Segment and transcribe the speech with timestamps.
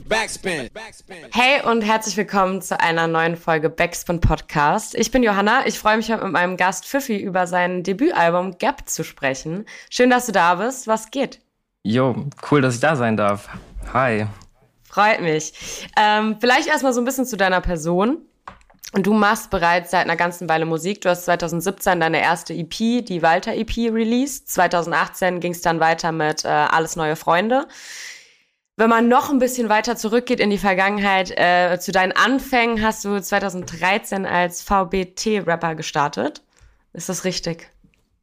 [0.00, 0.68] Backspin.
[1.32, 4.94] Hey und herzlich willkommen zu einer neuen Folge Backspin Podcast.
[4.94, 5.66] Ich bin Johanna.
[5.66, 9.64] Ich freue mich heute mit meinem Gast Pfiffi über sein Debütalbum Gap zu sprechen.
[9.88, 10.86] Schön, dass du da bist.
[10.86, 11.40] Was geht?
[11.82, 13.48] Jo, cool, dass ich da sein darf.
[13.94, 14.26] Hi.
[14.84, 15.54] Freut mich.
[15.98, 18.18] Ähm, vielleicht erstmal so ein bisschen zu deiner Person.
[18.92, 21.00] Und du machst bereits seit einer ganzen Weile Musik.
[21.00, 24.50] Du hast 2017 deine erste EP, die Walter EP, released.
[24.50, 27.66] 2018 ging es dann weiter mit äh, Alles neue Freunde.
[28.78, 33.06] Wenn man noch ein bisschen weiter zurückgeht in die Vergangenheit, äh, zu deinen Anfängen hast
[33.06, 36.42] du 2013 als VBT-Rapper gestartet.
[36.92, 37.70] Ist das richtig?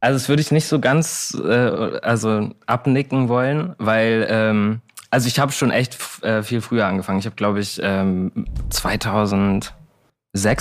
[0.00, 5.40] Also das würde ich nicht so ganz äh, also abnicken wollen, weil ähm, also ich
[5.40, 7.18] habe schon echt äh, viel früher angefangen.
[7.18, 9.72] Ich habe glaube ich ähm, 2006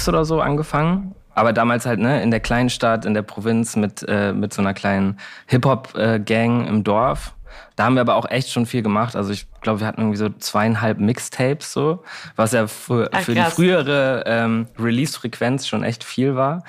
[0.07, 4.03] oder so angefangen, aber damals halt ne in der kleinen Stadt in der Provinz mit
[4.07, 7.35] äh, mit so einer kleinen Hip Hop äh, Gang im Dorf
[7.75, 9.15] da haben wir aber auch echt schon viel gemacht.
[9.15, 12.03] Also ich glaube, wir hatten irgendwie so zweieinhalb Mixtapes so,
[12.35, 16.63] was ja für, Ach, für die frühere ähm, Release-Frequenz schon echt viel war.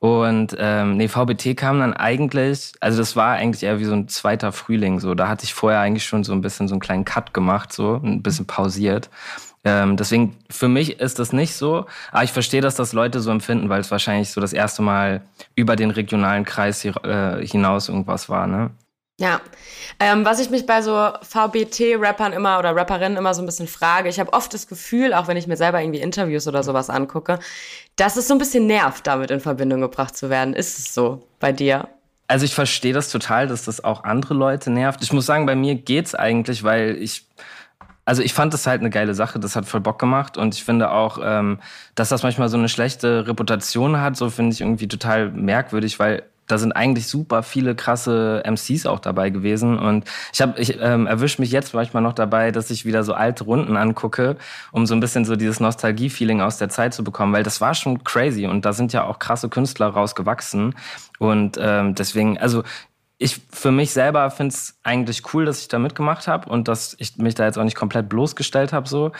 [0.00, 4.06] Und ähm, nee, VBT kam dann eigentlich, also das war eigentlich eher wie so ein
[4.08, 5.00] zweiter Frühling.
[5.00, 7.72] So, da hatte ich vorher eigentlich schon so ein bisschen so einen kleinen Cut gemacht,
[7.72, 9.10] so ein bisschen pausiert.
[9.64, 13.32] Ähm, deswegen für mich ist das nicht so, aber ich verstehe, dass das Leute so
[13.32, 15.22] empfinden, weil es wahrscheinlich so das erste Mal
[15.56, 18.46] über den regionalen Kreis hier, äh, hinaus irgendwas war.
[18.46, 18.70] Ne?
[19.20, 19.40] Ja,
[19.98, 24.08] ähm, was ich mich bei so VBT-Rappern immer oder Rapperinnen immer so ein bisschen frage,
[24.08, 27.40] ich habe oft das Gefühl, auch wenn ich mir selber irgendwie Interviews oder sowas angucke,
[27.96, 30.54] dass es so ein bisschen nervt, damit in Verbindung gebracht zu werden.
[30.54, 31.88] Ist es so bei dir?
[32.28, 35.02] Also ich verstehe das total, dass das auch andere Leute nervt.
[35.02, 37.26] Ich muss sagen, bei mir geht's eigentlich, weil ich
[38.04, 40.64] also ich fand das halt eine geile Sache, das hat voll Bock gemacht und ich
[40.64, 41.58] finde auch, ähm,
[41.94, 46.22] dass das manchmal so eine schlechte Reputation hat, so finde ich irgendwie total merkwürdig, weil
[46.48, 49.78] da sind eigentlich super viele krasse MCs auch dabei gewesen.
[49.78, 53.14] Und ich habe, ich ähm, erwische mich jetzt manchmal noch dabei, dass ich wieder so
[53.14, 54.36] alte Runden angucke,
[54.72, 57.74] um so ein bisschen so dieses Nostalgie-Feeling aus der Zeit zu bekommen, weil das war
[57.74, 60.74] schon crazy und da sind ja auch krasse Künstler rausgewachsen.
[61.18, 62.62] Und ähm, deswegen, also
[63.18, 66.94] ich für mich selber finde es eigentlich cool, dass ich da mitgemacht habe und dass
[66.98, 69.12] ich mich da jetzt auch nicht komplett bloßgestellt habe so.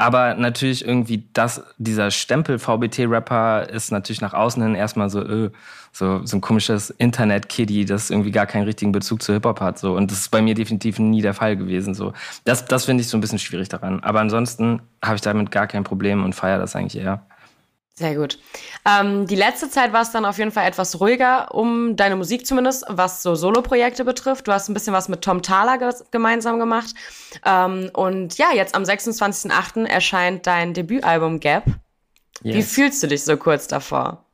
[0.00, 5.50] Aber natürlich irgendwie das, dieser Stempel VBT-Rapper ist natürlich nach außen hin erstmal so, äh,
[5.90, 9.76] so, so ein komisches Internet-Kiddie, das irgendwie gar keinen richtigen Bezug zu Hip-Hop hat.
[9.80, 9.96] So.
[9.96, 11.94] Und das ist bei mir definitiv nie der Fall gewesen.
[11.94, 12.12] So.
[12.44, 13.98] Das, das finde ich so ein bisschen schwierig daran.
[14.04, 17.26] Aber ansonsten habe ich damit gar kein Problem und feiere das eigentlich eher.
[17.98, 18.38] Sehr gut.
[18.88, 22.46] Ähm, die letzte Zeit war es dann auf jeden Fall etwas ruhiger um deine Musik
[22.46, 24.46] zumindest, was so Solo-Projekte betrifft.
[24.46, 26.94] Du hast ein bisschen was mit Tom Thaler ge gemeinsam gemacht.
[27.44, 29.84] Ähm, und ja, jetzt am 26.08.
[29.84, 31.64] erscheint dein Debütalbum Gap.
[32.44, 32.54] Yes.
[32.54, 34.24] Wie fühlst du dich so kurz davor?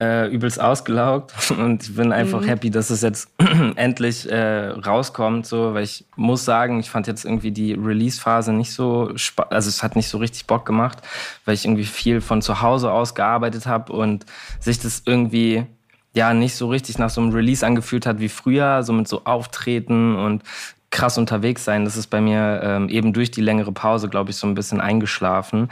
[0.00, 2.46] Äh, übelst ausgelaugt und ich bin einfach mhm.
[2.46, 3.30] happy, dass es jetzt
[3.76, 8.72] endlich äh, rauskommt, so, weil ich muss sagen, ich fand jetzt irgendwie die Release-Phase nicht
[8.72, 9.12] so,
[9.50, 10.98] also es hat nicht so richtig Bock gemacht,
[11.44, 14.24] weil ich irgendwie viel von zu Hause aus gearbeitet habe und
[14.58, 15.66] sich das irgendwie
[16.12, 19.24] ja nicht so richtig nach so einem Release angefühlt hat wie früher, so mit so
[19.24, 20.42] Auftreten und
[20.90, 21.84] krass unterwegs sein.
[21.84, 24.80] Das ist bei mir ähm, eben durch die längere Pause, glaube ich, so ein bisschen
[24.80, 25.68] eingeschlafen.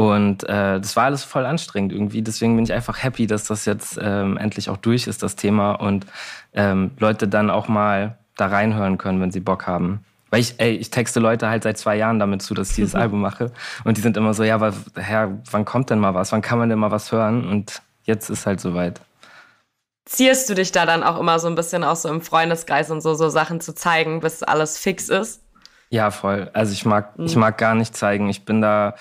[0.00, 2.22] Und äh, das war alles voll anstrengend irgendwie.
[2.22, 5.72] Deswegen bin ich einfach happy, dass das jetzt ähm, endlich auch durch ist, das Thema.
[5.72, 6.06] Und
[6.54, 10.02] ähm, Leute dann auch mal da reinhören können, wenn sie Bock haben.
[10.30, 12.94] Weil ich, ey, ich texte Leute halt seit zwei Jahren damit zu, dass ich dieses
[12.94, 13.52] Album mache.
[13.84, 16.32] Und die sind immer so, ja, aber Herr, wann kommt denn mal was?
[16.32, 17.46] Wann kann man denn mal was hören?
[17.46, 19.02] Und jetzt ist halt soweit.
[20.06, 23.02] Ziehst du dich da dann auch immer so ein bisschen auch so im Freundeskreis und
[23.02, 25.42] so, so Sachen zu zeigen, bis alles fix ist?
[25.90, 26.48] Ja, voll.
[26.54, 27.26] Also ich mag, mhm.
[27.26, 28.30] ich mag gar nicht zeigen.
[28.30, 28.94] Ich bin da,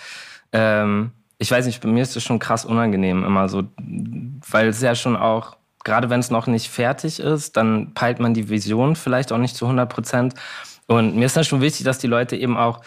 [0.52, 4.82] ähm, ich weiß nicht, bei mir ist es schon krass unangenehm immer so, weil es
[4.82, 8.96] ja schon auch, gerade wenn es noch nicht fertig ist, dann peilt man die Vision
[8.96, 10.34] vielleicht auch nicht zu 100 Prozent.
[10.88, 12.82] Und mir ist dann schon wichtig, dass die Leute eben auch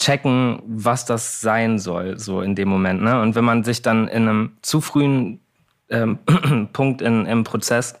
[0.00, 3.02] checken, was das sein soll, so in dem Moment.
[3.02, 3.20] Ne?
[3.20, 5.40] Und wenn man sich dann in einem zu frühen
[5.88, 6.18] ähm,
[6.72, 7.94] Punkt in, im Prozess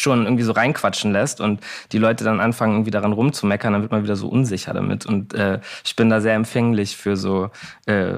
[0.00, 1.60] schon irgendwie so reinquatschen lässt und
[1.92, 5.06] die Leute dann anfangen, irgendwie daran rumzumeckern, dann wird man wieder so unsicher damit.
[5.06, 7.50] Und äh, ich bin da sehr empfänglich für so,
[7.86, 8.14] äh,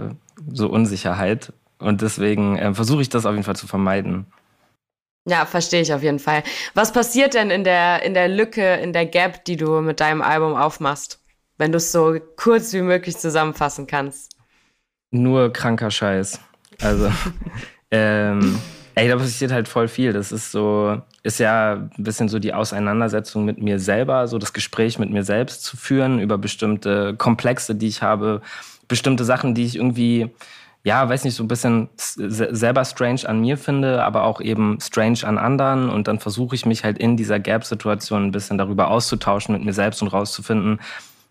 [0.52, 1.52] so Unsicherheit.
[1.78, 4.26] Und deswegen äh, versuche ich das auf jeden Fall zu vermeiden.
[5.26, 6.42] Ja, verstehe ich auf jeden Fall.
[6.74, 10.22] Was passiert denn in der, in der Lücke, in der Gap, die du mit deinem
[10.22, 11.20] Album aufmachst?
[11.58, 14.32] Wenn du es so kurz wie möglich zusammenfassen kannst.
[15.10, 16.40] Nur kranker Scheiß.
[16.80, 17.12] Also,
[17.90, 18.58] ähm,
[19.00, 20.12] ey, da passiert halt voll viel.
[20.12, 24.52] Das ist so, ist ja ein bisschen so die Auseinandersetzung mit mir selber, so das
[24.52, 28.42] Gespräch mit mir selbst zu führen über bestimmte Komplexe, die ich habe,
[28.88, 30.30] bestimmte Sachen, die ich irgendwie,
[30.84, 35.20] ja, weiß nicht, so ein bisschen selber strange an mir finde, aber auch eben strange
[35.24, 35.88] an anderen.
[35.88, 39.72] Und dann versuche ich mich halt in dieser Gap-Situation ein bisschen darüber auszutauschen mit mir
[39.72, 40.78] selbst und rauszufinden,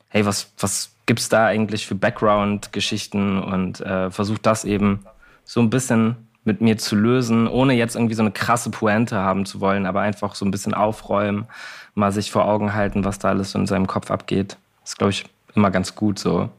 [0.07, 5.05] hey, was, was gibt es da eigentlich für Background-Geschichten und äh, versuche das eben
[5.43, 9.45] so ein bisschen mit mir zu lösen, ohne jetzt irgendwie so eine krasse Pointe haben
[9.45, 11.45] zu wollen, aber einfach so ein bisschen aufräumen,
[11.93, 14.57] mal sich vor Augen halten, was da alles so in seinem Kopf abgeht.
[14.81, 16.49] Das ist, glaube ich, immer ganz gut so.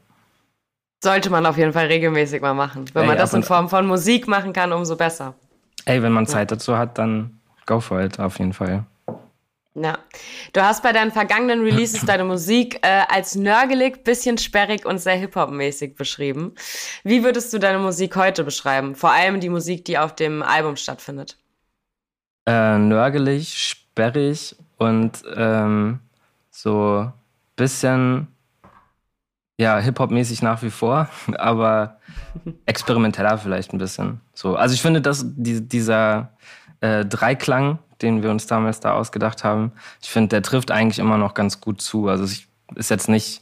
[1.03, 2.85] Sollte man auf jeden Fall regelmäßig mal machen.
[2.93, 5.33] Wenn Ey, man das in Form von Musik machen kann, umso besser.
[5.83, 8.85] Ey, wenn man Zeit dazu hat, dann go for it, auf jeden Fall.
[9.73, 9.99] Ja.
[10.51, 15.15] Du hast bei deinen vergangenen Releases deine Musik äh, als nörgelig, bisschen sperrig und sehr
[15.15, 16.55] Hip-Hop-mäßig beschrieben.
[17.03, 18.95] Wie würdest du deine Musik heute beschreiben?
[18.95, 21.37] Vor allem die Musik, die auf dem Album stattfindet.
[22.45, 25.99] Äh, nörgelig, sperrig und ähm,
[26.49, 27.11] so
[27.55, 28.27] bisschen
[29.61, 31.07] ja, Hip-Hop-mäßig nach wie vor,
[31.37, 31.99] aber
[32.65, 34.19] experimenteller vielleicht ein bisschen.
[34.33, 36.31] So, also ich finde, dass die, dieser
[36.79, 39.71] äh, Dreiklang, den wir uns damals da ausgedacht haben.
[40.01, 42.07] Ich finde, der trifft eigentlich immer noch ganz gut zu.
[42.07, 43.41] Also es ist jetzt nicht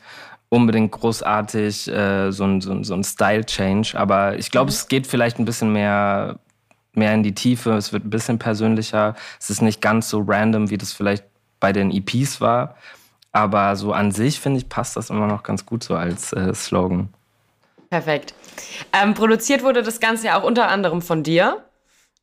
[0.50, 4.76] unbedingt großartig äh, so ein, so ein, so ein Style-Change, aber ich glaube, mhm.
[4.76, 6.40] es geht vielleicht ein bisschen mehr,
[6.94, 10.70] mehr in die Tiefe, es wird ein bisschen persönlicher, es ist nicht ganz so random,
[10.70, 11.24] wie das vielleicht
[11.60, 12.76] bei den EPs war,
[13.32, 16.54] aber so an sich, finde ich, passt das immer noch ganz gut so als äh,
[16.56, 17.10] Slogan.
[17.92, 18.34] Perfekt.
[18.94, 21.64] Ähm, produziert wurde das Ganze ja auch unter anderem von dir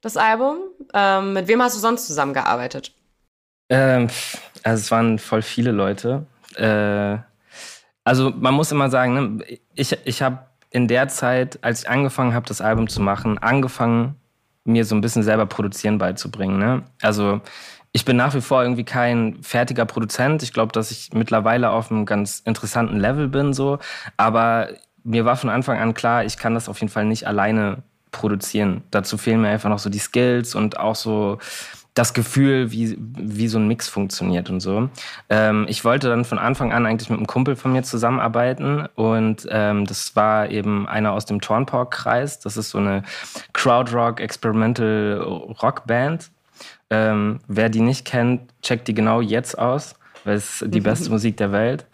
[0.06, 0.58] das Album.
[0.94, 2.92] Ähm, mit wem hast du sonst zusammengearbeitet?
[3.68, 4.08] Ähm,
[4.62, 6.26] also es waren voll viele Leute.
[6.54, 7.18] Äh,
[8.04, 9.44] also man muss immer sagen, ne,
[9.74, 14.16] ich, ich habe in der Zeit, als ich angefangen habe, das Album zu machen, angefangen,
[14.64, 16.58] mir so ein bisschen selber produzieren beizubringen.
[16.58, 16.82] Ne?
[17.00, 17.40] Also
[17.92, 20.42] ich bin nach wie vor irgendwie kein fertiger Produzent.
[20.42, 23.78] Ich glaube, dass ich mittlerweile auf einem ganz interessanten Level bin, so.
[24.16, 24.68] Aber
[25.02, 27.82] mir war von Anfang an klar, ich kann das auf jeden Fall nicht alleine
[28.16, 28.82] produzieren.
[28.90, 31.38] Dazu fehlen mir einfach noch so die Skills und auch so
[31.96, 34.90] das Gefühl, wie, wie so ein Mix funktioniert und so.
[35.30, 39.48] Ähm, ich wollte dann von Anfang an eigentlich mit einem Kumpel von mir zusammenarbeiten und
[39.50, 42.38] ähm, das war eben einer aus dem Tornpork-Kreis.
[42.40, 43.02] Das ist so eine
[43.54, 45.22] Crowdrock Experimental
[45.62, 46.30] Rock Band.
[46.90, 51.38] Ähm, wer die nicht kennt, checkt die genau jetzt aus, weil es die beste Musik
[51.38, 51.86] der Welt.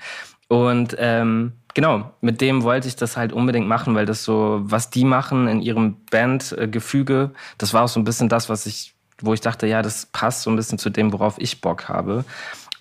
[0.48, 4.90] Und ähm, genau, mit dem wollte ich das halt unbedingt machen, weil das so, was
[4.90, 9.34] die machen in ihrem Bandgefüge, das war auch so ein bisschen das, was ich, wo
[9.34, 12.24] ich dachte, ja, das passt so ein bisschen zu dem, worauf ich Bock habe.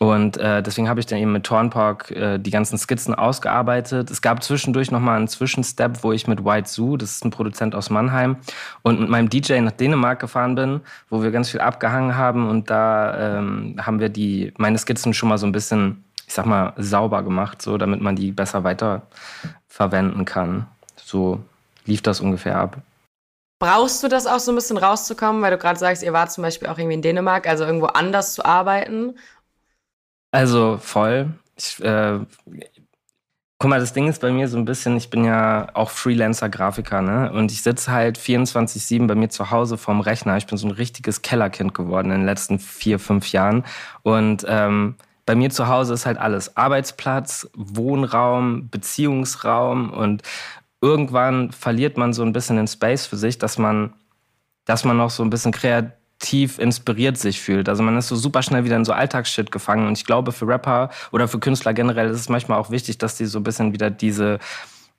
[0.02, 4.10] Und äh, deswegen habe ich dann eben mit Tornpark äh, die ganzen Skizzen ausgearbeitet.
[4.10, 7.76] Es gab zwischendurch nochmal einen Zwischenstep, wo ich mit White Zoo, das ist ein Produzent
[7.76, 8.38] aus Mannheim,
[8.82, 12.50] und mit meinem DJ nach Dänemark gefahren bin, wo wir ganz viel abgehangen haben.
[12.50, 16.46] Und da ähm, haben wir die meine Skizzen schon mal so ein bisschen ich sag
[16.46, 19.02] mal, sauber gemacht, so damit man die besser weiter
[19.68, 20.66] verwenden kann.
[20.96, 21.44] So
[21.84, 22.78] lief das ungefähr ab.
[23.60, 26.44] Brauchst du das auch so ein bisschen rauszukommen, weil du gerade sagst, ihr wart zum
[26.44, 29.18] Beispiel auch irgendwie in Dänemark, also irgendwo anders zu arbeiten?
[30.32, 31.34] Also voll.
[31.58, 32.20] Ich, äh,
[33.60, 37.02] guck mal, das Ding ist bei mir so ein bisschen, ich bin ja auch Freelancer-Grafiker,
[37.02, 37.30] ne?
[37.34, 40.38] Und ich sitze halt 24-7 bei mir zu Hause vorm Rechner.
[40.38, 43.66] Ich bin so ein richtiges Kellerkind geworden in den letzten vier, fünf Jahren.
[44.04, 44.96] Und ähm,
[45.26, 50.24] bei mir zu Hause ist halt alles Arbeitsplatz, Wohnraum, Beziehungsraum und
[50.82, 53.94] irgendwann verliert man so ein bisschen den Space für sich, dass man,
[54.66, 57.70] dass man noch so ein bisschen kreativ inspiriert sich fühlt.
[57.70, 59.88] Also man ist so super schnell wieder in so Alltagsshit gefangen.
[59.88, 63.16] Und ich glaube, für Rapper oder für Künstler generell ist es manchmal auch wichtig, dass
[63.16, 64.40] die so ein bisschen wieder diese,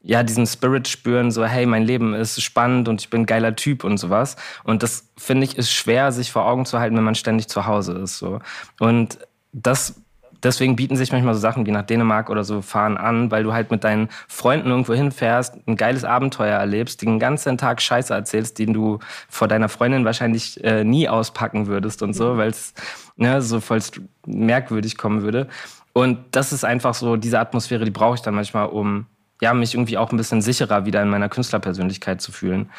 [0.02, 3.56] ja, diesen Spirit spüren, so, hey, mein Leben ist spannend und ich bin ein geiler
[3.56, 4.36] Typ und sowas.
[4.62, 7.66] Und das, finde ich, ist schwer, sich vor Augen zu halten, wenn man ständig zu
[7.66, 8.40] Hause ist, so.
[8.78, 9.18] Und
[9.52, 10.01] das
[10.42, 13.52] deswegen bieten sich manchmal so Sachen wie nach Dänemark oder so fahren an, weil du
[13.52, 18.58] halt mit deinen Freunden irgendwo hinfährst, ein geiles Abenteuer erlebst, den ganzen Tag Scheiße erzählst,
[18.58, 22.38] den du vor deiner Freundin wahrscheinlich äh, nie auspacken würdest und so, mhm.
[22.38, 22.74] weil es
[23.16, 23.80] ne, so voll
[24.26, 25.48] merkwürdig kommen würde.
[25.92, 29.06] Und das ist einfach so, diese Atmosphäre, die brauche ich dann manchmal, um
[29.42, 32.70] ja, mich irgendwie auch ein bisschen sicherer wieder in meiner Künstlerpersönlichkeit zu fühlen.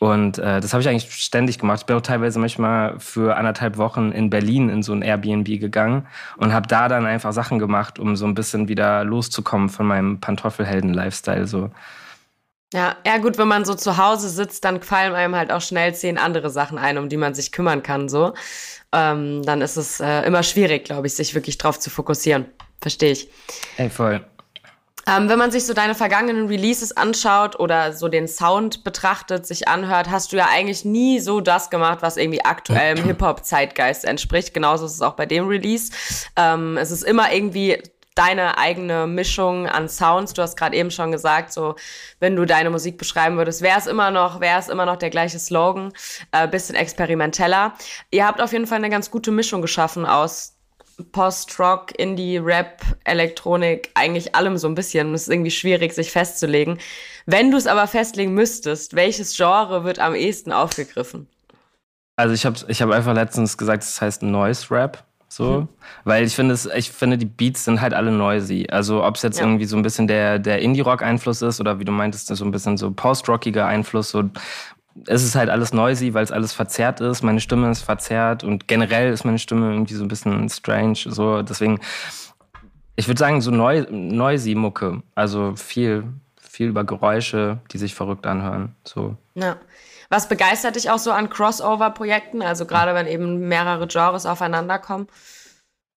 [0.00, 1.80] Und äh, das habe ich eigentlich ständig gemacht.
[1.80, 6.06] Ich bin auch teilweise manchmal für anderthalb Wochen in Berlin in so ein Airbnb gegangen
[6.38, 10.18] und habe da dann einfach Sachen gemacht, um so ein bisschen wieder loszukommen von meinem
[10.18, 11.46] Pantoffelhelden-Lifestyle.
[11.46, 11.70] So.
[12.72, 15.94] Ja, ja gut, wenn man so zu Hause sitzt, dann fallen einem halt auch schnell
[15.94, 18.08] zehn andere Sachen ein, um die man sich kümmern kann.
[18.08, 18.32] So,
[18.92, 22.46] ähm, dann ist es äh, immer schwierig, glaube ich, sich wirklich drauf zu fokussieren.
[22.80, 23.28] Verstehe ich.
[23.76, 24.24] Ey, voll.
[25.06, 29.68] Ähm, wenn man sich so deine vergangenen Releases anschaut oder so den Sound betrachtet, sich
[29.68, 34.54] anhört, hast du ja eigentlich nie so das gemacht, was irgendwie aktuellem Hip-Hop-Zeitgeist entspricht.
[34.54, 35.92] Genauso ist es auch bei dem Release.
[36.36, 37.82] Ähm, es ist immer irgendwie
[38.14, 40.34] deine eigene Mischung an Sounds.
[40.34, 41.76] Du hast gerade eben schon gesagt, so
[42.18, 45.10] wenn du deine Musik beschreiben würdest, wäre es immer noch, wäre es immer noch der
[45.10, 45.92] gleiche Slogan,
[46.32, 47.74] äh, bisschen experimenteller.
[48.10, 50.59] Ihr habt auf jeden Fall eine ganz gute Mischung geschaffen aus
[51.04, 55.14] Post-Rock, Indie, Rap, Elektronik, eigentlich allem so ein bisschen.
[55.14, 56.78] Es ist irgendwie schwierig, sich festzulegen.
[57.26, 61.26] Wenn du es aber festlegen müsstest, welches Genre wird am ehesten aufgegriffen?
[62.16, 65.04] Also ich habe ich hab einfach letztens gesagt, es das heißt Noise Rap.
[65.32, 65.68] So, mhm.
[66.02, 68.66] weil ich finde es, ich finde, die Beats sind halt alle noisy.
[68.68, 69.46] Also ob es jetzt ja.
[69.46, 72.76] irgendwie so ein bisschen der, der Indie-Rock-Einfluss ist oder wie du meintest, so ein bisschen
[72.76, 74.24] so post-rockiger Einfluss, so
[75.06, 77.22] es ist halt alles noisy, weil es alles verzerrt ist.
[77.22, 80.98] Meine Stimme ist verzerrt und generell ist meine Stimme irgendwie so ein bisschen strange.
[81.06, 81.80] So, deswegen,
[82.96, 85.02] ich würde sagen, so neu, noisy Mucke.
[85.14, 86.04] Also viel,
[86.40, 88.74] viel über Geräusche, die sich verrückt anhören.
[88.84, 89.16] So.
[89.34, 89.56] Ja.
[90.08, 92.42] Was begeistert dich auch so an Crossover-Projekten?
[92.42, 95.06] Also gerade wenn eben mehrere Genres aufeinander kommen?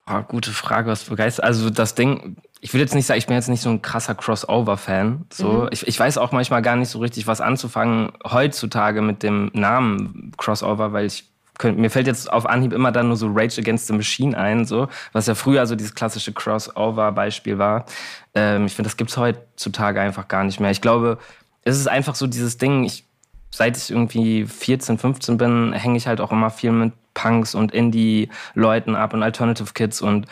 [0.05, 1.45] Oh, gute Frage, was begeistert.
[1.45, 4.15] Also das Ding, ich will jetzt nicht sagen, ich bin jetzt nicht so ein krasser
[4.15, 5.25] Crossover-Fan.
[5.31, 5.69] So, mhm.
[5.71, 10.31] ich, ich weiß auch manchmal gar nicht so richtig, was anzufangen heutzutage mit dem Namen
[10.37, 13.87] Crossover, weil ich könnt, mir fällt jetzt auf Anhieb immer dann nur so Rage Against
[13.87, 17.85] the Machine ein, so was ja früher so dieses klassische Crossover-Beispiel war.
[18.33, 20.71] Ähm, ich finde, das gibt's heutzutage einfach gar nicht mehr.
[20.71, 21.19] Ich glaube,
[21.61, 22.83] es ist einfach so dieses Ding.
[22.83, 23.05] Ich
[23.53, 27.73] seit ich irgendwie 14, 15 bin, hänge ich halt auch immer viel mit Punks und
[27.73, 30.27] Indie-Leuten ab und Alternative Kids und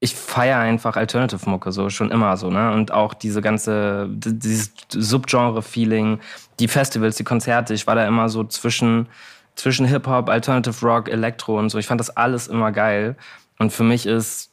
[0.00, 2.72] ich feiere einfach Alternative Mucke so schon immer so, ne?
[2.72, 6.18] Und auch diese ganze dieses Subgenre Feeling,
[6.58, 9.06] die Festivals, die Konzerte, ich war da immer so zwischen
[9.54, 11.78] zwischen Hip Hop, Alternative Rock, Elektro und so.
[11.78, 13.16] Ich fand das alles immer geil
[13.58, 14.51] und für mich ist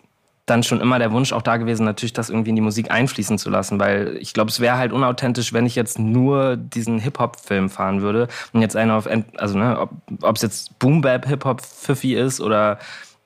[0.49, 3.37] dann schon immer der Wunsch auch da gewesen, natürlich das irgendwie in die Musik einfließen
[3.37, 7.69] zu lassen, weil ich glaube, es wäre halt unauthentisch, wenn ich jetzt nur diesen Hip-Hop-Film
[7.69, 9.87] fahren würde und jetzt einer auf, also ne,
[10.21, 12.79] ob es jetzt Boom-Bap Hip-Hop-Pfiffi ist oder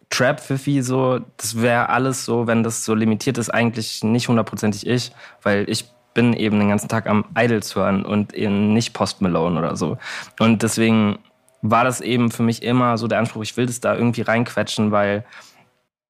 [0.09, 5.11] Trap-Pfiffi so, das wäre alles so, wenn das so limitiert ist, eigentlich nicht hundertprozentig ich,
[5.41, 9.57] weil ich bin eben den ganzen Tag am Idols hören und eben nicht Post Malone
[9.57, 9.97] oder so.
[10.39, 11.17] Und deswegen
[11.63, 14.91] war das eben für mich immer so der Anspruch, ich will das da irgendwie reinquetschen,
[14.91, 15.25] weil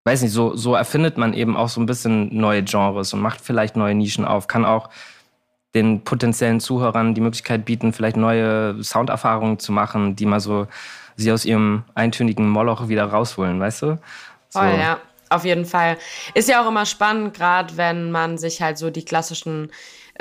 [0.05, 3.41] weiß nicht, so, so erfindet man eben auch so ein bisschen neue Genres und macht
[3.41, 4.89] vielleicht neue Nischen auf, kann auch
[5.74, 10.67] den potenziellen Zuhörern die Möglichkeit bieten, vielleicht neue Sounderfahrungen zu machen, die mal so
[11.15, 14.00] sie aus ihrem eintönigen Moloch wieder rausholen, weißt du?
[14.50, 14.60] So.
[14.60, 15.98] Oh ja, auf jeden Fall.
[16.33, 19.72] Ist ja auch immer spannend, gerade wenn man sich halt so die klassischen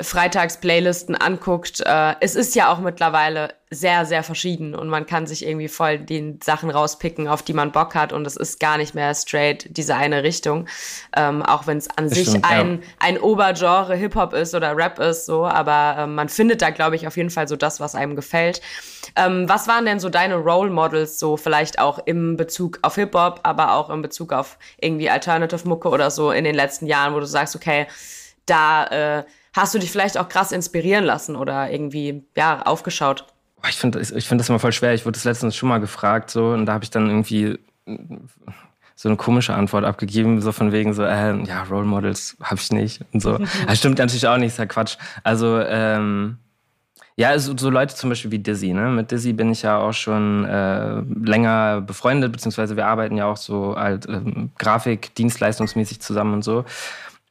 [0.01, 5.45] Freitags-Playlisten anguckt, äh, es ist ja auch mittlerweile sehr, sehr verschieden und man kann sich
[5.45, 8.95] irgendwie voll die Sachen rauspicken, auf die man Bock hat und es ist gar nicht
[8.95, 10.67] mehr straight diese eine Richtung,
[11.15, 12.87] ähm, auch wenn es an das sich stimmt, ein, ja.
[12.99, 17.05] ein Obergenre Hip-Hop ist oder Rap ist, so, aber ähm, man findet da, glaube ich,
[17.05, 18.61] auf jeden Fall so das, was einem gefällt.
[19.15, 23.41] Ähm, was waren denn so deine Role Models, so vielleicht auch im Bezug auf Hip-Hop,
[23.43, 27.19] aber auch in Bezug auf irgendwie Alternative Mucke oder so in den letzten Jahren, wo
[27.19, 27.85] du sagst, okay,
[28.45, 28.85] da
[29.19, 29.23] äh,
[29.53, 33.25] hast du dich vielleicht auch krass inspirieren lassen oder irgendwie, ja, aufgeschaut?
[33.69, 34.93] Ich finde ich find das immer voll schwer.
[34.93, 37.59] Ich wurde das letztens schon mal gefragt, so, und da habe ich dann irgendwie
[38.95, 42.71] so eine komische Antwort abgegeben, so von wegen so, äh, ja, Role Models habe ich
[42.71, 43.37] nicht und so.
[43.67, 44.97] das stimmt natürlich auch nicht, ist ja Quatsch.
[45.23, 46.37] Also, ähm,
[47.15, 48.89] ja, also so Leute zum Beispiel wie Dizzy, ne?
[48.89, 53.37] Mit Dizzy bin ich ja auch schon äh, länger befreundet, beziehungsweise wir arbeiten ja auch
[53.37, 56.65] so halt ähm, Grafik, dienstleistungsmäßig zusammen und so.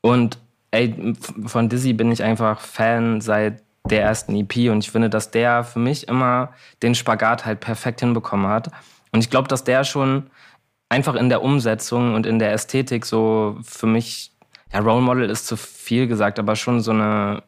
[0.00, 0.38] Und
[0.72, 1.14] ey,
[1.46, 5.64] von Dizzy bin ich einfach Fan seit der ersten EP und ich finde, dass der
[5.64, 6.50] für mich immer
[6.82, 8.70] den Spagat halt perfekt hinbekommen hat.
[9.12, 10.30] Und ich glaube, dass der schon
[10.88, 14.32] einfach in der Umsetzung und in der Ästhetik so für mich,
[14.72, 17.42] ja, Role Model ist zu viel gesagt, aber schon so eine,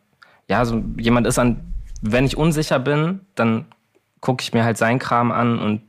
[0.48, 3.66] ja, so jemand ist an, wenn ich unsicher bin, dann
[4.20, 5.82] gucke ich mir halt seinen Kram an und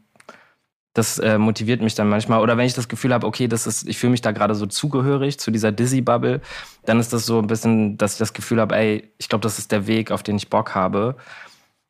[0.96, 2.40] das äh, motiviert mich dann manchmal.
[2.42, 4.66] Oder wenn ich das Gefühl habe, okay, das ist, ich fühle mich da gerade so
[4.66, 6.40] zugehörig zu dieser Dizzy-Bubble,
[6.86, 9.60] dann ist das so ein bisschen, dass ich das Gefühl habe, ey, ich glaube, das
[9.60, 11.18] ist der Weg, auf den ich Bock habe.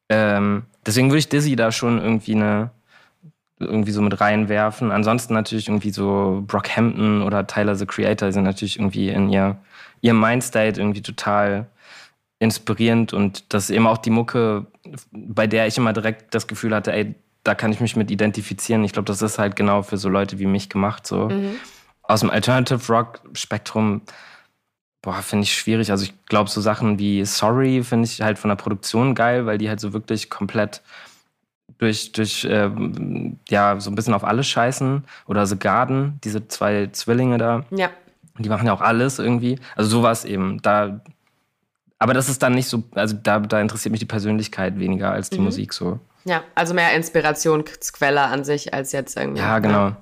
[0.10, 2.72] Ähm, deswegen würde ich Dizzy da schon irgendwie eine
[3.60, 4.92] irgendwie so mit reinwerfen.
[4.92, 9.58] Ansonsten natürlich irgendwie so Brockhampton oder Tyler the Creator sind natürlich irgendwie in ihr,
[10.02, 11.68] ihrem Mindstate irgendwie total
[12.40, 14.66] inspirierend und das ist eben auch die Mucke,
[15.12, 18.84] bei der ich immer direkt das Gefühl hatte, ey, da kann ich mich mit identifizieren.
[18.84, 21.06] Ich glaube, das ist halt genau für so Leute wie mich gemacht.
[21.06, 21.56] So mhm.
[22.02, 24.02] aus dem Alternative Rock Spektrum,
[25.04, 25.92] boah, finde ich schwierig.
[25.92, 29.60] Also ich glaube, so Sachen wie Sorry finde ich halt von der Produktion geil, weil
[29.60, 30.82] die halt so wirklich komplett
[31.78, 32.72] durch, durch äh,
[33.48, 35.04] ja, so ein bisschen auf alles scheißen.
[35.28, 37.64] Oder The Garden, diese zwei Zwillinge da.
[37.70, 37.92] Ja.
[38.40, 39.60] Die machen ja auch alles irgendwie.
[39.76, 40.64] Also sowas eben.
[40.64, 41.00] Da,
[42.00, 45.30] aber das ist dann nicht so, also da, da interessiert mich die Persönlichkeit weniger als
[45.30, 45.46] die mhm.
[45.46, 46.00] Musik so.
[46.26, 49.42] Ja, also mehr Inspirationsquelle an sich als jetzt irgendwie.
[49.42, 49.90] Ja, genau.
[49.90, 49.98] Ne?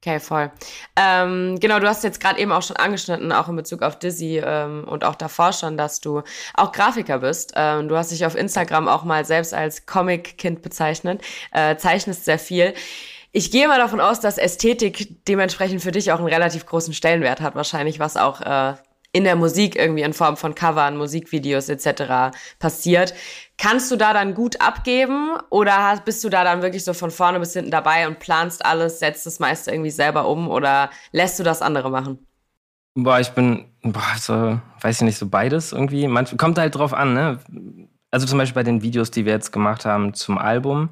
[0.00, 0.50] Okay, voll.
[0.96, 4.38] Ähm, genau, du hast jetzt gerade eben auch schon angeschnitten, auch in Bezug auf Dizzy
[4.44, 6.22] ähm, und auch davor schon, dass du
[6.52, 7.54] auch Grafiker bist.
[7.56, 11.22] Ähm, du hast dich auf Instagram auch mal selbst als Comic-Kind bezeichnet,
[11.52, 12.74] äh, zeichnest sehr viel.
[13.32, 17.40] Ich gehe mal davon aus, dass Ästhetik dementsprechend für dich auch einen relativ großen Stellenwert
[17.40, 18.74] hat, wahrscheinlich, was auch äh,
[19.14, 22.36] in der Musik irgendwie in Form von Covern, Musikvideos etc.
[22.58, 23.14] passiert.
[23.56, 27.38] Kannst du da dann gut abgeben oder bist du da dann wirklich so von vorne
[27.38, 31.44] bis hinten dabei und planst alles, setzt das meiste irgendwie selber um oder lässt du
[31.44, 32.26] das andere machen?
[32.96, 36.08] Boah, ich bin, boah, so, weiß ich nicht, so beides irgendwie.
[36.08, 37.38] Manch, kommt halt drauf an, ne?
[38.10, 40.90] Also zum Beispiel bei den Videos, die wir jetzt gemacht haben zum Album,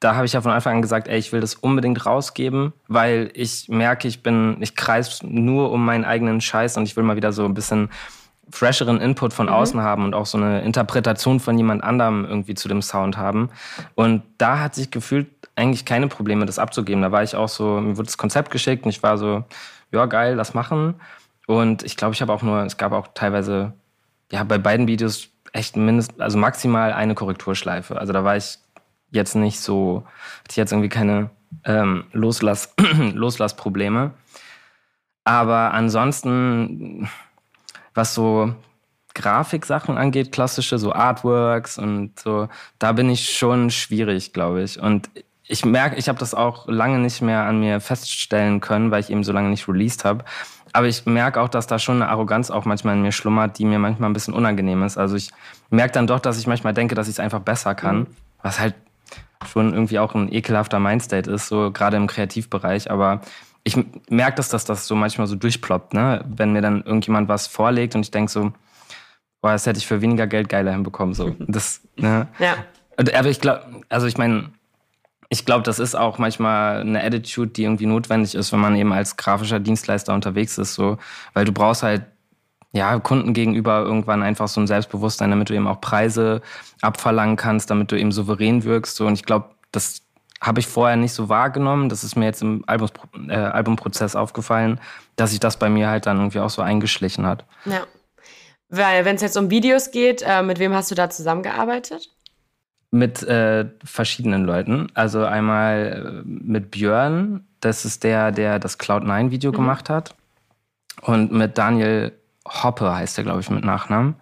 [0.00, 3.30] da habe ich ja von Anfang an gesagt, ey, ich will das unbedingt rausgeben, weil
[3.34, 7.16] ich merke, ich bin, ich kreis nur um meinen eigenen Scheiß und ich will mal
[7.16, 7.90] wieder so ein bisschen
[8.50, 9.52] fresheren Input von mhm.
[9.52, 13.50] außen haben und auch so eine Interpretation von jemand anderem irgendwie zu dem Sound haben.
[13.94, 17.02] Und da hat sich gefühlt eigentlich keine Probleme, das abzugeben.
[17.02, 19.44] Da war ich auch so, mir wurde das Konzept geschickt und ich war so,
[19.92, 20.94] ja, geil, lass machen.
[21.46, 23.74] Und ich glaube, ich habe auch nur, es gab auch teilweise,
[24.32, 27.98] ja, bei beiden Videos echt mindestens, also maximal eine Korrekturschleife.
[27.98, 28.58] Also da war ich
[29.10, 30.04] jetzt nicht so,
[30.38, 31.30] hatte ich jetzt irgendwie keine
[31.64, 32.74] ähm, Loslass,
[33.14, 34.12] Loslassprobleme.
[35.24, 37.08] Aber ansonsten,
[37.94, 38.54] was so
[39.14, 42.48] Grafiksachen angeht, klassische, so Artworks und so,
[42.78, 44.80] da bin ich schon schwierig, glaube ich.
[44.80, 45.10] Und
[45.44, 49.10] ich merke, ich habe das auch lange nicht mehr an mir feststellen können, weil ich
[49.10, 50.24] eben so lange nicht released habe.
[50.72, 53.64] Aber ich merke auch, dass da schon eine Arroganz auch manchmal in mir schlummert, die
[53.64, 54.96] mir manchmal ein bisschen unangenehm ist.
[54.96, 55.30] Also ich
[55.68, 58.06] merke dann doch, dass ich manchmal denke, dass ich es einfach besser kann, mhm.
[58.42, 58.74] was halt
[59.46, 62.90] schon irgendwie auch ein ekelhafter Mindstate ist, so gerade im Kreativbereich.
[62.90, 63.20] Aber
[63.64, 63.76] ich
[64.08, 66.24] merke das, dass das so manchmal so durchploppt, ne?
[66.28, 68.52] Wenn mir dann irgendjemand was vorlegt und ich denke so,
[69.40, 71.14] boah, das hätte ich für weniger Geld geiler hinbekommen.
[71.14, 71.34] So.
[71.46, 72.28] Das, ne?
[72.38, 72.56] Ja.
[72.96, 74.50] Aber ich glaube, also ich meine,
[75.30, 78.92] ich glaube, das ist auch manchmal eine Attitude, die irgendwie notwendig ist, wenn man eben
[78.92, 80.98] als grafischer Dienstleister unterwegs ist, so,
[81.32, 82.02] weil du brauchst halt
[82.72, 86.40] ja, Kunden gegenüber irgendwann einfach so ein Selbstbewusstsein, damit du eben auch Preise
[86.82, 88.96] abverlangen kannst, damit du eben souverän wirkst.
[88.96, 89.06] So.
[89.06, 90.02] Und ich glaube, das
[90.40, 91.88] habe ich vorher nicht so wahrgenommen.
[91.88, 92.92] Das ist mir jetzt im Albums,
[93.28, 94.80] äh, Albumprozess aufgefallen,
[95.16, 97.44] dass sich das bei mir halt dann irgendwie auch so eingeschlichen hat.
[97.64, 97.86] Ja.
[98.68, 102.08] Weil, wenn es jetzt um Videos geht, äh, mit wem hast du da zusammengearbeitet?
[102.92, 104.88] Mit äh, verschiedenen Leuten.
[104.94, 109.56] Also einmal äh, mit Björn, das ist der, der das Cloud9-Video mhm.
[109.56, 110.14] gemacht hat.
[111.02, 112.12] Und mit Daniel
[112.50, 114.16] Hoppe heißt er, glaube ich, mit Nachnamen.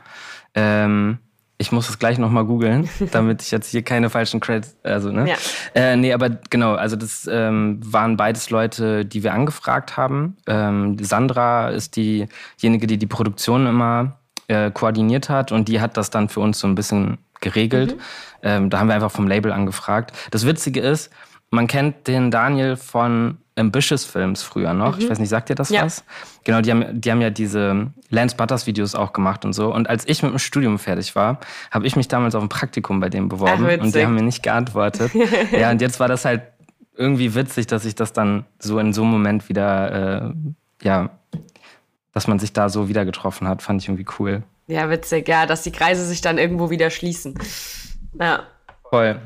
[0.54, 1.18] Ähm,
[1.60, 5.28] ich muss es gleich nochmal googeln, damit ich jetzt hier keine falschen Credits, also, ne?
[5.28, 5.36] Ja.
[5.74, 10.36] Äh, nee, aber genau, also das ähm, waren beides Leute, die wir angefragt haben.
[10.46, 16.10] Ähm, Sandra ist diejenige, die die Produktion immer äh, koordiniert hat und die hat das
[16.10, 17.96] dann für uns so ein bisschen geregelt.
[17.96, 18.00] Mhm.
[18.42, 20.12] Ähm, da haben wir einfach vom Label angefragt.
[20.30, 21.10] Das Witzige ist,
[21.50, 24.96] man kennt den Daniel von Ambitious Films früher noch.
[24.96, 25.02] Mhm.
[25.02, 25.82] Ich weiß nicht, sagt ihr das ja.
[25.84, 26.04] was?
[26.44, 29.72] Genau, die haben, die haben ja diese Lance Butters Videos auch gemacht und so.
[29.74, 33.00] Und als ich mit dem Studium fertig war, habe ich mich damals auf ein Praktikum
[33.00, 35.12] bei dem beworben Ach, und die haben mir nicht geantwortet.
[35.52, 36.42] ja, und jetzt war das halt
[36.96, 40.32] irgendwie witzig, dass sich das dann so in so einem Moment wieder, äh,
[40.82, 41.10] ja,
[42.12, 44.42] dass man sich da so wieder getroffen hat, fand ich irgendwie cool.
[44.66, 47.34] Ja, witzig, ja, dass die Kreise sich dann irgendwo wieder schließen.
[48.20, 48.42] Ja.
[48.90, 49.20] Voll.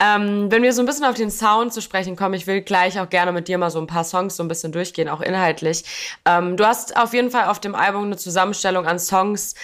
[0.00, 3.00] Ähm, wenn wir so ein bisschen auf den Sound zu sprechen kommen, ich will gleich
[3.00, 5.84] auch gerne mit dir mal so ein paar Songs so ein bisschen durchgehen, auch inhaltlich.
[6.24, 9.54] Ähm, du hast auf jeden Fall auf dem Album eine Zusammenstellung an Songs,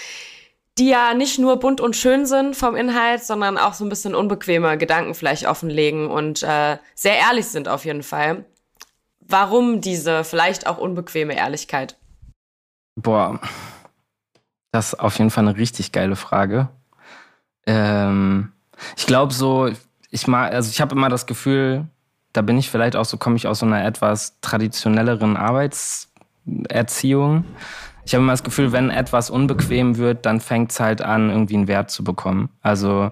[0.79, 4.15] die ja nicht nur bunt und schön sind vom Inhalt, sondern auch so ein bisschen
[4.15, 8.45] unbequeme Gedanken vielleicht offenlegen und äh, sehr ehrlich sind auf jeden Fall.
[9.21, 11.97] Warum diese vielleicht auch unbequeme Ehrlichkeit?
[12.97, 13.41] Boah,
[14.73, 16.69] das ist auf jeden Fall eine richtig geile Frage.
[17.67, 18.53] Ähm,
[18.97, 19.71] ich glaube so,
[20.15, 21.87] ich mag, also ich habe immer das Gefühl,
[22.33, 27.45] da bin ich vielleicht auch so, komme ich aus so einer etwas traditionelleren Arbeitserziehung.
[28.07, 31.57] Ich habe immer das Gefühl, wenn etwas unbequem wird, dann fängt es halt an, irgendwie
[31.57, 32.51] einen Wert zu bekommen.
[32.63, 33.11] Also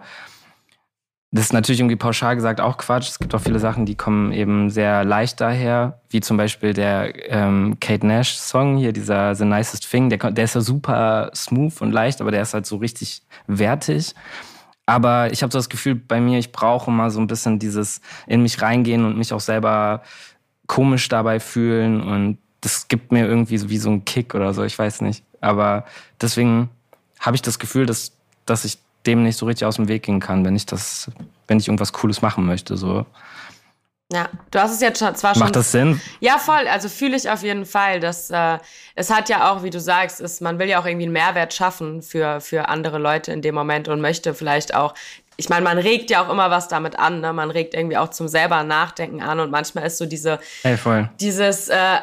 [1.33, 3.09] das ist natürlich irgendwie pauschal gesagt auch Quatsch.
[3.09, 7.33] Es gibt auch viele Sachen, die kommen eben sehr leicht daher, wie zum Beispiel der
[7.33, 10.09] ähm, Kate Nash Song hier, dieser The Nicest Thing.
[10.09, 14.15] Der, der ist ja super smooth und leicht, aber der ist halt so richtig wertig.
[14.87, 18.01] Aber ich habe so das Gefühl bei mir, ich brauche mal so ein bisschen dieses
[18.27, 20.03] in mich reingehen und mich auch selber
[20.67, 22.01] komisch dabei fühlen.
[22.01, 25.25] Und das gibt mir irgendwie so wie so einen Kick oder so, ich weiß nicht.
[25.41, 25.85] Aber
[26.21, 26.69] deswegen
[27.21, 28.13] habe ich das Gefühl, dass,
[28.47, 31.11] dass ich dem nicht so richtig aus dem Weg gehen kann, wenn ich das,
[31.49, 32.77] wenn ich irgendwas Cooles machen möchte.
[32.77, 33.07] So.
[34.13, 35.45] Ja, du hast es jetzt schon, zwar schon.
[35.45, 36.01] Macht das Sinn?
[36.21, 36.69] Ja, voll.
[36.69, 37.99] Also fühle ich auf jeden Fall.
[37.99, 38.59] Dass, äh,
[38.95, 41.55] es hat ja auch, wie du sagst, ist, man will ja auch irgendwie einen Mehrwert
[41.55, 44.95] schaffen für, für andere Leute in dem Moment und möchte vielleicht auch.
[45.39, 47.21] Ich meine, man regt ja auch immer was damit an.
[47.21, 47.33] Ne?
[47.33, 51.09] Man regt irgendwie auch zum selber Nachdenken an und manchmal ist so diese, hey, voll.
[51.21, 51.99] dieses äh,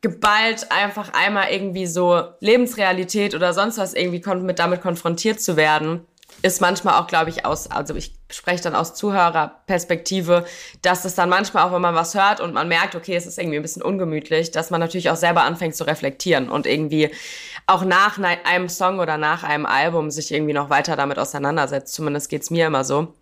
[0.00, 5.56] geballt einfach einmal irgendwie so Lebensrealität oder sonst was irgendwie kon mit damit konfrontiert zu
[5.56, 6.06] werden
[6.42, 10.44] ist manchmal auch, glaube ich, aus, also ich spreche dann aus Zuhörerperspektive,
[10.82, 13.38] dass es dann manchmal auch, wenn man was hört und man merkt, okay, es ist
[13.38, 17.10] irgendwie ein bisschen ungemütlich, dass man natürlich auch selber anfängt zu reflektieren und irgendwie
[17.66, 21.94] auch nach einem Song oder nach einem Album sich irgendwie noch weiter damit auseinandersetzt.
[21.94, 23.14] Zumindest geht's mir immer so.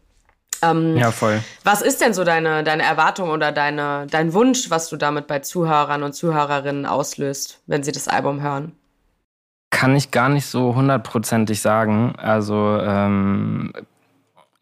[0.63, 1.43] Ähm, ja, voll.
[1.65, 5.39] Was ist denn so deine, deine Erwartung oder deine, dein Wunsch, was du damit bei
[5.41, 8.73] Zuhörern und Zuhörerinnen auslöst, wenn sie das Album hören?
[9.71, 12.15] Kann ich gar nicht so hundertprozentig sagen.
[12.17, 13.73] Also ähm,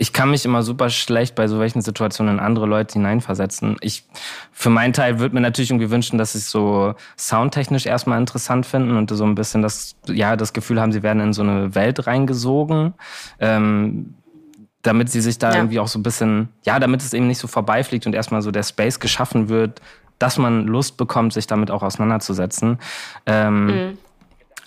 [0.01, 3.77] ich kann mich immer super schlecht bei so welchen Situationen in andere Leute hineinversetzen.
[3.81, 4.05] Ich,
[4.53, 8.65] für meinen Teil würde mir natürlich irgendwie wünschen, dass sie es so soundtechnisch erstmal interessant
[8.65, 11.75] finden und so ein bisschen das, ja, das Gefühl haben, sie werden in so eine
[11.75, 12.95] Welt reingesogen.
[13.41, 14.15] Ähm,
[14.83, 15.57] damit sie sich da ja.
[15.57, 18.53] irgendwie auch so ein bisschen, ja, damit es eben nicht so vorbeifliegt und erstmal so
[18.53, 19.83] der Space geschaffen wird,
[20.21, 22.79] dass man Lust bekommt, sich damit auch auseinanderzusetzen.
[23.27, 23.99] Ähm, mhm.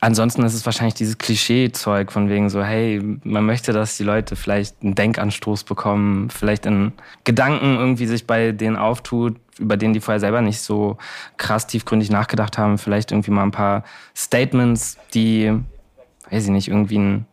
[0.03, 4.35] Ansonsten ist es wahrscheinlich dieses Klischee-Zeug von wegen so, hey, man möchte, dass die Leute
[4.35, 9.99] vielleicht einen Denkanstoß bekommen, vielleicht einen Gedanken irgendwie sich bei denen auftut, über den die
[9.99, 10.97] vorher selber nicht so
[11.37, 12.79] krass tiefgründig nachgedacht haben.
[12.79, 13.83] Vielleicht irgendwie mal ein paar
[14.17, 15.53] Statements, die,
[16.31, 17.25] weiß ich nicht, irgendwie ein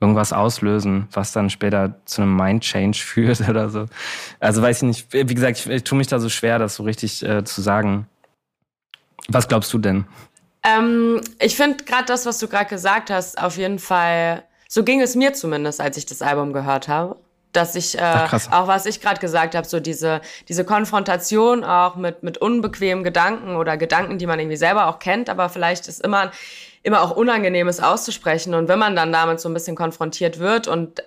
[0.00, 3.86] irgendwas auslösen, was dann später zu einem Mind-Change führt oder so.
[4.40, 6.82] Also weiß ich nicht, wie gesagt, ich, ich tue mich da so schwer, das so
[6.82, 8.08] richtig äh, zu sagen.
[9.28, 10.06] Was glaubst du denn?
[10.64, 15.00] Ähm, ich finde gerade das, was du gerade gesagt hast, auf jeden Fall, so ging
[15.00, 17.16] es mir zumindest, als ich das Album gehört habe.
[17.52, 21.94] Dass ich, äh, Ach, auch was ich gerade gesagt habe, so diese, diese Konfrontation auch
[21.94, 26.00] mit, mit unbequemen Gedanken oder Gedanken, die man irgendwie selber auch kennt, aber vielleicht ist
[26.00, 26.32] immer,
[26.82, 28.54] immer auch Unangenehmes auszusprechen.
[28.54, 31.00] Und wenn man dann damit so ein bisschen konfrontiert wird und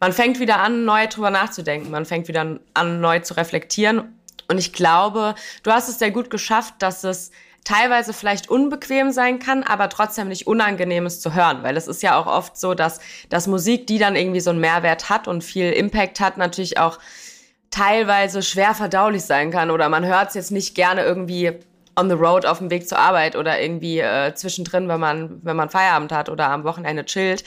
[0.00, 4.18] man fängt wieder an, neu drüber nachzudenken, man fängt wieder an, neu zu reflektieren.
[4.48, 7.30] Und ich glaube, du hast es sehr gut geschafft, dass es
[7.64, 12.18] teilweise vielleicht unbequem sein kann, aber trotzdem nicht unangenehmes zu hören, weil es ist ja
[12.18, 15.70] auch oft so, dass, dass Musik, die dann irgendwie so einen Mehrwert hat und viel
[15.70, 16.98] Impact hat, natürlich auch
[17.70, 21.52] teilweise schwer verdaulich sein kann oder man hört es jetzt nicht gerne irgendwie
[21.96, 25.56] on the road auf dem Weg zur Arbeit oder irgendwie äh, zwischendrin, wenn man, wenn
[25.56, 27.44] man Feierabend hat oder am Wochenende chillt.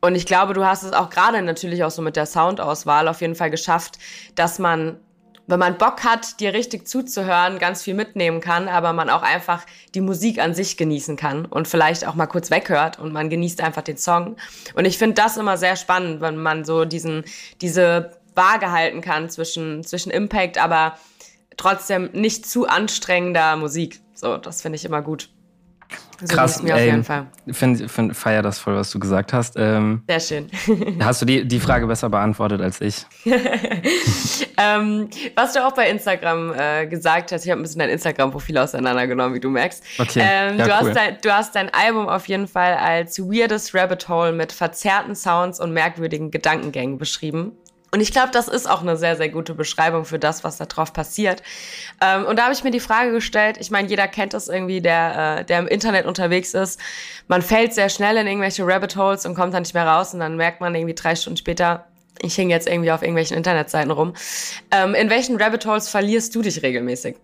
[0.00, 3.20] Und ich glaube, du hast es auch gerade natürlich auch so mit der Soundauswahl auf
[3.20, 3.98] jeden Fall geschafft,
[4.34, 4.98] dass man
[5.46, 9.64] wenn man Bock hat, dir richtig zuzuhören, ganz viel mitnehmen kann, aber man auch einfach
[9.94, 13.60] die Musik an sich genießen kann und vielleicht auch mal kurz weghört und man genießt
[13.60, 14.36] einfach den Song.
[14.74, 17.24] Und ich finde das immer sehr spannend, wenn man so diesen,
[17.60, 20.98] diese Waage halten kann zwischen, zwischen Impact, aber
[21.56, 24.00] trotzdem nicht zu anstrengender Musik.
[24.14, 25.28] So, das finde ich immer gut.
[26.20, 27.26] So Krass, mir auf ey, jeden Fall.
[27.50, 29.54] Find, find, feier das voll, was du gesagt hast.
[29.56, 30.50] Ähm, Sehr schön.
[31.00, 33.04] hast du die, die Frage besser beantwortet als ich?
[34.56, 38.58] ähm, was du auch bei Instagram äh, gesagt hast, ich habe ein bisschen dein Instagram-Profil
[38.58, 39.82] auseinandergenommen, wie du merkst.
[39.98, 40.22] Okay.
[40.22, 40.88] Ähm, ja, du, cool.
[40.88, 45.14] hast dein, du hast dein Album auf jeden Fall als Weirdest Rabbit Hole mit verzerrten
[45.14, 47.52] Sounds und merkwürdigen Gedankengängen beschrieben.
[47.94, 50.66] Und ich glaube, das ist auch eine sehr, sehr gute Beschreibung für das, was da
[50.66, 51.44] drauf passiert.
[52.00, 54.80] Ähm, und da habe ich mir die Frage gestellt, ich meine, jeder kennt das irgendwie,
[54.80, 56.80] der, äh, der im Internet unterwegs ist.
[57.28, 60.18] Man fällt sehr schnell in irgendwelche Rabbit Holes und kommt dann nicht mehr raus und
[60.18, 61.84] dann merkt man irgendwie drei Stunden später,
[62.20, 64.14] ich hing jetzt irgendwie auf irgendwelchen Internetseiten rum.
[64.72, 67.14] Ähm, in welchen Rabbit Holes verlierst du dich regelmäßig?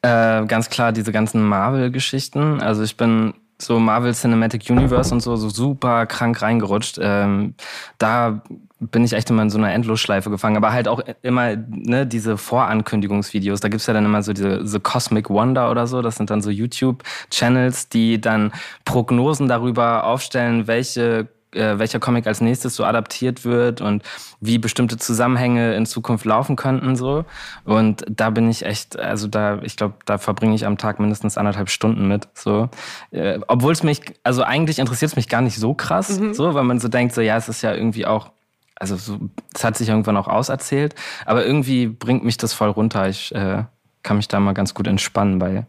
[0.00, 2.62] Äh, ganz klar diese ganzen Marvel-Geschichten.
[2.62, 6.98] Also ich bin so Marvel Cinematic Universe und so, so super krank reingerutscht.
[7.00, 7.54] Ähm,
[7.98, 8.42] da
[8.80, 10.56] bin ich echt immer in so einer Endlosschleife gefangen.
[10.56, 13.60] Aber halt auch immer ne, diese Vorankündigungsvideos.
[13.60, 16.00] Da gibt's ja dann immer so diese The Cosmic Wonder oder so.
[16.02, 18.52] Das sind dann so YouTube-Channels, die dann
[18.84, 24.02] Prognosen darüber aufstellen, welche äh, welcher Comic als nächstes so adaptiert wird und
[24.40, 27.24] wie bestimmte Zusammenhänge in Zukunft laufen könnten so.
[27.64, 31.38] Und da bin ich echt, also da, ich glaube, da verbringe ich am Tag mindestens
[31.38, 32.28] anderthalb Stunden mit.
[32.34, 32.68] So,
[33.10, 36.34] äh, obwohl es mich, also eigentlich interessiert es mich gar nicht so krass, mhm.
[36.34, 38.30] so, weil man so denkt, so ja, es ist ja irgendwie auch
[38.80, 39.18] also so,
[39.54, 40.94] es hat sich irgendwann auch auserzählt,
[41.26, 43.08] aber irgendwie bringt mich das voll runter.
[43.08, 43.64] Ich äh,
[44.02, 45.66] kann mich da mal ganz gut entspannen bei.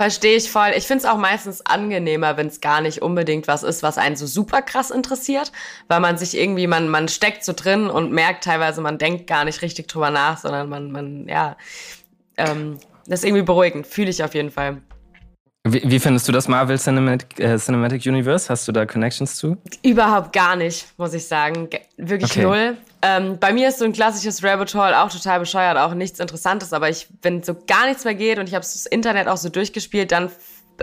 [0.00, 0.70] Verstehe ich voll.
[0.76, 4.14] Ich finde es auch meistens angenehmer, wenn es gar nicht unbedingt was ist, was einen
[4.14, 5.50] so super krass interessiert,
[5.88, 9.44] weil man sich irgendwie, man, man steckt so drin und merkt teilweise, man denkt gar
[9.44, 11.56] nicht richtig drüber nach, sondern man, man, ja,
[12.36, 13.88] ähm, das ist irgendwie beruhigend.
[13.88, 14.80] Fühle ich auf jeden Fall.
[15.66, 18.48] Wie, wie, findest du das Marvel Cinematic, äh, Cinematic, Universe?
[18.48, 19.56] Hast du da Connections zu?
[19.82, 21.68] Überhaupt gar nicht, muss ich sagen.
[21.96, 22.42] Wirklich okay.
[22.42, 22.76] null.
[23.00, 26.72] Ähm, bei mir ist so ein klassisches Rabbit Hole auch total bescheuert, auch nichts Interessantes,
[26.72, 29.48] aber ich, wenn so gar nichts mehr geht und ich habe das Internet auch so
[29.48, 30.30] durchgespielt, dann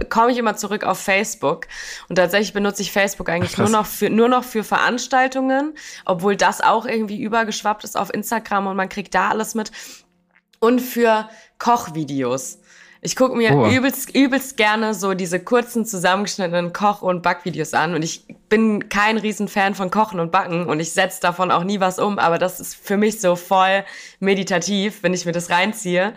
[0.10, 1.68] komme ich immer zurück auf Facebook.
[2.10, 5.74] Und tatsächlich benutze ich Facebook eigentlich Ach, nur noch für nur noch für Veranstaltungen,
[6.06, 9.72] obwohl das auch irgendwie übergeschwappt ist auf Instagram und man kriegt da alles mit.
[10.60, 12.60] Und für Kochvideos
[13.06, 13.68] Ich gucke mir oh.
[13.68, 19.20] übelst, übelst gerne so diese kurzen zusammengeschnittenen Koch- und Backvideos an und ich bin kein
[19.20, 22.60] Riesenfan von Kochen und Backen und ich setze davon auch nie was um, aber das
[22.60, 23.84] ist für mich so voll
[24.20, 26.14] meditativ, wenn ich mir das reinziehe.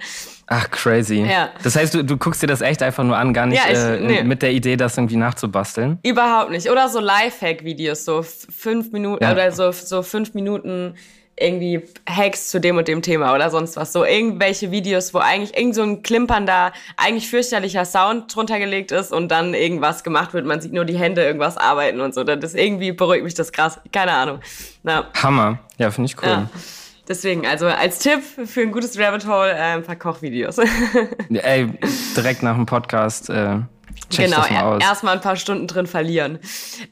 [0.47, 1.27] Ach, crazy.
[1.31, 1.51] Ja.
[1.63, 3.79] Das heißt, du, du guckst dir das echt einfach nur an, gar nicht ja, ich,
[3.79, 4.23] äh, nee.
[4.23, 5.99] mit der Idee, das irgendwie nachzubasteln?
[6.03, 6.71] Überhaupt nicht.
[6.71, 9.33] Oder so Lifehack-Videos, so fünf Minuten ja.
[9.33, 10.95] oder so, so fünf Minuten
[11.41, 13.93] irgendwie Hacks zu dem und dem Thema oder sonst was.
[13.93, 19.13] So irgendwelche Videos, wo eigentlich irgend so ein klimpernder, eigentlich fürchterlicher Sound drunter gelegt ist
[19.13, 20.47] und dann irgendwas gemacht wird.
[20.47, 22.25] Man sieht nur die Hände irgendwas arbeiten und so.
[22.25, 23.81] Das irgendwie beruhigt mich das krass.
[23.93, 24.41] Keine Ahnung.
[24.83, 25.07] Na.
[25.23, 25.59] Hammer.
[25.79, 26.29] Ja, finde ich cool.
[26.29, 26.51] Ja.
[27.09, 30.59] Deswegen, also als Tipp für ein gutes Rabbit Hole, äh, ein paar Kochvideos.
[31.31, 31.69] Ey,
[32.15, 33.31] direkt nach dem Podcast.
[33.31, 33.61] Äh
[34.11, 36.39] Check genau, erstmal ein paar Stunden drin verlieren.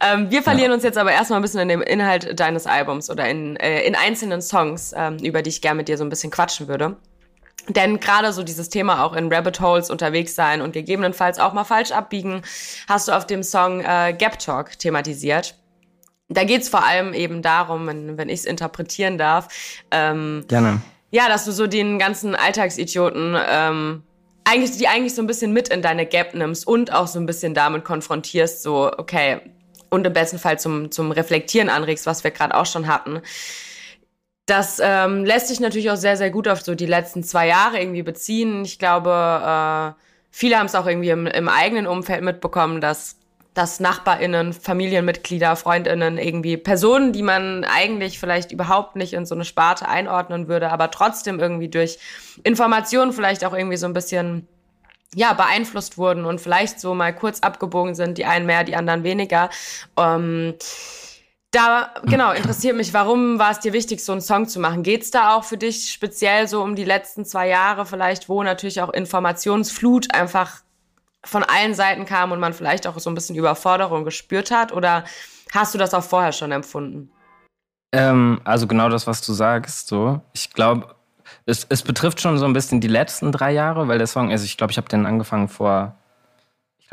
[0.00, 0.74] Ähm, wir verlieren ja.
[0.74, 3.94] uns jetzt aber erstmal ein bisschen in dem Inhalt deines Albums oder in, äh, in
[3.94, 6.96] einzelnen Songs, ähm, über die ich gerne mit dir so ein bisschen quatschen würde.
[7.68, 11.64] Denn gerade so dieses Thema auch in Rabbit Holes unterwegs sein und gegebenenfalls auch mal
[11.64, 12.42] falsch abbiegen,
[12.88, 15.56] hast du auf dem Song äh, Gap Talk thematisiert.
[16.28, 19.48] Da geht's vor allem eben darum, wenn, wenn ich es interpretieren darf.
[19.90, 20.80] Ähm, Gerne.
[21.10, 24.02] Ja, dass du so den ganzen Alltagsidioten ähm,
[24.46, 27.26] eigentlich, die eigentlich so ein bisschen mit in deine Gap nimmst und auch so ein
[27.26, 29.40] bisschen damit konfrontierst, so, okay,
[29.90, 33.20] und im besten Fall zum, zum Reflektieren anregst, was wir gerade auch schon hatten.
[34.46, 37.80] Das ähm, lässt sich natürlich auch sehr, sehr gut auf so die letzten zwei Jahre
[37.80, 38.64] irgendwie beziehen.
[38.64, 43.16] Ich glaube, äh, viele haben es auch irgendwie im, im eigenen Umfeld mitbekommen, dass
[43.56, 49.46] dass NachbarInnen, Familienmitglieder, FreundInnen, irgendwie Personen, die man eigentlich vielleicht überhaupt nicht in so eine
[49.46, 51.98] Sparte einordnen würde, aber trotzdem irgendwie durch
[52.44, 54.46] Informationen vielleicht auch irgendwie so ein bisschen
[55.14, 59.04] ja, beeinflusst wurden und vielleicht so mal kurz abgebogen sind, die einen mehr, die anderen
[59.04, 59.48] weniger.
[59.96, 60.54] Ähm,
[61.50, 64.82] da, genau, interessiert mich, warum war es dir wichtig, so einen Song zu machen?
[64.82, 68.42] Geht es da auch für dich speziell so um die letzten zwei Jahre vielleicht, wo
[68.42, 70.65] natürlich auch Informationsflut einfach
[71.26, 74.72] von allen Seiten kam und man vielleicht auch so ein bisschen Überforderung gespürt hat?
[74.72, 75.04] Oder
[75.52, 77.10] hast du das auch vorher schon empfunden?
[77.92, 79.88] Ähm, also genau das, was du sagst.
[79.88, 80.94] So, ich glaube,
[81.44, 84.44] es, es betrifft schon so ein bisschen die letzten drei Jahre, weil der Song, also
[84.44, 85.96] ich glaube, ich habe den angefangen vor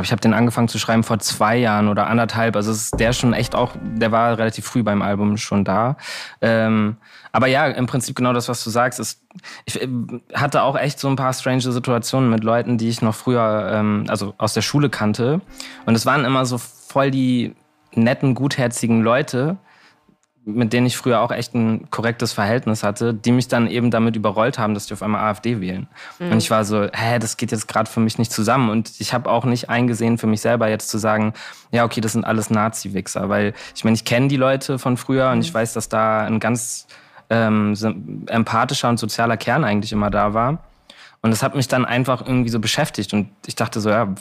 [0.02, 2.56] ich habe den angefangen zu schreiben vor zwei Jahren oder anderthalb.
[2.56, 5.98] Also ist der schon echt auch, der war relativ früh beim Album schon da.
[6.42, 6.98] Ähm,
[7.32, 9.00] aber ja, im Prinzip genau das, was du sagst.
[9.00, 9.22] Ist,
[9.66, 9.88] ich äh,
[10.34, 14.06] hatte auch echt so ein paar strange Situationen mit Leuten, die ich noch früher, ähm,
[14.08, 15.42] also aus der Schule kannte.
[15.86, 17.56] Und es waren immer so voll die
[17.94, 19.58] netten, gutherzigen Leute,
[20.46, 24.16] mit denen ich früher auch echt ein korrektes Verhältnis hatte, die mich dann eben damit
[24.16, 25.88] überrollt haben, dass die auf einmal AfD wählen.
[26.20, 26.32] Mhm.
[26.32, 28.70] Und ich war so, hä, das geht jetzt gerade für mich nicht zusammen.
[28.70, 31.34] Und ich habe auch nicht eingesehen für mich selber jetzt zu sagen,
[31.72, 33.30] ja, okay, das sind alles Nazi-Wichser.
[33.30, 35.34] Weil ich meine, ich kenne die Leute von früher mhm.
[35.34, 36.88] und ich weiß, dass da ein ganz
[37.30, 40.60] ähm, empathischer und sozialer Kern eigentlich immer da war.
[41.24, 43.14] Und das hat mich dann einfach irgendwie so beschäftigt.
[43.14, 44.14] Und ich dachte so, ja,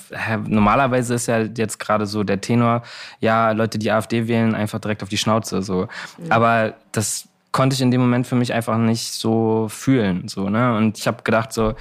[0.47, 2.83] normalerweise ist ja jetzt gerade so der Tenor,
[3.19, 5.63] ja, Leute, die AfD wählen, einfach direkt auf die Schnauze.
[5.63, 5.89] So.
[6.19, 6.31] Mhm.
[6.31, 10.29] Aber das konnte ich in dem Moment für mich einfach nicht so fühlen.
[10.29, 10.77] So, ne?
[10.77, 11.75] Und ich habe gedacht, so,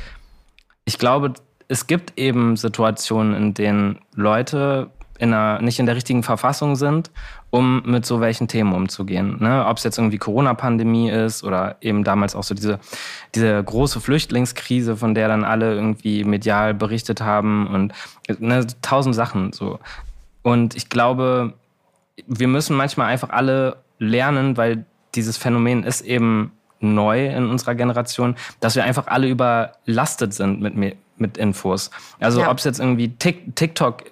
[0.86, 1.34] ich glaube,
[1.67, 4.89] es gibt eben Situationen, in denen Leute
[5.21, 7.12] in einer, nicht in der richtigen Verfassung sind,
[7.51, 9.38] um mit so welchen Themen umzugehen.
[9.39, 9.63] Ne?
[9.67, 12.79] Ob es jetzt irgendwie Corona-Pandemie ist oder eben damals auch so diese,
[13.36, 17.93] diese große Flüchtlingskrise, von der dann alle irgendwie medial berichtet haben und
[18.39, 19.79] ne, tausend Sachen so.
[20.41, 21.53] Und ich glaube,
[22.25, 28.36] wir müssen manchmal einfach alle lernen, weil dieses Phänomen ist eben neu in unserer Generation,
[28.60, 30.75] dass wir einfach alle überlastet sind mit,
[31.17, 31.91] mit Infos.
[32.19, 32.49] Also ja.
[32.49, 34.03] ob es jetzt irgendwie TikTok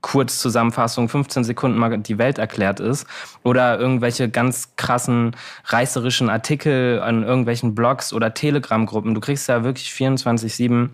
[0.00, 3.06] Kurzzusammenfassung, 15 Sekunden mal die Welt erklärt ist
[3.42, 9.14] oder irgendwelche ganz krassen reißerischen Artikel an irgendwelchen Blogs oder Telegram-Gruppen.
[9.14, 10.90] Du kriegst ja wirklich 24-7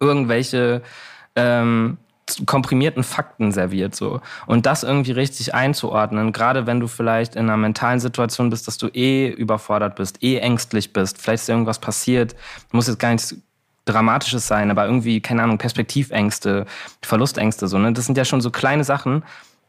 [0.00, 0.82] irgendwelche
[1.36, 1.98] ähm,
[2.46, 7.56] komprimierten Fakten serviert so und das irgendwie richtig einzuordnen, gerade wenn du vielleicht in einer
[7.56, 12.36] mentalen Situation bist, dass du eh überfordert bist, eh ängstlich bist, vielleicht ist irgendwas passiert,
[12.70, 13.36] muss jetzt gar nicht
[13.92, 16.66] Dramatisches sein, aber irgendwie, keine Ahnung, Perspektivängste,
[17.02, 17.92] Verlustängste, so, ne?
[17.92, 19.24] Das sind ja schon so kleine Sachen,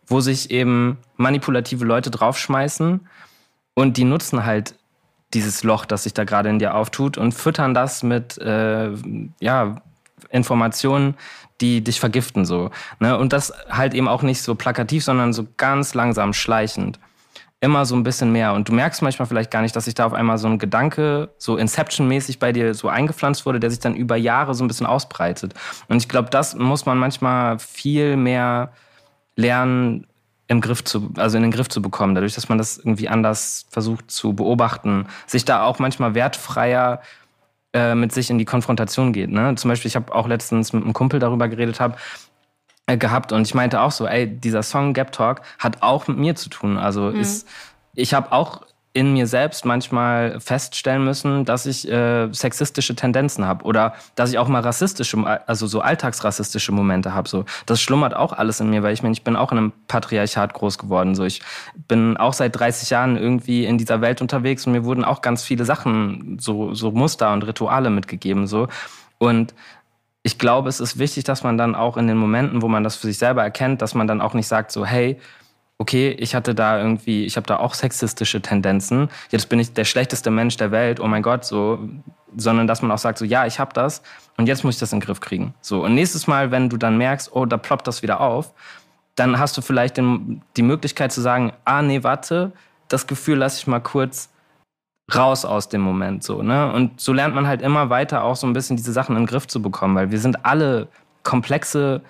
[0.08, 3.08] wo sich eben manipulative Leute draufschmeißen
[3.74, 4.76] und die nutzen halt
[5.34, 8.92] dieses Loch, das sich da gerade in dir auftut und füttern das mit, äh,
[9.40, 9.82] ja,
[10.32, 11.16] Informationen,
[11.62, 12.72] die dich vergiften, so.
[13.00, 13.18] Ne?
[13.18, 17.00] Und das halt eben auch nicht so plakativ, sondern so ganz langsam schleichend
[17.62, 18.54] immer so ein bisschen mehr.
[18.54, 21.30] Und du merkst manchmal vielleicht gar nicht, dass sich da auf einmal so ein Gedanke
[21.38, 24.86] so Inception-mäßig bei dir so eingepflanzt wurde, der sich dann über Jahre so ein bisschen
[24.86, 25.54] ausbreitet.
[25.88, 28.72] Und ich glaube, das muss man manchmal viel mehr
[29.36, 30.06] lernen,
[30.48, 33.68] im Griff zu, also in den Griff zu bekommen, dadurch, dass man das irgendwie anders
[33.70, 37.02] versucht zu beobachten, sich da auch manchmal wertfreier
[37.72, 39.30] äh, mit sich in die Konfrontation geht.
[39.30, 39.54] Ne?
[39.56, 41.98] Zum Beispiel, ich habe auch letztens mit einem Kumpel darüber geredet habe,
[42.98, 46.36] gehabt und ich meinte auch so, ey, dieser Song Gap Talk hat auch mit mir
[46.36, 46.78] zu tun.
[46.78, 47.20] Also mhm.
[47.20, 47.48] ist,
[47.94, 53.64] ich habe auch in mir selbst manchmal feststellen müssen, dass ich äh, sexistische Tendenzen habe
[53.64, 57.30] oder dass ich auch mal rassistische, also so alltagsrassistische Momente habe.
[57.30, 59.74] So, das schlummert auch alles in mir, weil ich meine, ich bin auch in einem
[59.88, 61.14] Patriarchat groß geworden.
[61.14, 61.42] So, ich
[61.88, 65.44] bin auch seit 30 Jahren irgendwie in dieser Welt unterwegs und mir wurden auch ganz
[65.44, 68.48] viele Sachen, so so Muster und Rituale mitgegeben.
[68.48, 68.68] So
[69.20, 69.54] und
[70.24, 72.96] ich glaube, es ist wichtig, dass man dann auch in den Momenten, wo man das
[72.96, 75.18] für sich selber erkennt, dass man dann auch nicht sagt so, hey,
[75.78, 79.86] okay, ich hatte da irgendwie, ich habe da auch sexistische Tendenzen, jetzt bin ich der
[79.86, 81.80] schlechteste Mensch der Welt, oh mein Gott, so,
[82.36, 84.02] sondern dass man auch sagt, so ja, ich habe das
[84.38, 85.54] und jetzt muss ich das in den Griff kriegen.
[85.62, 88.54] So und nächstes Mal, wenn du dann merkst, oh, da ploppt das wieder auf,
[89.16, 92.52] dann hast du vielleicht den, die Möglichkeit zu sagen, ah nee, warte,
[92.90, 94.30] das Gefühl lasse ich mal kurz
[95.16, 96.72] raus aus dem Moment so, ne?
[96.72, 99.28] Und so lernt man halt immer weiter auch so ein bisschen diese Sachen in den
[99.28, 100.88] Griff zu bekommen, weil wir sind alle
[101.24, 102.02] komplexe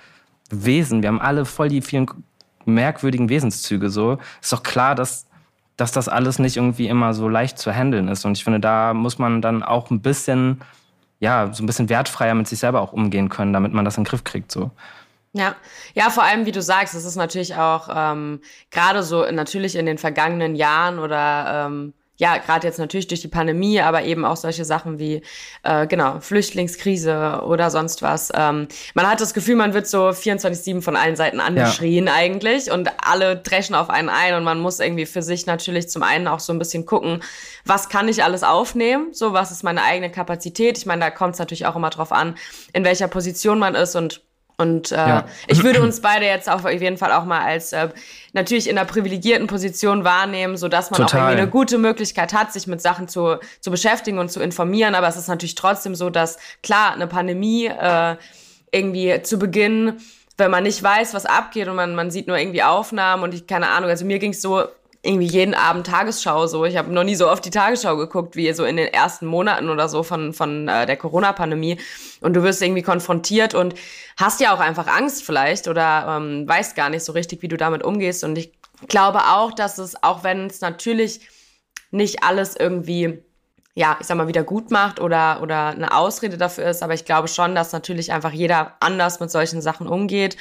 [0.50, 2.08] Wesen, wir haben alle voll die vielen
[2.66, 4.18] merkwürdigen Wesenszüge so.
[4.42, 5.28] Ist doch klar, dass,
[5.78, 8.26] dass das alles nicht irgendwie immer so leicht zu handeln ist.
[8.26, 10.62] Und ich finde, da muss man dann auch ein bisschen,
[11.20, 14.04] ja, so ein bisschen wertfreier mit sich selber auch umgehen können, damit man das in
[14.04, 14.72] den Griff kriegt, so.
[15.34, 15.56] Ja,
[15.94, 19.86] ja, vor allem, wie du sagst, es ist natürlich auch ähm, gerade so natürlich in
[19.86, 24.36] den vergangenen Jahren oder ähm, ja, gerade jetzt natürlich durch die Pandemie, aber eben auch
[24.36, 25.22] solche Sachen wie,
[25.64, 28.30] äh, genau, Flüchtlingskrise oder sonst was.
[28.36, 32.14] Ähm, man hat das Gefühl, man wird so 24-7 von allen Seiten angeschrien ja.
[32.14, 36.04] eigentlich und alle dreschen auf einen ein und man muss irgendwie für sich natürlich zum
[36.04, 37.24] einen auch so ein bisschen gucken,
[37.64, 40.78] was kann ich alles aufnehmen, so was ist meine eigene Kapazität.
[40.78, 42.36] Ich meine, da kommt es natürlich auch immer drauf an,
[42.74, 44.24] in welcher Position man ist und
[44.60, 45.26] und äh, ja.
[45.48, 47.88] ich würde uns beide jetzt auf jeden Fall auch mal als äh,
[48.34, 51.20] natürlich in einer privilegierten Position wahrnehmen, so dass man Total.
[51.20, 54.96] auch irgendwie eine gute Möglichkeit hat, sich mit Sachen zu, zu beschäftigen und zu informieren.
[54.96, 58.18] Aber es ist natürlich trotzdem so, dass klar eine Pandemie äh,
[58.72, 60.00] irgendwie zu Beginn
[60.40, 63.46] wenn man nicht weiß, was abgeht und man, man sieht nur irgendwie Aufnahmen und ich
[63.46, 64.64] keine Ahnung, also mir ging's so,
[65.02, 66.66] irgendwie jeden Abend Tagesschau so.
[66.66, 69.70] Ich habe noch nie so oft die Tagesschau geguckt, wie so in den ersten Monaten
[69.70, 71.80] oder so von, von äh, der Corona-Pandemie.
[72.20, 73.76] Und du wirst irgendwie konfrontiert und
[74.18, 77.56] hast ja auch einfach Angst vielleicht oder ähm, weißt gar nicht so richtig, wie du
[77.56, 78.26] damit umgehst.
[78.26, 78.52] Und ich
[78.88, 81.22] glaube auch, dass es, auch wenn es natürlich
[81.92, 83.24] nicht alles irgendwie
[83.76, 86.84] ja, ich sag mal, wieder gut macht oder, oder eine Ausrede dafür ist.
[86.84, 90.36] Aber ich glaube schon, dass natürlich einfach jeder anders mit solchen Sachen umgeht.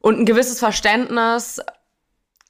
[0.00, 1.60] Und ein gewisses Verständnis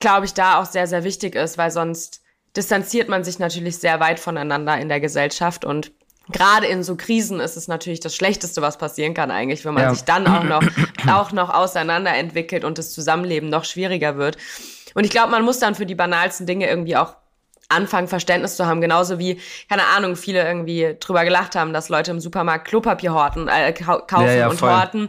[0.07, 2.23] glaube ich, da auch sehr, sehr wichtig ist, weil sonst
[2.57, 5.91] distanziert man sich natürlich sehr weit voneinander in der Gesellschaft und
[6.29, 9.83] gerade in so Krisen ist es natürlich das Schlechteste, was passieren kann eigentlich, wenn man
[9.83, 9.93] ja.
[9.93, 10.63] sich dann auch noch,
[11.11, 14.37] auch noch auseinanderentwickelt und das Zusammenleben noch schwieriger wird.
[14.95, 17.17] Und ich glaube, man muss dann für die banalsten Dinge irgendwie auch
[17.69, 18.81] anfangen, Verständnis zu haben.
[18.81, 23.49] Genauso wie, keine Ahnung, viele irgendwie drüber gelacht haben, dass Leute im Supermarkt Klopapier horten,
[23.49, 25.09] äh, kaufen ja, ja, und horten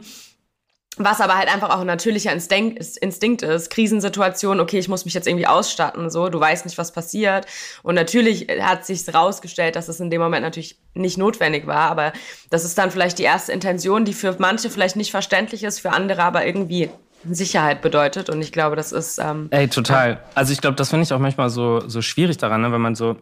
[0.97, 3.69] was aber halt einfach auch ein natürlicher Instinkt, Instinkt ist.
[3.69, 7.45] Krisensituation, okay, ich muss mich jetzt irgendwie ausstatten, so, du weißt nicht, was passiert.
[7.83, 12.13] Und natürlich hat sich rausgestellt, dass es in dem Moment natürlich nicht notwendig war, aber
[12.49, 15.91] das ist dann vielleicht die erste Intention, die für manche vielleicht nicht verständlich ist, für
[15.91, 16.89] andere aber irgendwie
[17.29, 18.29] Sicherheit bedeutet.
[18.29, 19.19] Und ich glaube, das ist.
[19.19, 20.21] Ähm, Ey, total.
[20.35, 22.71] Also ich glaube, das finde ich auch manchmal so, so schwierig daran, ne?
[22.71, 23.17] wenn man so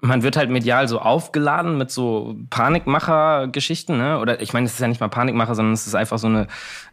[0.00, 4.20] man wird halt medial so aufgeladen mit so Panikmacher-Geschichten, ne?
[4.20, 6.46] Oder ich meine, es ist ja nicht mal Panikmacher, sondern es ist einfach so eine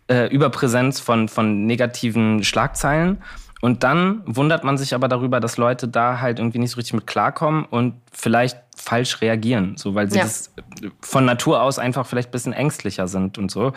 [0.07, 3.21] äh, Überpräsenz von, von negativen Schlagzeilen.
[3.61, 6.93] Und dann wundert man sich aber darüber, dass Leute da halt irgendwie nicht so richtig
[6.93, 10.23] mit klarkommen und vielleicht falsch reagieren, so weil sie ja.
[10.23, 10.53] das
[11.01, 13.73] von Natur aus einfach vielleicht ein bisschen ängstlicher sind und so.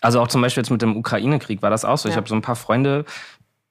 [0.00, 2.08] Also auch zum Beispiel jetzt mit dem Ukraine-Krieg war das auch so.
[2.08, 2.12] Ja.
[2.12, 3.04] Ich habe so ein paar Freunde,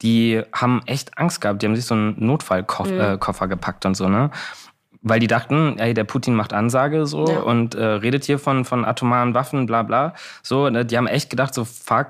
[0.02, 1.62] die haben echt Angst gehabt.
[1.62, 3.43] Die haben sich so einen Notfallkoffer mhm.
[3.43, 4.32] äh, gepackt und so, ne?
[5.02, 7.40] Weil die dachten, ey, der Putin macht Ansage so ja.
[7.40, 10.14] und äh, redet hier von, von atomaren Waffen, bla bla.
[10.44, 12.08] So, ne, die haben echt gedacht, so fuck,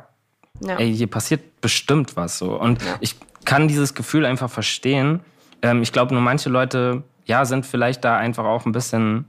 [0.62, 0.75] ja.
[0.77, 2.60] ey, hier passiert bestimmt was so.
[2.60, 2.95] Und ja.
[2.99, 5.21] ich kann dieses Gefühl einfach verstehen.
[5.62, 9.25] Ähm, ich glaube, nur manche Leute, ja, sind vielleicht da einfach auch ein bisschen,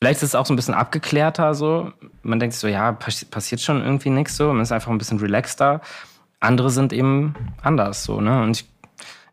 [0.00, 1.92] vielleicht ist es auch so ein bisschen abgeklärter so.
[2.22, 4.48] Man denkt so, ja, passiert schon irgendwie nichts so.
[4.48, 5.82] Man ist einfach ein bisschen relaxter.
[6.40, 8.42] Andere sind eben anders so, ne?
[8.42, 8.71] Und ich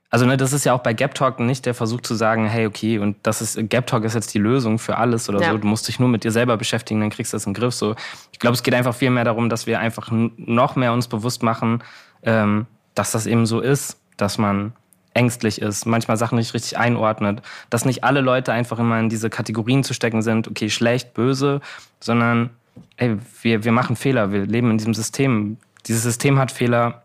[0.10, 2.66] also ne, das ist ja auch bei Gap Talk nicht der Versuch zu sagen, hey,
[2.66, 5.52] okay, und das ist Gap Talk ist jetzt die Lösung für alles oder ja.
[5.52, 5.58] so.
[5.60, 7.76] Du musst dich nur mit dir selber beschäftigen, dann kriegst du das in den Griff.
[7.76, 7.96] So,
[8.32, 11.44] ich glaube, es geht einfach viel mehr darum, dass wir einfach noch mehr uns bewusst
[11.44, 11.84] machen,
[12.24, 14.74] ähm, dass das eben so ist, dass man
[15.14, 19.30] ängstlich ist, manchmal Sachen nicht richtig einordnet, dass nicht alle Leute einfach immer in diese
[19.30, 21.62] Kategorien zu stecken sind, okay, schlecht, böse,
[22.00, 22.52] sondern
[22.98, 25.58] ey, wir, wir machen Fehler, wir leben in diesem System.
[25.88, 27.04] Dieses System hat Fehler,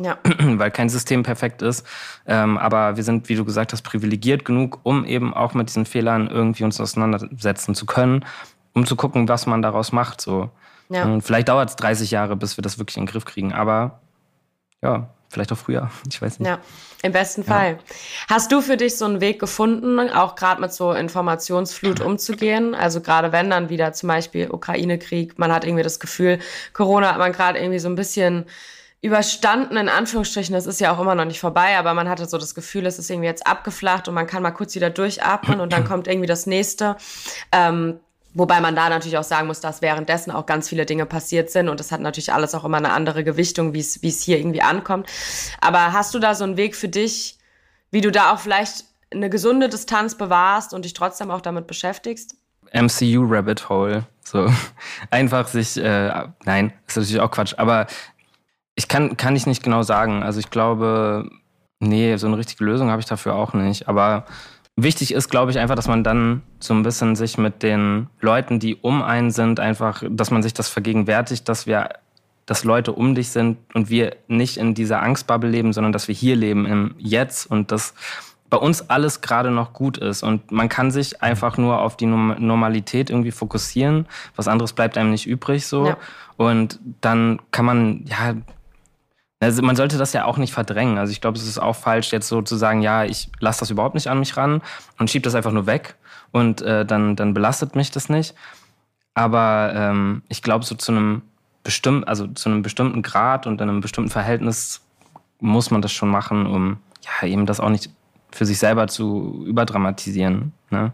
[0.00, 0.18] ja.
[0.24, 1.86] Weil kein System perfekt ist.
[2.26, 5.86] Ähm, aber wir sind, wie du gesagt hast, privilegiert genug, um eben auch mit diesen
[5.86, 8.24] Fehlern irgendwie uns auseinandersetzen zu können.
[8.74, 10.20] um zu gucken, was man daraus macht.
[10.20, 10.50] So.
[10.88, 11.04] Ja.
[11.04, 13.52] Und vielleicht dauert es 30 Jahre, bis wir das wirklich in den Griff kriegen.
[13.52, 14.00] Aber
[14.82, 15.90] ja, vielleicht auch früher.
[16.08, 16.48] Ich weiß nicht.
[16.48, 16.58] Ja,
[17.02, 17.72] im besten Fall.
[17.72, 17.78] Ja.
[18.28, 22.74] Hast du für dich so einen Weg gefunden, auch gerade mit so Informationsflut umzugehen?
[22.74, 26.38] Also gerade wenn dann wieder zum Beispiel Ukraine-Krieg, man hat irgendwie das Gefühl,
[26.72, 28.46] Corona hat man gerade irgendwie so ein bisschen
[29.02, 32.38] überstanden, in Anführungsstrichen, das ist ja auch immer noch nicht vorbei, aber man hatte so
[32.38, 35.72] das Gefühl, es ist irgendwie jetzt abgeflacht und man kann mal kurz wieder durchatmen und
[35.72, 36.96] dann kommt irgendwie das nächste.
[37.50, 38.00] Ähm,
[38.34, 41.68] Wobei man da natürlich auch sagen muss, dass währenddessen auch ganz viele Dinge passiert sind
[41.68, 45.06] und das hat natürlich alles auch immer eine andere Gewichtung, wie es hier irgendwie ankommt.
[45.60, 47.36] Aber hast du da so einen Weg für dich,
[47.90, 52.36] wie du da auch vielleicht eine gesunde Distanz bewahrst und dich trotzdem auch damit beschäftigst?
[52.72, 54.06] MCU Rabbit Hole.
[54.24, 54.50] So
[55.10, 57.86] einfach sich, äh, nein, ist natürlich auch Quatsch, aber
[58.74, 60.22] ich kann, kann ich nicht genau sagen.
[60.22, 61.28] Also ich glaube,
[61.80, 63.88] nee, so eine richtige Lösung habe ich dafür auch nicht.
[63.88, 64.24] Aber
[64.76, 68.58] wichtig ist, glaube ich, einfach, dass man dann so ein bisschen sich mit den Leuten,
[68.58, 71.90] die um einen sind, einfach, dass man sich das vergegenwärtigt, dass wir,
[72.46, 76.14] dass Leute um dich sind und wir nicht in dieser Angstbubble leben, sondern dass wir
[76.14, 77.94] hier leben im Jetzt und dass
[78.48, 82.04] bei uns alles gerade noch gut ist und man kann sich einfach nur auf die
[82.04, 84.06] Normalität irgendwie fokussieren.
[84.36, 85.86] Was anderes bleibt einem nicht übrig so.
[85.86, 85.96] Ja.
[86.36, 88.34] Und dann kann man, ja,
[89.42, 90.98] also man sollte das ja auch nicht verdrängen.
[90.98, 93.70] Also ich glaube, es ist auch falsch, jetzt so zu sagen, ja, ich lasse das
[93.70, 94.62] überhaupt nicht an mich ran
[94.98, 95.96] und schiebe das einfach nur weg
[96.30, 98.34] und äh, dann, dann belastet mich das nicht.
[99.14, 101.22] Aber ähm, ich glaube, so zu einem
[101.64, 104.80] bestimmten, also zu einem bestimmten Grad und in einem bestimmten Verhältnis
[105.40, 107.90] muss man das schon machen, um ja eben das auch nicht
[108.30, 110.52] für sich selber zu überdramatisieren.
[110.70, 110.92] Ne?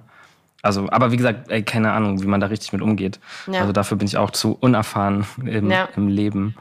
[0.63, 3.21] Also, aber wie gesagt, ey, keine Ahnung, wie man da richtig mit umgeht.
[3.47, 3.61] Ja.
[3.61, 5.89] Also dafür bin ich auch zu unerfahren im, ja.
[5.97, 6.57] im Leben.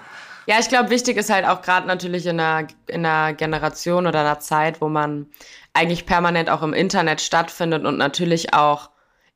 [0.48, 4.22] Ja, ich glaube, wichtig ist halt auch gerade natürlich in einer, in einer Generation oder
[4.22, 5.28] einer Zeit, wo man
[5.74, 8.90] eigentlich permanent auch im Internet stattfindet und natürlich auch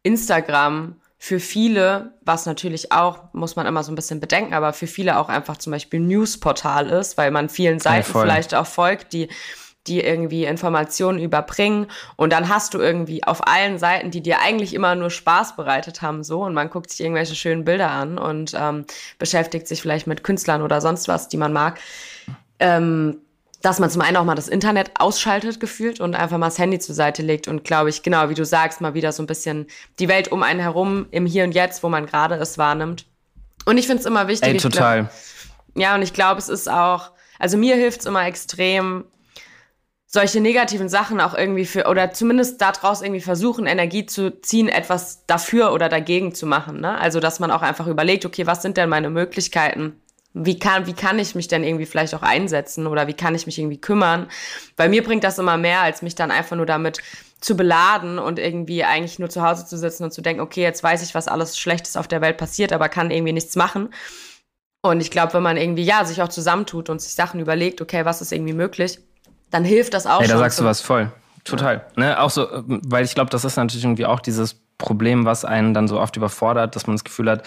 [0.03, 4.87] Instagram für viele, was natürlich auch, muss man immer so ein bisschen bedenken, aber für
[4.87, 9.13] viele auch einfach zum Beispiel Newsportal ist, weil man vielen Seiten ja, vielleicht auch folgt,
[9.13, 9.29] die
[9.87, 14.73] die irgendwie Informationen überbringen und dann hast du irgendwie auf allen Seiten, die dir eigentlich
[14.73, 18.53] immer nur Spaß bereitet haben, so und man guckt sich irgendwelche schönen Bilder an und
[18.55, 18.85] ähm,
[19.17, 21.79] beschäftigt sich vielleicht mit Künstlern oder sonst was, die man mag,
[22.59, 23.17] ähm,
[23.61, 26.79] dass man zum einen auch mal das Internet ausschaltet gefühlt und einfach mal das Handy
[26.79, 29.67] zur Seite legt und glaube ich, genau wie du sagst, mal wieder so ein bisschen
[29.99, 33.05] die Welt um einen herum im Hier und Jetzt, wo man gerade ist, wahrnimmt.
[33.65, 34.49] Und ich finde es immer wichtig.
[34.49, 35.01] Ey, total.
[35.03, 35.11] Glaub,
[35.75, 39.05] ja, und ich glaube, es ist auch, also mir hilft es immer extrem,
[40.13, 45.25] solche negativen Sachen auch irgendwie für, oder zumindest daraus irgendwie versuchen, Energie zu ziehen, etwas
[45.25, 46.81] dafür oder dagegen zu machen.
[46.81, 46.99] Ne?
[46.99, 50.01] Also, dass man auch einfach überlegt, okay, was sind denn meine Möglichkeiten?
[50.33, 53.45] Wie kann, wie kann ich mich denn irgendwie vielleicht auch einsetzen oder wie kann ich
[53.45, 54.27] mich irgendwie kümmern?
[54.75, 56.99] Bei mir bringt das immer mehr, als mich dann einfach nur damit
[57.39, 60.83] zu beladen und irgendwie eigentlich nur zu Hause zu sitzen und zu denken, okay, jetzt
[60.83, 63.93] weiß ich, was alles Schlechtes auf der Welt passiert, aber kann irgendwie nichts machen.
[64.81, 68.05] Und ich glaube, wenn man irgendwie, ja, sich auch zusammentut und sich Sachen überlegt, okay,
[68.05, 68.99] was ist irgendwie möglich,
[69.51, 70.35] dann hilft das auch Ey, schon.
[70.35, 71.11] da sagst du was voll.
[71.43, 71.85] Total.
[71.97, 72.03] Ja.
[72.03, 72.19] Ne?
[72.19, 75.87] Auch so, weil ich glaube, das ist natürlich irgendwie auch dieses Problem, was einen dann
[75.87, 77.43] so oft überfordert, dass man das Gefühl hat,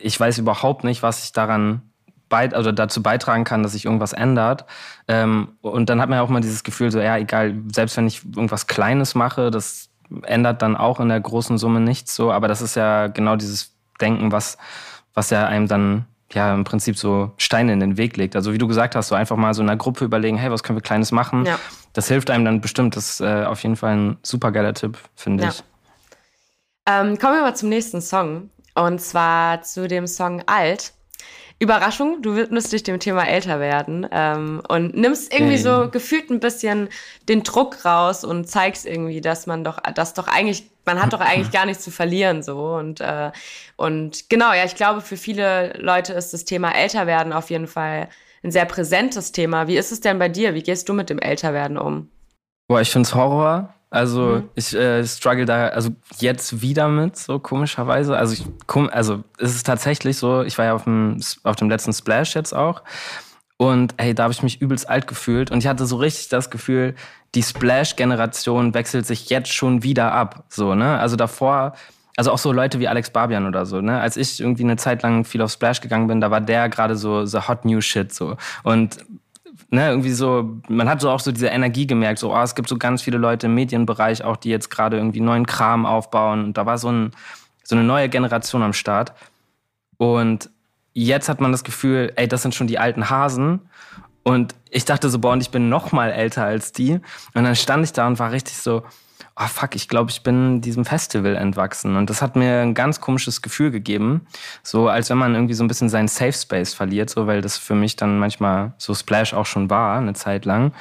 [0.00, 1.82] ich weiß überhaupt nicht, was ich daran
[2.28, 4.64] bei, also dazu beitragen kann, dass sich irgendwas ändert.
[5.06, 8.06] Ähm, und dann hat man ja auch mal dieses Gefühl, so, ja, egal, selbst wenn
[8.06, 9.90] ich irgendwas Kleines mache, das
[10.22, 12.32] ändert dann auch in der großen Summe nichts so.
[12.32, 14.58] Aber das ist ja genau dieses Denken, was,
[15.14, 18.36] was ja einem dann ja im Prinzip so Steine in den Weg legt.
[18.36, 20.62] Also wie du gesagt hast, so einfach mal so in einer Gruppe überlegen, hey, was
[20.62, 21.44] können wir Kleines machen?
[21.44, 21.58] Ja.
[21.92, 22.96] Das hilft einem dann bestimmt.
[22.96, 25.50] Das ist äh, auf jeden Fall ein super geiler Tipp, finde ja.
[25.50, 25.62] ich.
[26.88, 28.50] Ähm, kommen wir mal zum nächsten Song.
[28.74, 30.92] Und zwar zu dem Song Alt.
[31.58, 36.38] Überraschung, du widmest dich dem Thema älter werden ähm, und nimmst irgendwie so gefühlt ein
[36.38, 36.90] bisschen
[37.30, 41.20] den Druck raus und zeigst irgendwie, dass man doch, dass doch eigentlich, man hat doch
[41.20, 43.32] eigentlich gar nichts zu verlieren so und äh,
[43.76, 47.66] und genau, ja, ich glaube, für viele Leute ist das Thema älter werden auf jeden
[47.66, 48.08] Fall
[48.42, 49.66] ein sehr präsentes Thema.
[49.66, 50.54] Wie ist es denn bei dir?
[50.54, 52.08] Wie gehst du mit dem Älterwerden um?
[52.68, 53.74] Boah, ich find's Horror.
[53.90, 54.48] Also mhm.
[54.54, 58.16] ich äh, struggle da also jetzt wieder mit, so komischerweise.
[58.16, 58.44] Also ich
[58.92, 62.54] also es ist tatsächlich so, ich war ja auf dem, auf dem letzten Splash jetzt
[62.54, 62.82] auch.
[63.58, 65.50] Und hey, da habe ich mich übelst alt gefühlt.
[65.50, 66.94] Und ich hatte so richtig das Gefühl,
[67.36, 70.44] die Splash-Generation wechselt sich jetzt schon wieder ab.
[70.48, 70.98] So, ne?
[70.98, 71.74] Also davor,
[72.16, 74.00] also auch so Leute wie Alex Barbian oder so, ne?
[74.00, 76.96] Als ich irgendwie eine Zeit lang viel auf Splash gegangen bin, da war der gerade
[76.96, 78.38] so the hot new shit so.
[78.62, 79.04] Und
[79.68, 82.70] ne, irgendwie so, man hat so auch so diese Energie gemerkt, so, oh, es gibt
[82.70, 86.42] so ganz viele Leute im Medienbereich auch, die jetzt gerade irgendwie neuen Kram aufbauen.
[86.42, 87.10] Und da war so, ein,
[87.64, 89.12] so eine neue Generation am Start.
[89.98, 90.48] Und
[90.94, 93.60] jetzt hat man das Gefühl, ey, das sind schon die alten Hasen.
[94.26, 96.94] Und ich dachte so, boah, und ich bin noch mal älter als die.
[97.34, 98.82] Und dann stand ich da und war richtig so,
[99.38, 101.94] oh fuck, ich glaube, ich bin diesem Festival entwachsen.
[101.94, 104.26] Und das hat mir ein ganz komisches Gefühl gegeben.
[104.64, 107.56] So als wenn man irgendwie so ein bisschen seinen Safe Space verliert, so weil das
[107.56, 110.72] für mich dann manchmal so Splash auch schon war, eine Zeit lang.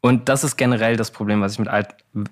[0.00, 1.88] Und das ist generell das Problem, was ich mit alt,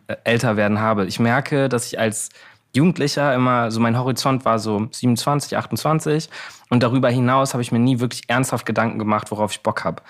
[0.07, 1.05] äh, älter werden habe.
[1.05, 2.31] Ich merke, dass ich als
[2.73, 6.31] Jugendlicher immer, so mein Horizont war so 27, 28
[6.71, 10.03] und darüber hinaus habe ich mir nie wirklich ernsthaft Gedanken gemacht, worauf ich Bock habe.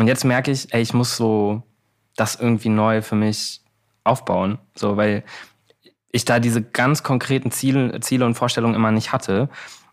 [0.00, 1.62] Und jetzt merke ich, ey, ich muss so
[2.16, 3.60] das irgendwie neu für mich
[4.02, 5.24] aufbauen, so, weil
[6.10, 9.50] ich da diese ganz konkreten Ziele, Ziele und Vorstellungen immer nicht hatte.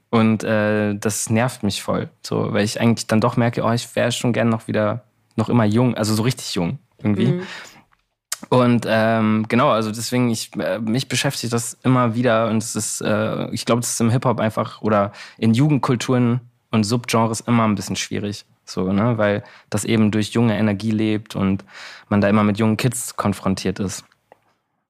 [0.10, 3.94] Und äh, das nervt mich voll, so, weil ich eigentlich dann doch merke, oh, ich
[3.98, 5.04] wäre schon gern noch wieder,
[5.36, 7.34] noch immer jung, also so richtig jung irgendwie.
[7.34, 7.42] Mhm.
[8.48, 13.02] Und ähm, genau, also deswegen, ich, äh, mich beschäftigt das immer wieder und es ist,
[13.02, 16.40] äh, ich glaube, das ist im Hip-Hop einfach oder in Jugendkulturen
[16.72, 18.46] und Subgenres immer ein bisschen schwierig.
[18.70, 19.18] So, ne?
[19.18, 21.64] Weil das eben durch junge Energie lebt und
[22.10, 24.04] man da immer mit jungen Kids konfrontiert ist.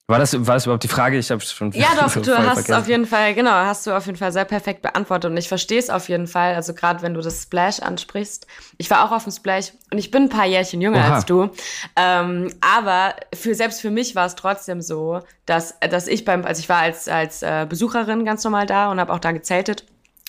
[0.10, 1.18] War das, war das überhaupt die Frage?
[1.18, 1.72] Ich habe schon.
[1.74, 2.74] Ja, doch, so du hast vergessen.
[2.76, 5.30] auf jeden Fall, genau, hast du auf jeden Fall sehr perfekt beantwortet.
[5.30, 6.56] Und ich verstehe es auf jeden Fall.
[6.56, 8.48] Also gerade wenn du das Splash ansprichst.
[8.78, 11.16] Ich war auch auf dem Splash und ich bin ein paar Jährchen jünger Oha.
[11.16, 11.50] als du.
[11.98, 16.62] Ähm, aber für, selbst für mich war es trotzdem so, dass, dass ich beim, also
[16.62, 19.84] ich war als, als äh, Besucherin ganz normal da und habe auch da gezeltet.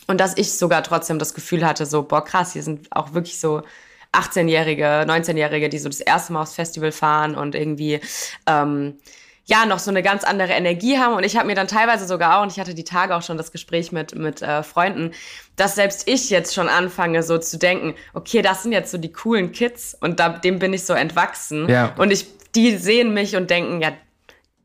[0.08, 3.38] Und dass ich sogar trotzdem das Gefühl hatte, so, boah, krass, hier sind auch wirklich
[3.38, 3.62] so
[4.12, 8.00] 18-Jährige, 19-Jährige, die so das erste Mal aufs Festival fahren und irgendwie
[8.46, 8.98] ähm,
[9.44, 11.14] ja noch so eine ganz andere Energie haben.
[11.14, 13.36] Und ich habe mir dann teilweise sogar auch, und ich hatte die Tage auch schon
[13.36, 15.12] das Gespräch mit, mit äh, Freunden,
[15.56, 19.12] dass selbst ich jetzt schon anfange, so zu denken, okay, das sind jetzt so die
[19.12, 21.68] coolen Kids und da, dem bin ich so entwachsen.
[21.68, 21.94] Ja.
[21.98, 23.92] Und ich, die sehen mich und denken, ja,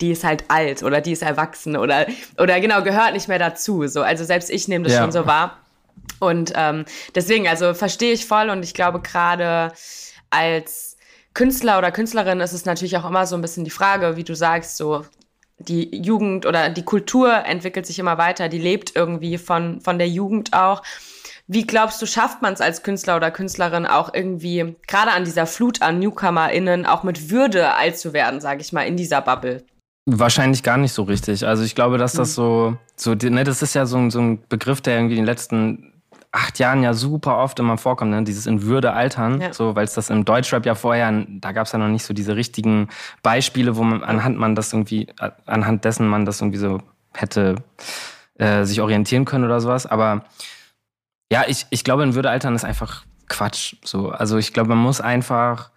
[0.04, 2.06] die ist halt alt oder die ist erwachsen oder,
[2.38, 3.88] oder genau, gehört nicht mehr dazu.
[3.88, 5.02] So, also selbst ich nehme das ja.
[5.02, 5.60] schon so wahr.
[6.20, 6.84] Und ähm,
[7.16, 9.72] deswegen, also verstehe ich voll und ich glaube gerade
[10.30, 10.98] als
[11.34, 14.36] Künstler oder Künstlerin ist es natürlich auch immer so ein bisschen die Frage, wie du
[14.36, 15.06] sagst, so
[15.58, 20.10] die Jugend oder die Kultur entwickelt sich immer weiter, die lebt irgendwie von, von der
[20.10, 20.84] Jugend auch.
[21.48, 25.46] Wie glaubst du, schafft man es als Künstler oder Künstlerin auch irgendwie, gerade an dieser
[25.46, 29.64] Flut an NewcomerInnen, auch mit Würde alt zu werden, sage ich mal, in dieser Bubble?
[30.06, 31.46] Wahrscheinlich gar nicht so richtig.
[31.46, 32.34] Also ich glaube, dass das hm.
[32.36, 35.94] so, so ne, das ist ja so, so ein Begriff, der irgendwie in den letzten
[36.34, 38.24] acht Jahren ja super oft immer vorkommt, ne?
[38.24, 39.54] dieses in Würde altern, ja.
[39.54, 42.14] so, weil es das im Deutschrap ja vorher, da gab es ja noch nicht so
[42.14, 42.90] diese richtigen
[43.22, 45.08] Beispiele, wo man anhand man das irgendwie,
[45.46, 46.82] anhand dessen man das irgendwie so
[47.14, 47.58] hätte
[48.40, 49.86] äh, sich orientieren können oder sowas.
[49.86, 50.26] Aber
[51.32, 53.76] ja, ich, ich glaube, in Würde altern ist einfach Quatsch.
[53.84, 54.10] So.
[54.10, 55.72] Also ich glaube, man muss einfach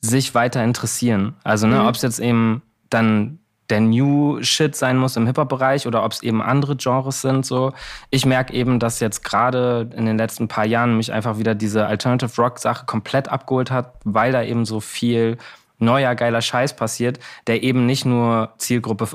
[0.00, 1.36] sich weiter interessieren.
[1.44, 1.86] Also, ne, mhm.
[1.86, 3.38] ob es jetzt eben dann
[3.72, 7.46] der New Shit sein muss im Hip-Hop-Bereich oder ob es eben andere Genres sind.
[7.46, 7.72] So.
[8.10, 11.86] Ich merke eben, dass jetzt gerade in den letzten paar Jahren mich einfach wieder diese
[11.86, 15.38] Alternative Rock-Sache komplett abgeholt hat, weil da eben so viel
[15.78, 19.08] neuer, geiler Scheiß passiert, der eben nicht nur Zielgruppe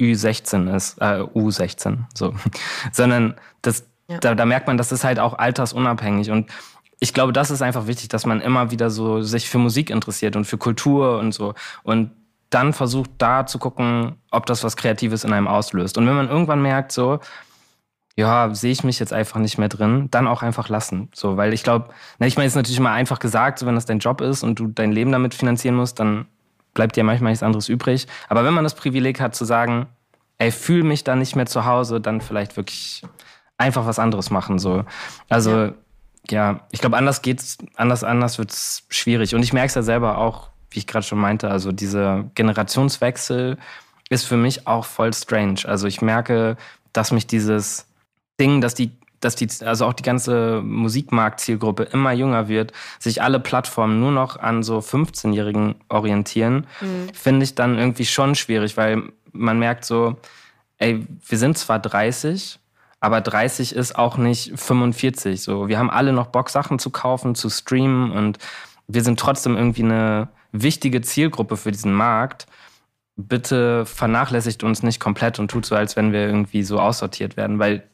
[0.00, 2.34] Ü16 ist, äh, U16, so,
[2.92, 4.18] sondern das, ja.
[4.18, 6.50] da, da merkt man, das ist halt auch altersunabhängig und
[6.98, 10.34] ich glaube, das ist einfach wichtig, dass man immer wieder so sich für Musik interessiert
[10.34, 11.54] und für Kultur und so.
[11.82, 12.12] Und
[12.52, 15.96] dann versucht da zu gucken, ob das was Kreatives in einem auslöst.
[15.96, 17.18] Und wenn man irgendwann merkt, so,
[18.14, 21.08] ja, sehe ich mich jetzt einfach nicht mehr drin, dann auch einfach lassen.
[21.14, 21.88] So, weil ich glaube,
[22.18, 24.58] ich meine, es ist natürlich immer einfach gesagt, so wenn das dein Job ist und
[24.58, 26.26] du dein Leben damit finanzieren musst, dann
[26.74, 28.06] bleibt dir manchmal nichts anderes übrig.
[28.28, 29.86] Aber wenn man das Privileg hat zu sagen,
[30.36, 33.02] ey, fühl mich da nicht mehr zu Hause, dann vielleicht wirklich
[33.56, 34.58] einfach was anderes machen.
[34.58, 34.84] So.
[35.30, 35.72] Also ja,
[36.30, 39.34] ja ich glaube, anders geht's, anders, anders wird's schwierig.
[39.34, 43.58] Und ich merke es ja selber auch, wie ich gerade schon meinte, also dieser Generationswechsel
[44.08, 45.60] ist für mich auch voll strange.
[45.64, 46.56] Also ich merke,
[46.92, 47.86] dass mich dieses
[48.38, 48.92] Ding, dass die
[49.22, 54.36] dass die, also auch die ganze Musikmarktzielgruppe immer jünger wird, sich alle Plattformen nur noch
[54.36, 57.08] an so 15-Jährigen orientieren, mhm.
[57.14, 59.02] finde ich dann irgendwie schon schwierig, weil
[59.32, 60.16] man merkt so,
[60.78, 62.58] ey, wir sind zwar 30,
[63.00, 65.42] aber 30 ist auch nicht 45.
[65.42, 68.38] So, wir haben alle noch Bock, Sachen zu kaufen, zu streamen und
[68.88, 72.46] wir sind trotzdem irgendwie eine wichtige Zielgruppe für diesen Markt.
[73.16, 77.58] Bitte vernachlässigt uns nicht komplett und tut so, als wenn wir irgendwie so aussortiert werden,
[77.58, 77.88] weil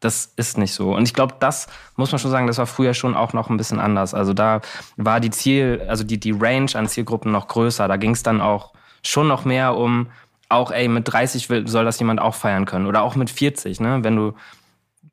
[0.00, 0.94] das ist nicht so.
[0.94, 3.56] Und ich glaube, das muss man schon sagen, das war früher schon auch noch ein
[3.56, 4.14] bisschen anders.
[4.14, 4.60] Also da
[4.96, 7.86] war die Ziel, also die, die Range an Zielgruppen noch größer.
[7.86, 10.08] Da ging es dann auch schon noch mehr um,
[10.48, 12.86] auch, ey, mit 30 will, soll das jemand auch feiern können.
[12.86, 14.00] Oder auch mit 40, ne?
[14.02, 14.34] Wenn du,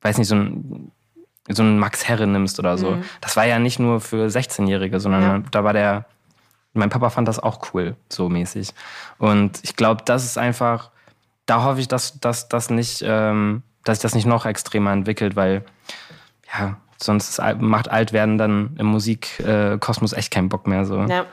[0.01, 0.91] weiß nicht, so ein,
[1.47, 2.91] so einen Max Herre nimmst oder so.
[2.91, 3.03] Mhm.
[3.21, 5.43] Das war ja nicht nur für 16-Jährige, sondern ja.
[5.51, 6.05] da war der
[6.73, 8.73] mein Papa fand das auch cool, so mäßig.
[9.17, 10.91] Und ich glaube, das ist einfach,
[11.45, 15.35] da hoffe ich, dass, dass, dass, nicht, ähm, dass sich das nicht noch extremer entwickelt,
[15.35, 15.65] weil
[16.53, 20.85] ja, sonst macht alt werden dann im Musikkosmos echt keinen Bock mehr.
[20.85, 21.01] So.
[21.01, 21.25] Ja.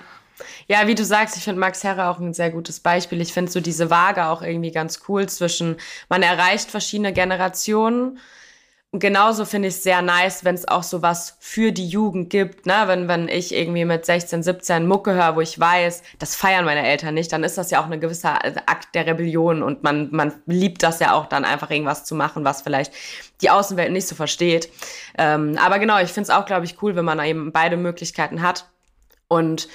[0.68, 3.20] Ja, wie du sagst, ich finde Max Herre auch ein sehr gutes Beispiel.
[3.20, 5.76] Ich finde so diese Waage auch irgendwie ganz cool zwischen,
[6.08, 8.18] man erreicht verschiedene Generationen
[8.92, 12.30] und genauso finde ich es sehr nice, wenn es auch so was für die Jugend
[12.30, 12.66] gibt.
[12.66, 12.84] Ne?
[12.86, 16.86] Wenn, wenn ich irgendwie mit 16, 17 Mucke höre, wo ich weiß, das feiern meine
[16.86, 20.32] Eltern nicht, dann ist das ja auch ein gewisser Akt der Rebellion und man, man
[20.46, 22.92] liebt das ja auch dann einfach irgendwas zu machen, was vielleicht
[23.42, 24.70] die Außenwelt nicht so versteht.
[25.18, 28.40] Ähm, aber genau, ich finde es auch, glaube ich, cool, wenn man eben beide Möglichkeiten
[28.40, 28.66] hat.
[29.28, 29.68] Und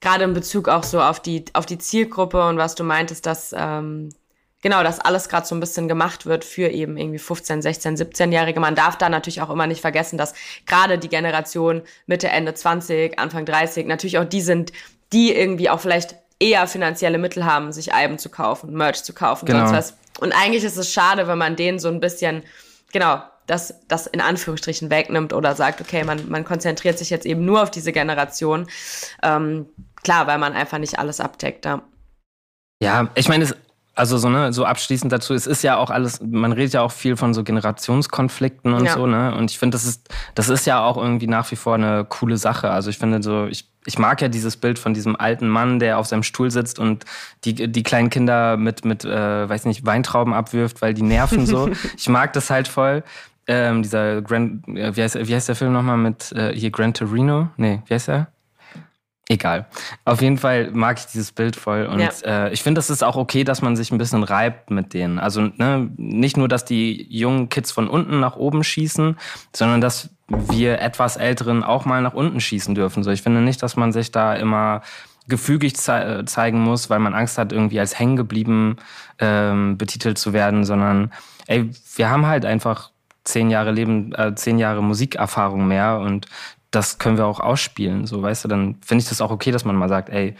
[0.00, 3.54] gerade in Bezug auch so auf die, auf die Zielgruppe und was du meintest, dass
[3.54, 4.10] ähm,
[4.62, 8.60] genau, dass alles gerade so ein bisschen gemacht wird für eben irgendwie 15, 16, 17-Jährige.
[8.60, 10.32] Man darf da natürlich auch immer nicht vergessen, dass
[10.66, 14.72] gerade die Generation Mitte, Ende 20, Anfang 30 natürlich auch die sind,
[15.12, 19.46] die irgendwie auch vielleicht eher finanzielle Mittel haben, sich Alben zu kaufen, Merch zu kaufen,
[19.46, 19.66] genau.
[19.66, 19.96] sonst was.
[20.18, 22.42] Und eigentlich ist es schade, wenn man denen so ein bisschen,
[22.92, 27.44] genau, das, das in Anführungsstrichen wegnimmt oder sagt, okay, man, man konzentriert sich jetzt eben
[27.44, 28.66] nur auf diese Generation.
[29.22, 29.66] Ähm,
[30.02, 31.64] klar, weil man einfach nicht alles abdeckt.
[31.64, 31.82] Ja,
[32.80, 33.54] ja ich meine, es
[33.94, 36.92] also so, ne, so abschließend dazu, es ist ja auch alles, man redet ja auch
[36.92, 38.94] viel von so Generationskonflikten und ja.
[38.94, 39.34] so, ne?
[39.34, 42.38] Und ich finde, das ist, das ist ja auch irgendwie nach wie vor eine coole
[42.38, 42.70] Sache.
[42.70, 45.98] Also ich finde so, ich, ich mag ja dieses Bild von diesem alten Mann, der
[45.98, 47.04] auf seinem Stuhl sitzt und
[47.44, 51.68] die, die kleinen Kinder mit, mit äh, weiß nicht, Weintrauben abwirft, weil die nerven so.
[51.96, 53.02] ich mag das halt voll.
[53.46, 56.94] Ähm, dieser Grand, äh, wie heißt, wie heißt der Film nochmal mit äh, hier Gran
[56.94, 57.50] Torino?
[57.56, 58.28] Nee, wie heißt er?
[59.32, 59.64] Egal.
[60.04, 61.86] Auf jeden Fall mag ich dieses Bild voll.
[61.86, 62.10] Und ja.
[62.24, 65.18] äh, ich finde, es ist auch okay, dass man sich ein bisschen reibt mit denen.
[65.18, 69.16] Also ne, nicht nur, dass die jungen Kids von unten nach oben schießen,
[69.56, 73.02] sondern dass wir etwas Älteren auch mal nach unten schießen dürfen.
[73.02, 74.82] So, ich finde nicht, dass man sich da immer
[75.28, 78.76] gefügig ze zeigen muss, weil man Angst hat, irgendwie als hängen geblieben
[79.18, 81.10] ähm, betitelt zu werden, sondern
[81.46, 82.90] ey, wir haben halt einfach
[83.24, 86.26] zehn Jahre Leben, äh, zehn Jahre Musikerfahrung mehr und
[86.72, 88.06] das können wir auch ausspielen.
[88.06, 90.34] So, weißt du, dann finde ich das auch okay, dass man mal sagt, ey,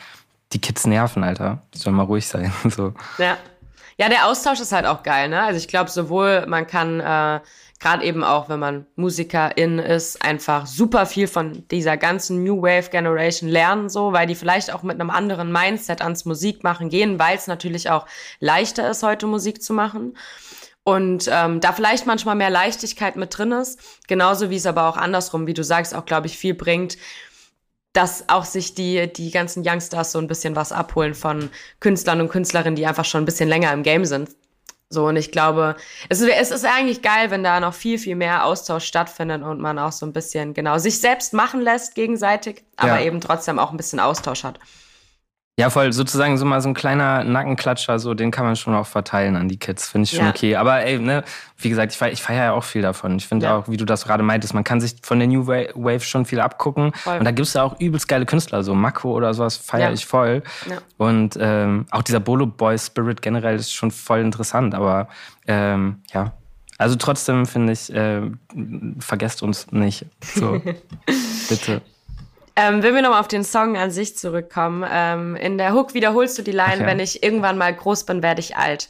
[0.53, 1.62] die Kids nerven, Alter.
[1.72, 2.53] Die sollen mal ruhig sein.
[2.68, 2.93] so.
[3.18, 3.37] Ja.
[3.99, 5.43] Ja, der Austausch ist halt auch geil, ne?
[5.43, 7.41] Also ich glaube, sowohl man kann äh,
[7.78, 12.89] gerade eben auch, wenn man Musikerin ist, einfach super viel von dieser ganzen New Wave
[12.91, 17.37] Generation lernen, so, weil die vielleicht auch mit einem anderen Mindset ans Musikmachen gehen, weil
[17.37, 18.07] es natürlich auch
[18.41, 20.14] leichter ist, heute Musik zu machen
[20.85, 23.78] und ähm, da vielleicht manchmal mehr Leichtigkeit mit drin ist,
[24.09, 26.99] genauso wie es aber auch andersrum, wie du sagst, auch glaube ich viel bringt,
[27.93, 32.30] dass auch sich die die ganzen Youngsters so ein bisschen was abholen von Künstlern und
[32.30, 34.30] Künstlerinnen, die einfach schon ein bisschen länger im Game sind.
[34.93, 35.76] So, und ich glaube,
[36.11, 39.59] es ist, es ist eigentlich geil, wenn da noch viel, viel mehr Austausch stattfindet und
[39.59, 43.07] man auch so ein bisschen, genau, sich selbst machen lässt gegenseitig, aber ja.
[43.07, 44.59] eben trotzdem auch ein bisschen Austausch hat.
[45.59, 48.87] Ja, voll, sozusagen so mal so ein kleiner Nackenklatscher, so den kann man schon auch
[48.87, 50.31] verteilen an die Kids, finde ich schon ja.
[50.31, 50.57] okay.
[50.57, 51.25] Aber ey, ne,
[51.59, 53.17] wie gesagt, ich feiere feier ja auch viel davon.
[53.17, 53.59] Ich finde ja.
[53.59, 56.41] auch, wie du das gerade meintest, man kann sich von der New Wave schon viel
[56.41, 56.95] abgucken.
[56.95, 57.19] Voll.
[57.19, 59.93] Und da gibt es ja auch übelst geile Künstler, so Mako oder sowas feiere ja.
[59.93, 60.43] ich voll.
[60.97, 65.09] Und ähm, auch dieser Bolo Boy Spirit generell ist schon voll interessant, aber
[65.47, 66.33] ähm, ja.
[66.79, 68.23] Also trotzdem finde ich, äh,
[68.99, 70.07] vergesst uns nicht.
[70.23, 70.63] So,
[71.49, 71.83] bitte.
[72.57, 76.39] Ähm, wenn wir nochmal auf den Song an sich zurückkommen, ähm, in der Hook wiederholst
[76.39, 76.87] du die Line, okay.
[76.87, 78.89] wenn ich irgendwann mal groß bin, werde ich alt.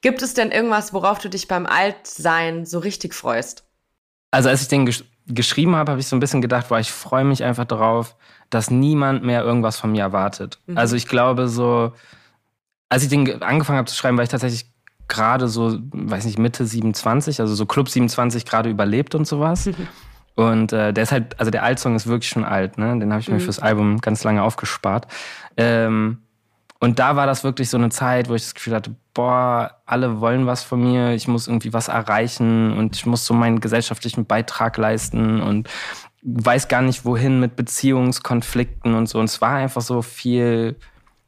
[0.00, 3.64] Gibt es denn irgendwas, worauf du dich beim Altsein so richtig freust?
[4.30, 6.90] Also als ich den gesch geschrieben habe, habe ich so ein bisschen gedacht, boah, ich
[6.90, 8.16] freue mich einfach darauf,
[8.48, 10.58] dass niemand mehr irgendwas von mir erwartet.
[10.66, 10.76] Mhm.
[10.76, 11.92] Also ich glaube so,
[12.88, 14.66] als ich den angefangen habe zu schreiben, war ich tatsächlich
[15.06, 19.68] gerade so, weiß nicht, Mitte 27, also so Club 27 gerade überlebt und sowas.
[20.48, 22.98] Und äh, der ist halt, also der Altsong ist wirklich schon alt, ne?
[22.98, 23.40] Den habe ich mir mhm.
[23.40, 25.06] fürs Album ganz lange aufgespart.
[25.56, 26.18] Ähm,
[26.78, 30.20] und da war das wirklich so eine Zeit, wo ich das Gefühl hatte, boah, alle
[30.20, 34.24] wollen was von mir, ich muss irgendwie was erreichen und ich muss so meinen gesellschaftlichen
[34.24, 35.68] Beitrag leisten und
[36.22, 39.18] weiß gar nicht wohin mit Beziehungskonflikten und so.
[39.18, 40.76] Und es war einfach so viel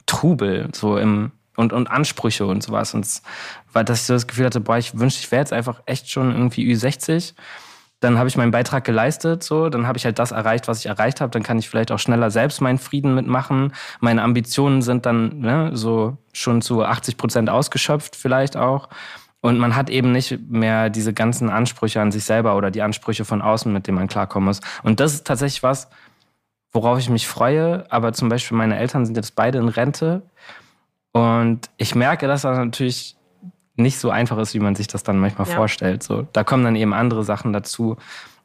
[0.07, 2.95] Trubel, so im und, und Ansprüche und sowas.
[2.95, 3.21] Und es
[3.71, 6.09] war, dass ich so das Gefühl hatte, boah, ich wünschte, ich wäre jetzt einfach echt
[6.09, 7.35] schon irgendwie Ü60
[8.03, 10.87] dann habe ich meinen Beitrag geleistet, so, dann habe ich halt das erreicht, was ich
[10.87, 13.73] erreicht habe, dann kann ich vielleicht auch schneller selbst meinen Frieden mitmachen.
[14.01, 18.89] Meine Ambitionen sind dann ne, so schon zu 80 Prozent ausgeschöpft vielleicht auch.
[19.39, 23.25] Und man hat eben nicht mehr diese ganzen Ansprüche an sich selber oder die Ansprüche
[23.25, 24.61] von außen, mit denen man klarkommen muss.
[24.83, 25.89] Und das ist tatsächlich was,
[26.71, 27.85] worauf ich mich freue.
[27.89, 30.23] Aber zum Beispiel meine Eltern sind jetzt beide in Rente.
[31.11, 33.17] Und ich merke, dass das natürlich
[33.75, 35.55] nicht so einfach ist, wie man sich das dann manchmal ja.
[35.55, 36.03] vorstellt.
[36.03, 37.97] So, da kommen dann eben andere Sachen dazu.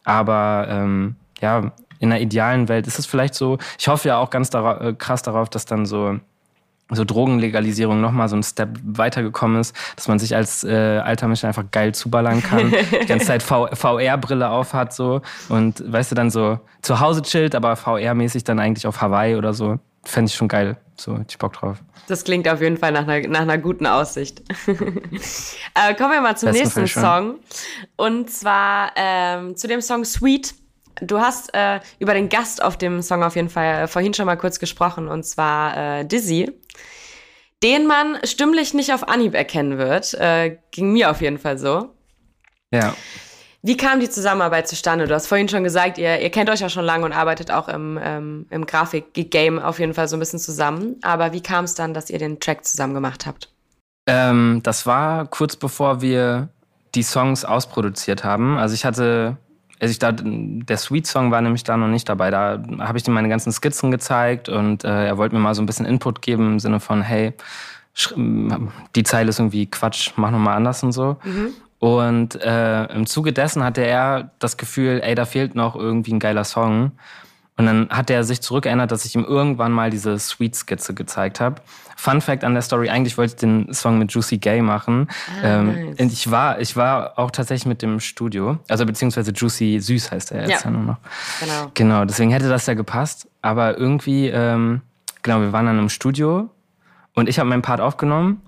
[0.05, 3.59] Aber ähm, ja, in einer idealen Welt ist es vielleicht so.
[3.79, 6.19] Ich hoffe ja auch ganz dara äh, krass darauf, dass dann so
[6.91, 11.45] so Drogenlegalisierung nochmal so ein Step weitergekommen ist, dass man sich als äh, alter Mensch
[11.45, 12.73] einfach geil zuballern kann,
[13.03, 15.21] die ganze Zeit VR-Brille aufhat so
[15.51, 19.53] und weißt du dann so zu Hause chillt, aber VR-mäßig dann eigentlich auf Hawaii oder
[19.53, 19.79] so.
[20.03, 20.79] fände ich schon geil.
[21.01, 21.79] So, hätte ich Bock drauf.
[22.09, 24.43] Das klingt auf jeden Fall nach einer, nach einer guten Aussicht.
[24.67, 27.39] äh, kommen wir mal zum Besten nächsten Song.
[27.97, 30.55] Und zwar ähm, zu dem Song Sweet.
[31.01, 34.37] Du hast äh, über den Gast auf dem Song auf jeden Fall vorhin schon mal
[34.37, 36.53] kurz gesprochen, und zwar äh, Dizzy.
[37.63, 40.15] Den man stimmlich nicht auf Anhieb erkennen wird.
[40.15, 41.95] Äh, ging mir auf jeden Fall so.
[42.73, 42.95] Ja.
[43.63, 45.09] Wie kam die Zusammenarbeit zustande?
[45.09, 47.69] Du hast vorhin schon gesagt, ihr, ihr kennt euch ja schon lange und arbeitet auch
[47.69, 50.97] im, ähm, im Grafik-Game auf jeden Fall so ein bisschen zusammen.
[51.03, 53.51] Aber wie kam es dann, dass ihr den Track zusammen gemacht habt?
[54.07, 56.49] Ähm, das war kurz bevor wir
[56.95, 58.59] die Songs ausproduziert haben.
[58.59, 59.37] Also ich hatte,
[59.81, 62.31] also ich da, der Sweet Song war nämlich da noch nicht dabei.
[62.31, 65.63] Da habe ich ihm meine ganzen Skizzen gezeigt und äh, er wollte mir mal so
[65.63, 67.35] ein bisschen Input geben im Sinne von, hey,
[68.95, 71.17] die Zeile ist irgendwie Quatsch, mach nochmal anders und so.
[71.25, 71.53] Mhm.
[71.79, 76.19] Und äh, im Zuge dessen hatte er das Gefühl, ey, da fehlt noch irgendwie ein
[76.19, 76.93] geiler Song.
[77.57, 81.61] Und dann hat er sich zurückerinnert, dass ich ihm irgendwann mal diese Sweet-Skizze gezeigt habe.
[81.97, 85.09] Fun Fact an der Story, eigentlich wollte ich den Song mit Juicy Gay machen.
[85.43, 86.01] Ah, ähm, nice.
[86.01, 88.59] Und ich war, ich war auch tatsächlich mit dem Studio.
[88.69, 90.99] Also beziehungsweise Juicy Süß heißt er jetzt ja, ja nur noch.
[91.41, 91.71] Genau.
[91.75, 93.29] Genau, deswegen hätte das ja gepasst.
[93.43, 94.83] Aber irgendwie, ähm,
[95.25, 96.51] genau, wir waren dann im Studio
[97.17, 98.43] und ich habe meinen Part aufgenommen.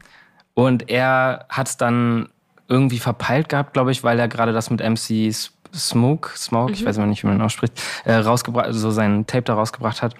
[0.54, 2.28] Und er hat es dann
[2.70, 5.34] irgendwie verpeilt gehabt, glaube ich, weil er gerade das mit MC
[5.74, 6.74] Smoke, Smoke, mhm.
[6.74, 10.14] ich weiß immer nicht, wie man ausspricht, äh, rausgebracht, so sein Tape da rausgebracht hat.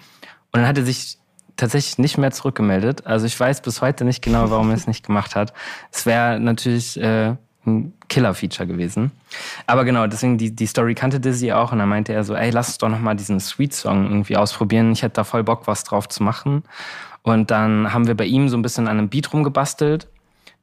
[0.51, 1.17] Und dann hat er sich
[1.57, 3.05] tatsächlich nicht mehr zurückgemeldet.
[3.05, 5.53] Also ich weiß bis heute nicht genau, warum er es nicht gemacht hat.
[5.91, 7.35] Es wäre natürlich äh,
[7.65, 9.11] ein Killer-Feature gewesen.
[9.67, 12.49] Aber genau, deswegen die, die Story kannte Dizzy auch und dann meinte er so, ey,
[12.49, 14.91] lass uns doch nochmal diesen Sweet-Song irgendwie ausprobieren.
[14.91, 16.63] Ich hätte da voll Bock, was drauf zu machen.
[17.21, 20.07] Und dann haben wir bei ihm so ein bisschen an einem Beat rumgebastelt.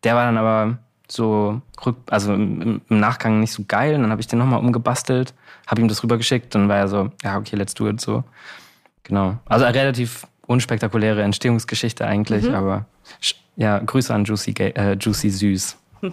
[0.02, 0.78] Der war dann aber
[1.10, 3.94] so rück, also im, Nachgang nicht so geil.
[3.94, 5.34] Und dann habe ich den nochmal umgebastelt,
[5.66, 6.54] habe ihm das rübergeschickt.
[6.54, 8.24] Dann war er so, ja, okay, let's do it so.
[9.04, 9.38] Genau.
[9.46, 12.54] Also eine relativ unspektakuläre Entstehungsgeschichte eigentlich, mhm.
[12.54, 12.86] aber
[13.56, 15.76] ja, Grüße an Juicy, äh, Juicy Süß.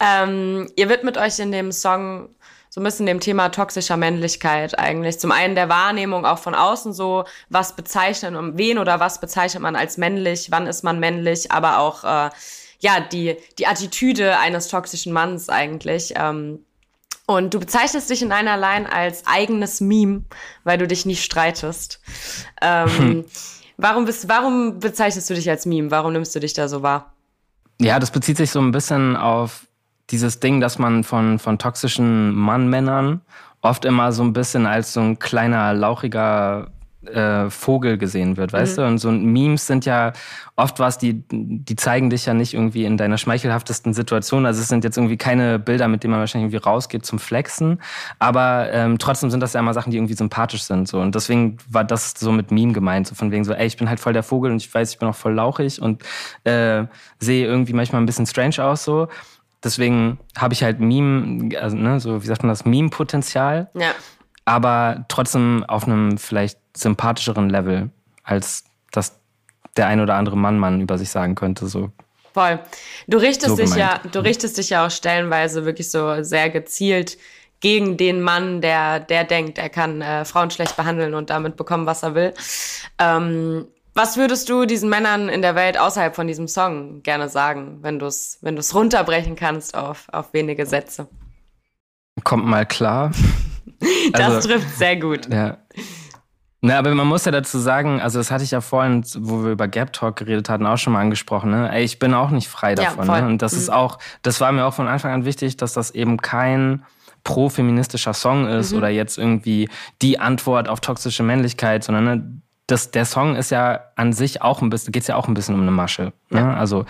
[0.00, 2.28] ähm, ihr widmet euch in dem Song
[2.74, 5.20] so ein bisschen dem Thema toxischer Männlichkeit eigentlich.
[5.20, 9.62] Zum einen der Wahrnehmung auch von außen so, was bezeichnet man wen oder was bezeichnet
[9.62, 12.30] man als männlich, wann ist man männlich, aber auch äh,
[12.84, 16.12] ja, die, die Attitüde eines toxischen Manns eigentlich.
[16.16, 16.60] Ähm,
[17.26, 20.24] und du bezeichnest dich in einer Line als eigenes Meme,
[20.64, 21.98] weil du dich nicht streitest.
[22.60, 23.24] Ähm, hm.
[23.78, 25.90] warum, bist, warum bezeichnest du dich als Meme?
[25.90, 27.14] Warum nimmst du dich da so wahr?
[27.80, 29.66] Ja, das bezieht sich so ein bisschen auf
[30.10, 33.22] dieses Ding, dass man von, von toxischen Mann-Männern
[33.62, 36.70] oft immer so ein bisschen als so ein kleiner, lauchiger
[37.06, 38.82] äh, Vogel gesehen wird, weißt mhm.
[38.82, 38.88] du?
[38.88, 40.12] Und so Memes sind ja
[40.56, 44.46] oft was, die, die zeigen dich ja nicht irgendwie in deiner schmeichelhaftesten Situation.
[44.46, 47.80] Also es sind jetzt irgendwie keine Bilder, mit denen man wahrscheinlich irgendwie rausgeht zum Flexen.
[48.18, 50.86] Aber ähm, trotzdem sind das ja immer Sachen, die irgendwie sympathisch sind.
[50.86, 51.00] So.
[51.00, 53.06] Und deswegen war das so mit Meme gemeint.
[53.08, 54.98] So von wegen so, ey, ich bin halt voll der Vogel und ich weiß, ich
[54.98, 56.02] bin auch voll lauchig und
[56.44, 56.84] äh,
[57.18, 59.08] sehe irgendwie manchmal ein bisschen strange aus so.
[59.62, 63.70] Deswegen habe ich halt Meme, also ne, so wie sagt man das, Meme-Potenzial.
[63.74, 63.92] Ja
[64.44, 67.90] aber trotzdem auf einem vielleicht sympathischeren Level,
[68.22, 69.18] als das
[69.76, 71.66] der ein oder andere Mann Mann über sich sagen könnte.
[71.66, 71.90] So.
[72.32, 72.60] Voll.
[73.06, 77.16] Du richtest so dich ja, du richtest dich ja auch stellenweise wirklich so sehr gezielt
[77.60, 81.86] gegen den Mann, der, der denkt, er kann äh, Frauen schlecht behandeln und damit bekommen,
[81.86, 82.34] was er will.
[82.98, 87.78] Ähm, was würdest du diesen Männern in der Welt außerhalb von diesem Song gerne sagen,
[87.80, 91.08] wenn du es wenn du's runterbrechen kannst auf, auf wenige Sätze?
[92.22, 93.12] Kommt mal klar.
[94.12, 95.32] das also, trifft sehr gut.
[95.32, 95.58] Ja.
[96.60, 99.52] Na, aber man muss ja dazu sagen, also das hatte ich ja vorhin, wo wir
[99.52, 101.50] über Gap Talk geredet hatten, auch schon mal angesprochen.
[101.50, 101.70] Ne?
[101.70, 103.06] Ey, ich bin auch nicht frei davon.
[103.06, 103.26] Ja, ne?
[103.26, 103.58] Und das mhm.
[103.58, 106.82] ist auch, das war mir auch von Anfang an wichtig, dass das eben kein
[107.22, 108.78] pro-feministischer Song ist mhm.
[108.78, 109.68] oder jetzt irgendwie
[110.00, 114.62] die Antwort auf toxische Männlichkeit, sondern ne, das, der Song ist ja an sich auch
[114.62, 116.12] ein bisschen, geht es ja auch ein bisschen um eine Masche.
[116.30, 116.40] Ne?
[116.40, 116.54] Ja.
[116.54, 116.86] Also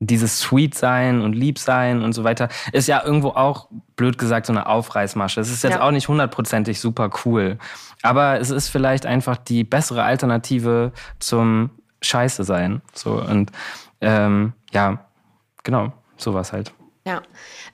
[0.00, 4.46] dieses Sweet sein und lieb sein und so weiter ist ja irgendwo auch, blöd gesagt,
[4.46, 5.40] so eine Aufreißmasche.
[5.40, 5.82] Es ist jetzt ja.
[5.82, 7.58] auch nicht hundertprozentig super cool.
[8.02, 11.70] Aber es ist vielleicht einfach die bessere Alternative zum
[12.00, 12.80] Scheiße sein.
[12.94, 13.50] So und
[14.00, 15.04] ähm, ja,
[15.64, 16.72] genau, sowas halt.
[17.04, 17.22] Ja.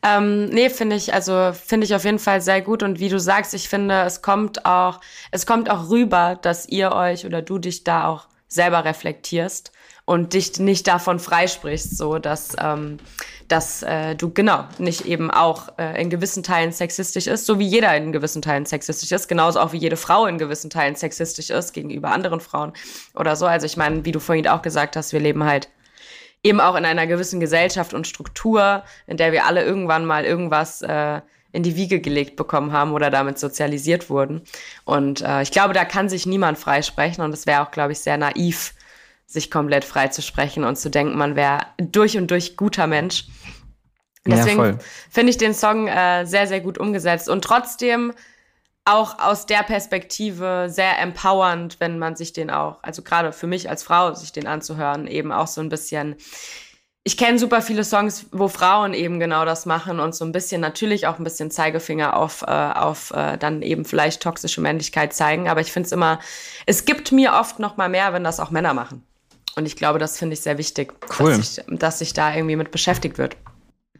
[0.02, 2.82] Ähm, nee, finde ich, also finde ich auf jeden Fall sehr gut.
[2.82, 5.00] Und wie du sagst, ich finde, es kommt auch,
[5.30, 9.72] es kommt auch rüber, dass ihr euch oder du dich da auch selber reflektierst
[10.04, 12.98] und dich nicht davon freisprichst, so dass, ähm,
[13.48, 17.66] dass äh, du genau nicht eben auch äh, in gewissen Teilen sexistisch ist, so wie
[17.66, 21.50] jeder in gewissen Teilen sexistisch ist, genauso auch wie jede Frau in gewissen Teilen sexistisch
[21.50, 22.72] ist gegenüber anderen Frauen
[23.14, 23.46] oder so.
[23.46, 25.68] Also ich meine, wie du vorhin auch gesagt hast, wir leben halt
[26.42, 30.82] eben auch in einer gewissen Gesellschaft und Struktur, in der wir alle irgendwann mal irgendwas
[30.82, 34.42] äh, in die Wiege gelegt bekommen haben oder damit sozialisiert wurden.
[34.84, 38.00] Und äh, ich glaube, da kann sich niemand freisprechen und es wäre auch, glaube ich,
[38.00, 38.74] sehr naiv,
[39.26, 43.26] sich komplett frei zu sprechen und zu denken, man wäre durch und durch guter Mensch.
[44.26, 44.78] Deswegen ja,
[45.10, 48.12] finde ich den Song äh, sehr, sehr gut umgesetzt und trotzdem
[48.84, 53.70] auch aus der Perspektive sehr empowernd, wenn man sich den auch, also gerade für mich
[53.70, 56.16] als Frau, sich den anzuhören, eben auch so ein bisschen.
[57.06, 60.62] Ich kenne super viele Songs, wo Frauen eben genau das machen und so ein bisschen
[60.62, 65.48] natürlich auch ein bisschen Zeigefinger auf, äh, auf äh, dann eben vielleicht toxische Männlichkeit zeigen.
[65.50, 66.18] Aber ich finde es immer,
[66.64, 69.06] es gibt mir oft noch mal mehr, wenn das auch Männer machen.
[69.56, 71.36] Und ich glaube, das finde ich sehr wichtig, cool.
[71.36, 73.36] dass, sich, dass sich da irgendwie mit beschäftigt wird.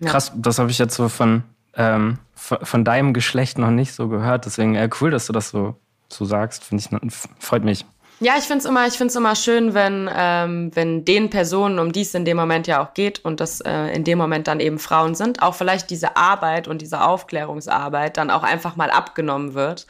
[0.00, 0.10] Ja.
[0.10, 1.44] Krass, das habe ich jetzt so von
[1.76, 4.46] ähm, von, deinem Geschlecht noch nicht so gehört.
[4.46, 5.76] Deswegen äh, cool, dass du das so,
[6.08, 6.64] so sagst.
[6.64, 7.84] Finde ich, freut mich.
[8.20, 12.14] Ja, ich finde es immer, immer schön, wenn, ähm, wenn den Personen, um die es
[12.14, 15.14] in dem Moment ja auch geht und das äh, in dem Moment dann eben Frauen
[15.14, 19.86] sind, auch vielleicht diese Arbeit und diese Aufklärungsarbeit dann auch einfach mal abgenommen wird.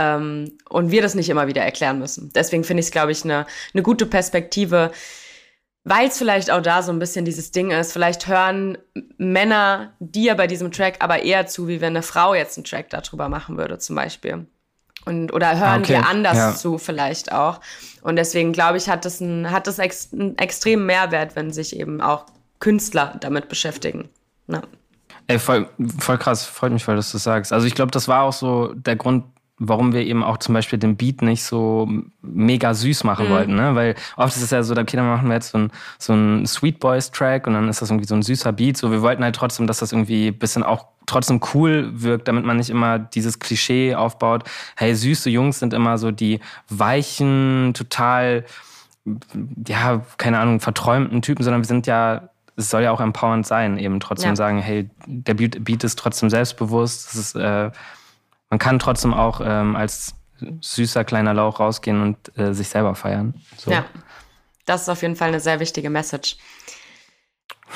[0.00, 2.32] Ähm, und wir das nicht immer wieder erklären müssen.
[2.34, 4.92] Deswegen finde ich es, glaube ich, eine ne gute Perspektive,
[5.84, 8.78] weil es vielleicht auch da so ein bisschen dieses Ding ist, vielleicht hören
[9.18, 12.90] Männer dir bei diesem Track aber eher zu, wie wenn eine Frau jetzt einen Track
[12.90, 14.46] darüber machen würde, zum Beispiel.
[15.06, 15.94] Und, oder hören okay.
[15.94, 16.54] dir anders ja.
[16.54, 17.60] zu, vielleicht auch.
[18.02, 21.76] Und deswegen glaube ich, hat das, ein, hat das ex, einen extremen Mehrwert, wenn sich
[21.76, 22.26] eben auch
[22.58, 24.10] Künstler damit beschäftigen.
[24.46, 24.62] Ja.
[25.26, 27.52] Ey, voll, voll krass, freut mich, weil du das sagst.
[27.52, 29.24] Also ich glaube, das war auch so der Grund,
[29.62, 31.86] warum wir eben auch zum Beispiel den Beat nicht so
[32.22, 33.30] mega süß machen mhm.
[33.30, 33.74] wollten, ne?
[33.74, 36.46] Weil oft ist es ja so, okay, dann machen wir jetzt so ein, so ein
[36.46, 38.78] Sweet Boys Track und dann ist das irgendwie so ein süßer Beat.
[38.78, 42.44] So, wir wollten halt trotzdem, dass das irgendwie ein bisschen auch trotzdem cool wirkt, damit
[42.44, 44.44] man nicht immer dieses Klischee aufbaut.
[44.76, 46.40] Hey, süße Jungs sind immer so die
[46.70, 48.46] weichen, total,
[49.68, 53.78] ja, keine Ahnung, verträumten Typen, sondern wir sind ja es soll ja auch empowernd sein,
[53.78, 54.36] eben trotzdem ja.
[54.36, 57.70] sagen, hey, der Beat ist trotzdem selbstbewusst, es ist äh,
[58.50, 60.14] man kann trotzdem auch ähm, als
[60.60, 63.34] süßer kleiner Lauch rausgehen und äh, sich selber feiern.
[63.56, 63.70] So.
[63.70, 63.84] Ja,
[64.66, 66.36] das ist auf jeden Fall eine sehr wichtige Message.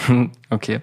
[0.51, 0.81] okay.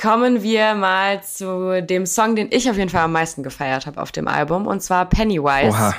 [0.00, 4.00] Kommen wir mal zu dem Song, den ich auf jeden Fall am meisten gefeiert habe
[4.00, 5.68] auf dem Album, und zwar Pennywise.
[5.68, 5.94] Oha.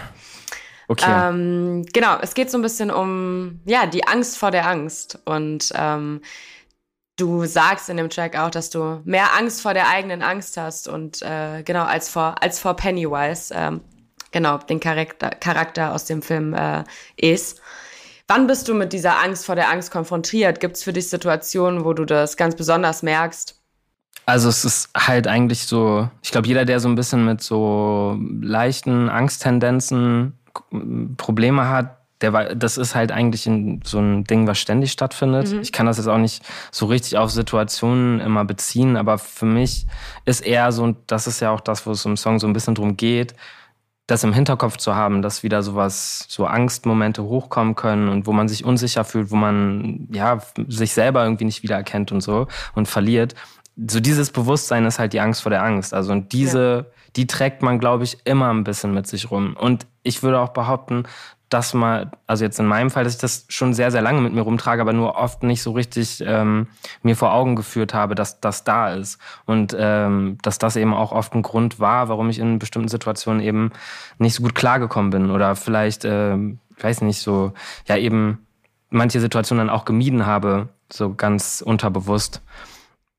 [0.88, 1.30] Okay.
[1.30, 5.72] Ähm, genau, es geht so ein bisschen um ja die Angst vor der Angst und
[5.76, 6.22] ähm,
[7.18, 10.88] du sagst in dem Track auch, dass du mehr Angst vor der eigenen Angst hast
[10.88, 13.82] und äh, genau als vor als vor Pennywise, ähm,
[14.32, 16.84] genau den Charakter, Charakter aus dem Film äh,
[17.16, 17.62] ist.
[18.28, 20.60] Wann bist du mit dieser Angst vor der Angst konfrontiert?
[20.60, 23.60] Gibt es für dich Situationen, wo du das ganz besonders merkst?
[24.26, 28.18] Also es ist halt eigentlich so, ich glaube, jeder, der so ein bisschen mit so
[28.42, 30.40] leichten Angsttendenzen
[31.18, 33.44] Probleme hat, der das ist halt eigentlich
[33.84, 35.52] so ein Ding, was ständig stattfindet.
[35.52, 35.62] Mhm.
[35.62, 39.86] Ich kann das jetzt auch nicht so richtig auf Situationen immer beziehen, aber für mich
[40.26, 42.54] ist eher so, und das ist ja auch das, wo es im Song so ein
[42.54, 43.36] bisschen drum geht,
[44.08, 48.48] das im Hinterkopf zu haben, dass wieder sowas, so Angstmomente hochkommen können und wo man
[48.48, 53.36] sich unsicher fühlt, wo man ja sich selber irgendwie nicht wiedererkennt und so und verliert.
[53.88, 55.94] So dieses Bewusstsein ist halt die Angst vor der Angst.
[55.94, 57.00] Also und diese, ja.
[57.16, 59.56] die trägt man, glaube ich, immer ein bisschen mit sich rum.
[59.58, 61.04] Und ich würde auch behaupten,
[61.54, 64.34] das mal, also jetzt in meinem Fall, dass ich das schon sehr, sehr lange mit
[64.34, 66.68] mir rumtrage, aber nur oft nicht so richtig ähm,
[67.04, 69.20] mir vor Augen geführt habe, dass das da ist.
[69.46, 73.42] Und ähm, dass das eben auch oft ein Grund war, warum ich in bestimmten Situationen
[73.42, 73.72] eben
[74.18, 75.32] nicht so gut klargekommen bin.
[75.32, 77.54] Oder vielleicht, äh, ich weiß nicht, so,
[77.88, 78.46] ja, eben
[78.90, 82.42] manche Situationen dann auch gemieden habe, so ganz unterbewusst,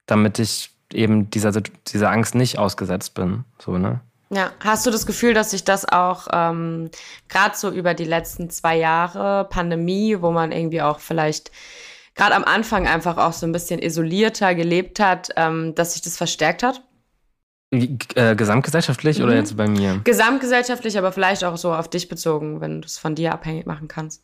[0.06, 1.52] damit ich eben dieser,
[1.86, 3.44] dieser Angst nicht ausgesetzt bin.
[3.58, 4.00] So, ne?
[4.30, 6.90] Ja, hast du das Gefühl, dass sich das auch ähm,
[7.28, 11.50] gerade so über die letzten zwei Jahre Pandemie, wo man irgendwie auch vielleicht
[12.14, 16.16] gerade am Anfang einfach auch so ein bisschen isolierter gelebt hat, ähm, dass sich das
[16.16, 16.82] verstärkt hat?
[17.72, 19.24] Äh, gesamtgesellschaftlich mhm.
[19.24, 20.00] oder jetzt bei mir?
[20.04, 23.88] Gesamtgesellschaftlich, aber vielleicht auch so auf dich bezogen, wenn du es von dir abhängig machen
[23.88, 24.22] kannst.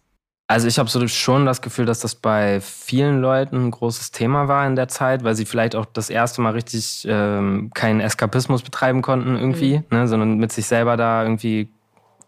[0.50, 4.48] Also ich habe so schon das Gefühl, dass das bei vielen Leuten ein großes Thema
[4.48, 8.62] war in der Zeit, weil sie vielleicht auch das erste Mal richtig ähm, keinen Eskapismus
[8.62, 9.84] betreiben konnten irgendwie, mhm.
[9.96, 11.72] ne, sondern mit sich selber da irgendwie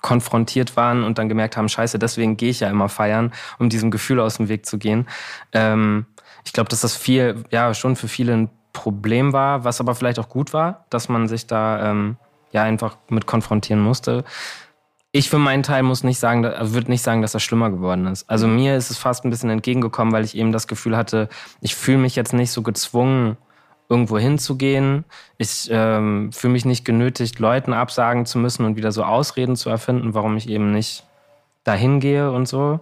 [0.02, 3.90] konfrontiert waren und dann gemerkt haben, scheiße, deswegen gehe ich ja immer feiern, um diesem
[3.90, 5.08] Gefühl aus dem Weg zu gehen.
[5.50, 6.06] Ähm,
[6.44, 10.20] ich glaube, dass das viel, ja, schon für viele ein Problem war, was aber vielleicht
[10.20, 12.16] auch gut war, dass man sich da ähm,
[12.52, 14.22] ja einfach mit konfrontieren musste.
[15.14, 18.28] Ich für meinen Teil muss nicht sagen, würde nicht sagen, dass das schlimmer geworden ist.
[18.30, 18.56] Also mhm.
[18.56, 21.28] mir ist es fast ein bisschen entgegengekommen, weil ich eben das Gefühl hatte,
[21.60, 23.36] ich fühle mich jetzt nicht so gezwungen,
[23.90, 25.04] irgendwo hinzugehen.
[25.36, 29.68] Ich ähm, fühle mich nicht genötigt, Leuten absagen zu müssen und wieder so Ausreden zu
[29.68, 31.04] erfinden, warum ich eben nicht
[31.64, 32.80] dahin gehe und so.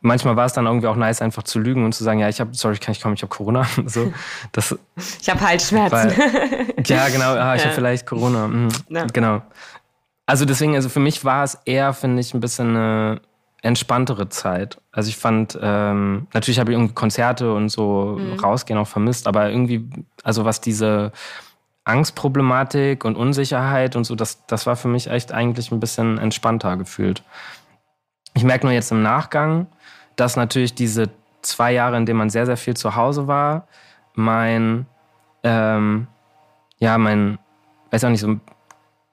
[0.00, 2.40] manchmal war es dann irgendwie auch nice, einfach zu lügen und zu sagen, ja, ich
[2.40, 3.66] habe, sorry, kann ich kommen, ich habe Corona.
[3.86, 4.12] So,
[4.50, 4.76] das,
[5.20, 5.92] ich habe Halsschmerzen.
[5.92, 7.66] Weil, ja, genau, ah, ich ja.
[7.66, 8.48] habe vielleicht Corona.
[8.48, 9.06] Mhm, ja.
[9.12, 9.42] Genau.
[10.30, 13.20] Also deswegen, also für mich war es eher, finde ich, ein bisschen eine
[13.62, 14.80] entspanntere Zeit.
[14.92, 18.38] Also ich fand, ähm, natürlich habe ich irgendwie Konzerte und so mhm.
[18.38, 19.90] rausgehen auch vermisst, aber irgendwie,
[20.22, 21.10] also was diese
[21.82, 26.76] Angstproblematik und Unsicherheit und so, das, das war für mich echt eigentlich ein bisschen entspannter
[26.76, 27.24] gefühlt.
[28.34, 29.66] Ich merke nur jetzt im Nachgang,
[30.14, 31.10] dass natürlich diese
[31.42, 33.66] zwei Jahre, in denen man sehr, sehr viel zu Hause war,
[34.14, 34.86] mein,
[35.42, 36.06] ähm,
[36.78, 37.40] ja, mein,
[37.90, 38.38] weiß auch nicht, so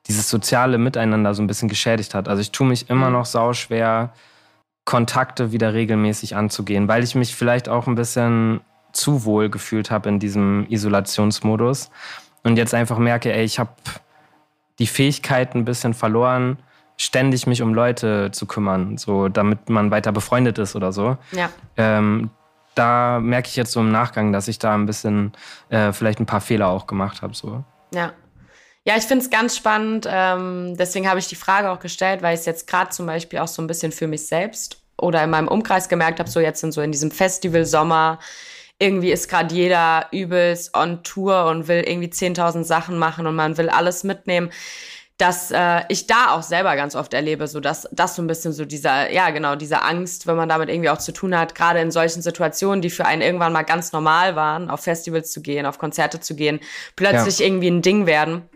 [0.07, 2.27] dieses soziale Miteinander so ein bisschen geschädigt hat.
[2.27, 3.13] Also ich tue mich immer mhm.
[3.13, 4.13] noch sau schwer,
[4.85, 8.61] Kontakte wieder regelmäßig anzugehen, weil ich mich vielleicht auch ein bisschen
[8.93, 11.91] zu wohl gefühlt habe in diesem Isolationsmodus
[12.43, 13.71] und jetzt einfach merke, ey, ich habe
[14.79, 16.57] die Fähigkeit ein bisschen verloren,
[16.95, 21.17] ständig mich um Leute zu kümmern, so damit man weiter befreundet ist oder so.
[21.31, 21.49] Ja.
[21.75, 22.29] Ähm,
[22.75, 25.33] da merke ich jetzt so im Nachgang, dass ich da ein bisschen
[25.69, 27.33] äh, vielleicht ein paar Fehler auch gemacht habe.
[27.33, 27.63] So.
[27.93, 28.13] Ja.
[28.87, 30.07] Ja, ich finde es ganz spannend.
[30.09, 33.39] Ähm, deswegen habe ich die Frage auch gestellt, weil ich es jetzt gerade zum Beispiel
[33.39, 36.63] auch so ein bisschen für mich selbst oder in meinem Umkreis gemerkt habe, so jetzt
[36.63, 38.17] in so in diesem Festival Sommer
[38.79, 43.57] irgendwie ist gerade jeder übelst on Tour und will irgendwie 10.000 Sachen machen und man
[43.57, 44.51] will alles mitnehmen
[45.17, 48.53] dass äh, ich da auch selber ganz oft erlebe, so dass das so ein bisschen
[48.53, 51.79] so dieser, ja genau, diese Angst, wenn man damit irgendwie auch zu tun hat, gerade
[51.79, 55.65] in solchen Situationen, die für einen irgendwann mal ganz normal waren, auf Festivals zu gehen,
[55.65, 56.59] auf Konzerte zu gehen,
[56.95, 57.47] plötzlich ja.
[57.47, 58.47] irgendwie ein Ding werden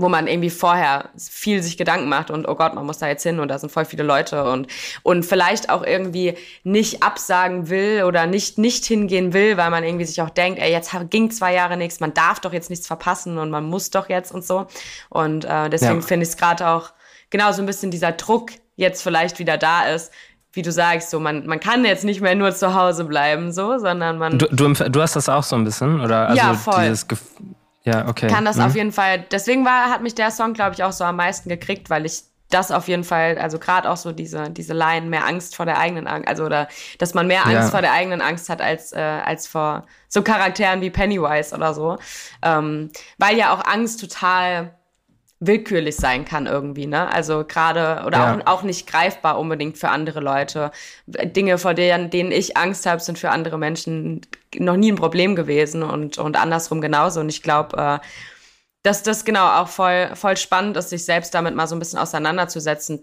[0.00, 3.22] wo man irgendwie vorher viel sich Gedanken macht und oh Gott, man muss da jetzt
[3.22, 4.66] hin und da sind voll viele Leute und
[5.02, 6.34] und vielleicht auch irgendwie
[6.64, 10.70] nicht absagen will oder nicht nicht hingehen will, weil man irgendwie sich auch denkt, ey,
[10.70, 14.08] jetzt ging zwei Jahre nichts, man darf doch jetzt nichts verpassen und man muss doch
[14.08, 14.66] jetzt und so
[15.08, 16.06] und äh, deswegen ja.
[16.06, 16.92] finde ich es gerade auch
[17.30, 20.12] genau so ein bisschen dieser Druck jetzt vielleicht wieder da ist,
[20.52, 23.78] wie du sagst, so man, man kann jetzt nicht mehr nur zu Hause bleiben, so,
[23.78, 24.38] sondern man.
[24.38, 26.28] Du, du, du hast das auch so ein bisschen, oder?
[26.28, 26.88] Also ja, voll.
[26.88, 27.06] Dieses
[27.84, 28.28] ja, okay.
[28.28, 28.64] Kann das mhm.
[28.64, 29.24] auf jeden Fall.
[29.30, 32.22] Deswegen war, hat mich der Song, glaube ich, auch so am meisten gekriegt, weil ich
[32.50, 35.78] das auf jeden Fall, also gerade auch so diese, diese Line, mehr Angst vor der
[35.78, 36.68] eigenen Angst, also oder
[36.98, 37.70] dass man mehr Angst ja.
[37.70, 41.98] vor der eigenen Angst hat als, äh, als vor so Charakteren wie Pennywise oder so.
[42.42, 44.74] Ähm, weil ja auch Angst total
[45.40, 47.12] willkürlich sein kann irgendwie, ne?
[47.12, 48.40] Also gerade oder ja.
[48.44, 50.70] auch, auch nicht greifbar unbedingt für andere Leute.
[51.06, 54.20] Dinge, vor denen, denen ich Angst habe, sind für andere Menschen
[54.54, 57.20] noch nie ein Problem gewesen und, und andersrum genauso.
[57.20, 58.06] Und ich glaube, äh,
[58.82, 61.98] dass das genau auch voll, voll spannend ist, sich selbst damit mal so ein bisschen
[61.98, 63.00] auseinanderzusetzen.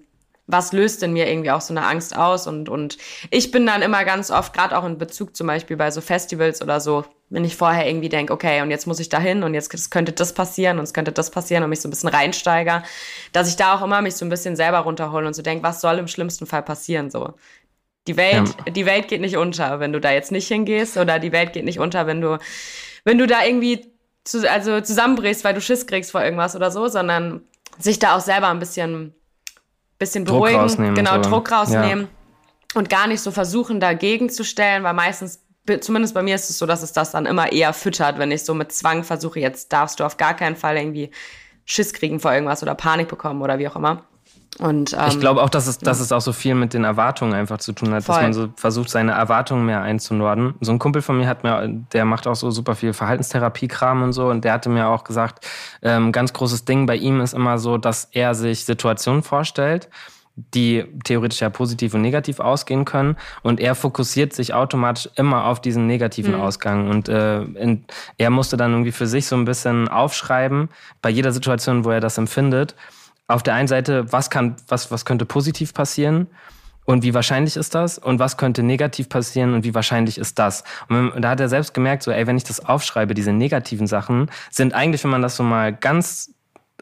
[0.48, 2.48] Was löst in mir irgendwie auch so eine Angst aus?
[2.48, 2.98] Und, und
[3.32, 6.62] ich bin dann immer ganz oft, gerade auch in Bezug zum Beispiel bei so Festivals
[6.62, 9.54] oder so, wenn ich vorher irgendwie denke, okay, und jetzt muss ich da hin und
[9.54, 12.84] jetzt könnte das passieren und es könnte das passieren und mich so ein bisschen reinsteiger,
[13.34, 15.82] dass ich da auch immer mich so ein bisschen selber runterhole und so denke, was
[15.82, 17.34] soll im schlimmsten Fall passieren so.
[18.08, 18.72] Die Welt, ja.
[18.72, 21.66] die Welt geht nicht unter, wenn du da jetzt nicht hingehst oder die Welt geht
[21.66, 22.40] nicht unter, wenn du,
[23.04, 23.86] wenn du da irgendwie
[24.24, 27.42] zu, also zusammenbrichst, weil du Schiss kriegst vor irgendwas oder so, sondern
[27.78, 29.14] sich da auch selber ein bisschen,
[29.98, 31.30] bisschen beruhigen, genau, so.
[31.30, 32.08] Druck rausnehmen
[32.74, 32.80] ja.
[32.80, 35.44] und gar nicht so versuchen, dagegen zu stellen, weil meistens
[35.82, 38.44] zumindest bei mir ist es so, dass es das dann immer eher füttert, wenn ich
[38.46, 41.12] so mit Zwang versuche, jetzt darfst du auf gar keinen Fall irgendwie
[41.66, 44.06] Schiss kriegen vor irgendwas oder Panik bekommen oder wie auch immer.
[44.60, 47.34] Und, ähm, ich glaube auch, dass es, dass es auch so viel mit den Erwartungen
[47.34, 48.16] einfach zu tun hat, voll.
[48.16, 50.56] dass man so versucht, seine Erwartungen mehr einzunorden.
[50.62, 54.14] So ein Kumpel von mir hat mir, der macht auch so super viel Verhaltenstherapie-Kram und
[54.14, 55.46] so, und der hatte mir auch gesagt,
[55.82, 59.90] ähm, ganz großes Ding bei ihm ist immer so, dass er sich Situationen vorstellt
[60.54, 63.18] die theoretisch ja positiv und negativ ausgehen können.
[63.42, 66.42] Und er fokussiert sich automatisch immer auf diesen negativen mhm.
[66.42, 66.90] Ausgang.
[66.90, 67.86] Und äh, in,
[68.20, 70.70] er musste dann irgendwie für sich so ein bisschen aufschreiben,
[71.02, 72.76] bei jeder Situation, wo er das empfindet.
[73.28, 76.28] Auf der einen Seite, was kann, was, was könnte positiv passieren?
[76.86, 77.98] Und wie wahrscheinlich ist das?
[77.98, 79.54] Und was könnte negativ passieren?
[79.54, 80.64] Und wie wahrscheinlich ist das?
[80.88, 84.32] Und da hat er selbst gemerkt, so, ey, wenn ich das aufschreibe, diese negativen Sachen,
[84.50, 86.34] sind eigentlich, wenn man das so mal ganz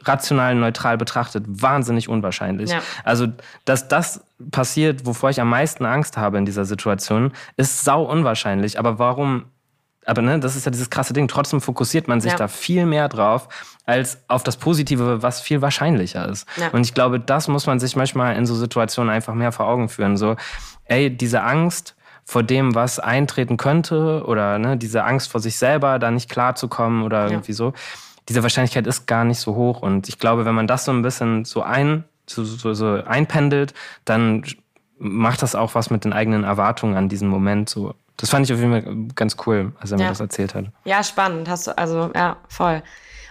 [0.03, 2.69] rational neutral betrachtet wahnsinnig unwahrscheinlich.
[2.69, 2.81] Ja.
[3.03, 3.27] Also,
[3.65, 8.77] dass das passiert, wovor ich am meisten Angst habe in dieser Situation, ist sau unwahrscheinlich.
[8.77, 9.45] Aber warum?
[10.05, 11.27] Aber ne, das ist ja dieses krasse Ding.
[11.27, 12.37] Trotzdem fokussiert man sich ja.
[12.37, 13.47] da viel mehr drauf
[13.85, 16.47] als auf das Positive, was viel wahrscheinlicher ist.
[16.57, 16.69] Ja.
[16.69, 19.89] Und ich glaube, das muss man sich manchmal in so Situationen einfach mehr vor Augen
[19.89, 20.17] führen.
[20.17, 20.35] So,
[20.85, 25.99] ey, diese Angst vor dem, was eintreten könnte, oder ne, diese Angst vor sich selber,
[25.99, 27.73] da nicht klarzukommen oder irgendwie so
[28.29, 29.81] diese Wahrscheinlichkeit ist gar nicht so hoch.
[29.81, 33.73] Und ich glaube, wenn man das so ein bisschen so ein, so, so, so einpendelt,
[34.03, 34.43] dann
[34.97, 37.69] macht das auch was mit den eigenen Erwartungen an diesen Moment.
[37.69, 40.05] So, das fand ich auf jeden Fall ganz cool, als er ja.
[40.05, 40.65] mir das erzählt hat.
[40.85, 41.49] Ja, spannend.
[41.49, 42.81] Hast du, also, ja, voll.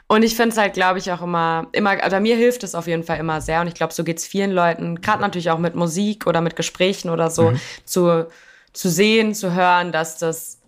[0.06, 2.86] Und ich finde es halt, glaube ich, auch immer, immer, also mir hilft es auf
[2.86, 3.62] jeden Fall immer sehr.
[3.62, 6.56] Und ich glaube, so geht es vielen Leuten, gerade natürlich auch mit Musik oder mit
[6.56, 7.60] Gesprächen oder so, mhm.
[7.84, 8.26] zu
[8.74, 10.60] zu sehen, zu hören, dass das,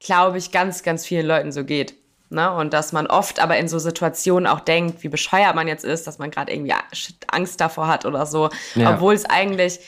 [0.00, 1.94] glaube ich, ganz, ganz vielen Leuten so geht.
[2.28, 2.52] Ne?
[2.52, 6.06] Und dass man oft aber in so Situationen auch denkt, wie bescheuert man jetzt ist,
[6.06, 6.74] dass man gerade irgendwie
[7.28, 8.50] Angst davor hat oder so.
[8.74, 8.94] Ja.
[8.94, 9.80] Obwohl es eigentlich,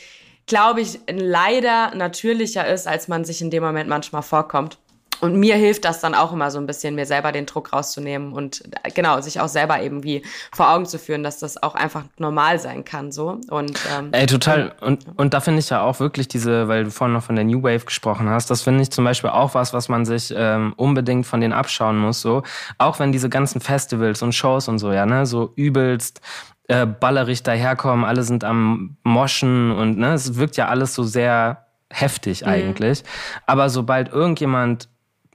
[0.47, 4.79] glaube ich, leider natürlicher ist, als man sich in dem Moment manchmal vorkommt.
[5.21, 8.33] Und mir hilft das dann auch immer so ein bisschen, mir selber den Druck rauszunehmen
[8.33, 10.23] und äh, genau, sich auch selber irgendwie
[10.53, 13.11] vor Augen zu führen, dass das auch einfach normal sein kann.
[13.11, 13.39] So.
[13.49, 14.75] Und, ähm, Ey, total.
[14.81, 17.45] Und, und da finde ich ja auch wirklich diese, weil du vorhin noch von der
[17.45, 20.75] New Wave gesprochen hast, das finde ich zum Beispiel auch was, was man sich ähm,
[20.77, 22.21] unbedingt von denen abschauen muss.
[22.21, 22.43] So.
[22.79, 26.21] Auch wenn diese ganzen Festivals und Shows und so, ja, ne, so übelst
[26.69, 31.67] äh, ballerig daherkommen, alle sind am Moschen und ne, es wirkt ja alles so sehr
[31.91, 32.49] heftig mhm.
[32.49, 33.05] eigentlich.
[33.47, 34.89] Aber sobald irgendjemand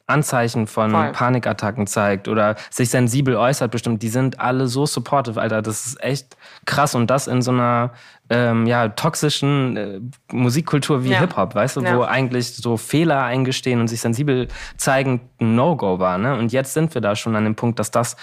[0.09, 1.11] Anzeichen von Voll.
[1.11, 5.61] Panikattacken zeigt oder sich sensibel äußert, bestimmt, die sind alle so supportive, Alter.
[5.61, 6.95] Das ist echt krass.
[6.95, 7.91] Und das in so einer
[8.29, 9.99] ähm, ja, toxischen äh,
[10.31, 11.19] Musikkultur wie ja.
[11.19, 11.95] Hip-Hop, weißt du, ja.
[11.95, 16.17] wo eigentlich so Fehler eingestehen und sich sensibel zeigen ein No-Go war.
[16.17, 16.35] Ne?
[16.35, 18.17] Und jetzt sind wir da schon an dem Punkt, dass das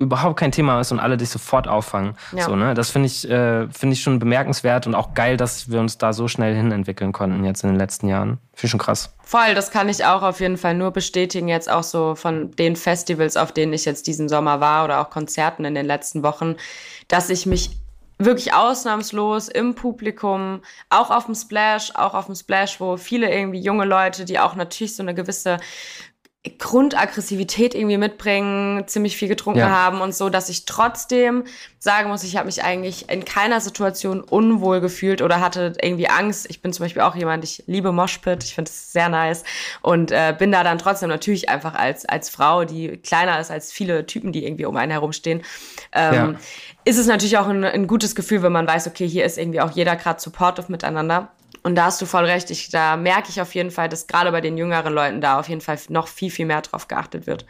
[0.00, 2.16] überhaupt kein Thema ist und alle dich sofort auffangen.
[2.34, 2.46] Ja.
[2.46, 2.72] So, ne?
[2.72, 6.14] Das finde ich, äh, finde ich schon bemerkenswert und auch geil, dass wir uns da
[6.14, 8.38] so schnell hin entwickeln konnten jetzt in den letzten Jahren.
[8.54, 9.14] Finde ich schon krass.
[9.22, 12.76] Voll, das kann ich auch auf jeden Fall nur bestätigen, jetzt auch so von den
[12.76, 16.56] Festivals, auf denen ich jetzt diesen Sommer war oder auch Konzerten in den letzten Wochen,
[17.08, 17.70] dass ich mich
[18.20, 23.60] wirklich ausnahmslos im Publikum, auch auf dem Splash, auch auf dem Splash, wo viele irgendwie
[23.60, 25.58] junge Leute, die auch natürlich so eine gewisse
[26.42, 29.68] Grundaggressivität irgendwie mitbringen, ziemlich viel getrunken ja.
[29.68, 31.44] haben und so, dass ich trotzdem
[31.78, 36.46] sagen muss, ich habe mich eigentlich in keiner Situation unwohl gefühlt oder hatte irgendwie Angst.
[36.48, 39.44] Ich bin zum Beispiel auch jemand, ich liebe Moshpit, ich finde es sehr nice
[39.82, 43.70] und äh, bin da dann trotzdem natürlich einfach als als Frau, die kleiner ist als
[43.70, 45.42] viele Typen, die irgendwie um einen herumstehen.
[45.92, 46.34] Ähm, ja.
[46.86, 49.60] Ist es natürlich auch ein, ein gutes Gefühl, wenn man weiß, okay, hier ist irgendwie
[49.60, 51.28] auch jeder gerade supportive miteinander.
[51.62, 52.50] Und da hast du voll recht.
[52.50, 55.48] Ich, da merke ich auf jeden Fall, dass gerade bei den jüngeren Leuten da auf
[55.48, 57.44] jeden Fall noch viel, viel mehr drauf geachtet wird.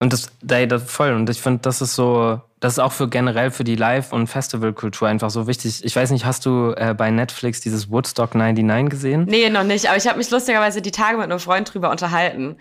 [0.00, 1.12] Und das, das voll.
[1.12, 4.26] Und ich finde, das ist so, das ist auch für generell für die Live- und
[4.26, 5.84] Festivalkultur einfach so wichtig.
[5.84, 9.24] Ich weiß nicht, hast du äh, bei Netflix dieses Woodstock 99 gesehen?
[9.28, 9.86] Nee, noch nicht.
[9.86, 12.56] Aber ich habe mich lustigerweise die Tage mit einem Freund drüber unterhalten.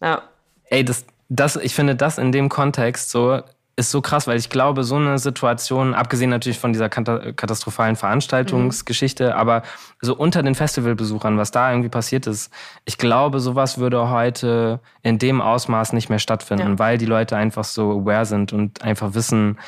[0.00, 0.22] Ja.
[0.70, 3.42] Ey, das, das, ich finde das in dem Kontext so,
[3.76, 9.26] ist so krass, weil ich glaube, so eine Situation, abgesehen natürlich von dieser katastrophalen Veranstaltungsgeschichte,
[9.26, 9.32] mhm.
[9.32, 9.62] aber
[10.00, 12.50] so unter den Festivalbesuchern, was da irgendwie passiert ist,
[12.86, 16.78] ich glaube, sowas würde heute in dem Ausmaß nicht mehr stattfinden, ja.
[16.78, 19.58] weil die Leute einfach so aware sind und einfach wissen,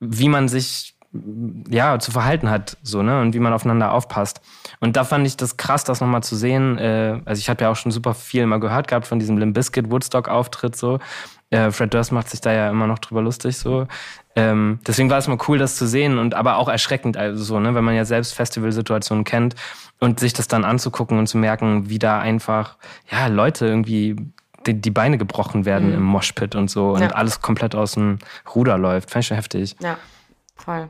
[0.00, 0.96] wie man sich
[1.68, 4.40] ja, zu verhalten hat, so, ne, und wie man aufeinander aufpasst.
[4.78, 6.78] Und da fand ich das krass, das nochmal zu sehen.
[6.78, 9.54] Äh, also ich habe ja auch schon super viel mal gehört gehabt von diesem Limp
[9.54, 11.00] Bizkit Woodstock-Auftritt, so.
[11.50, 13.86] Äh, Fred Durst macht sich da ja immer noch drüber lustig, so.
[14.36, 17.58] Ähm, deswegen war es mal cool, das zu sehen und aber auch erschreckend, also so,
[17.58, 19.56] ne, wenn man ja selbst Festivalsituationen kennt
[19.98, 22.76] und sich das dann anzugucken und zu merken, wie da einfach,
[23.10, 24.16] ja, Leute irgendwie
[24.66, 25.94] die, die Beine gebrochen werden mhm.
[25.94, 27.08] im Moshpit und so und ja.
[27.08, 28.18] alles komplett aus dem
[28.54, 29.10] Ruder läuft.
[29.10, 29.76] Fand ich schon heftig.
[29.80, 29.98] Ja,
[30.56, 30.88] voll.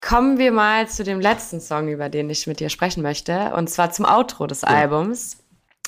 [0.00, 3.68] Kommen wir mal zu dem letzten Song, über den ich mit dir sprechen möchte, und
[3.68, 4.68] zwar zum Outro des ja.
[4.68, 5.39] Albums.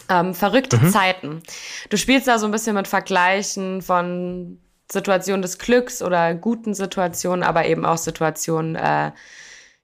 [0.09, 0.91] Ähm, verrückte mhm.
[0.91, 1.43] Zeiten.
[1.89, 4.59] Du spielst da so ein bisschen mit Vergleichen von
[4.91, 9.13] Situationen des Glücks oder guten Situationen, aber eben auch Situationen, äh,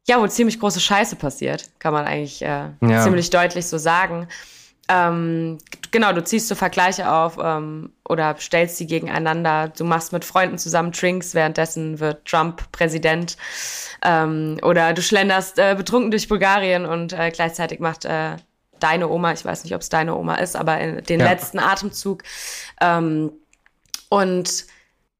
[0.06, 3.02] ja, wo ziemlich große Scheiße passiert, kann man eigentlich äh, ja.
[3.02, 4.28] ziemlich deutlich so sagen.
[4.90, 5.58] Ähm,
[5.90, 9.68] genau, du ziehst so Vergleiche auf ähm, oder stellst sie gegeneinander.
[9.68, 13.36] Du machst mit Freunden zusammen Drinks, währenddessen wird Trump Präsident.
[14.02, 18.36] Ähm, oder du schlenderst äh, betrunken durch Bulgarien und äh, gleichzeitig macht äh,
[18.80, 21.26] deine Oma, ich weiß nicht, ob es deine Oma ist, aber in den ja.
[21.26, 22.22] letzten Atemzug.
[22.80, 23.32] Ähm,
[24.08, 24.66] und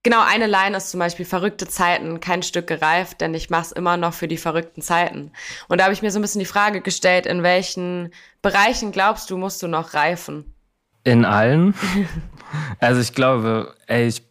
[0.04, 3.72] Genau, eine Line ist zum Beispiel verrückte Zeiten, kein Stück gereift, denn ich mache es
[3.72, 5.32] immer noch für die verrückten Zeiten.
[5.68, 9.28] Und da habe ich mir so ein bisschen die Frage gestellt, in welchen Bereichen glaubst
[9.28, 10.54] du, musst du noch reifen?
[11.02, 11.74] In allen.
[12.80, 14.22] also ich glaube, ey, ich,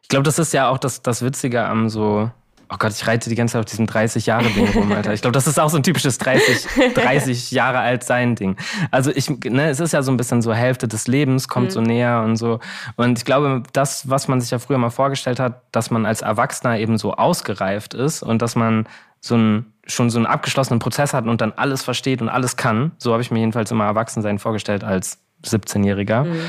[0.00, 2.30] ich glaube, das ist ja auch das, das Witzige am so
[2.68, 5.12] Oh Gott, ich reite die ganze Zeit auf diesem 30 Jahre Ding rum, Alter.
[5.12, 8.56] Ich glaube, das ist auch so ein typisches 30, 30 Jahre alt sein Ding.
[8.90, 11.70] Also ich, ne, es ist ja so ein bisschen so Hälfte des Lebens kommt mhm.
[11.70, 12.58] so näher und so.
[12.96, 16.22] Und ich glaube, das, was man sich ja früher mal vorgestellt hat, dass man als
[16.22, 18.88] Erwachsener eben so ausgereift ist und dass man
[19.20, 22.92] so ein, schon so einen abgeschlossenen Prozess hat und dann alles versteht und alles kann.
[22.98, 26.24] So habe ich mir jedenfalls immer Erwachsensein vorgestellt als 17-Jähriger.
[26.24, 26.40] Mhm.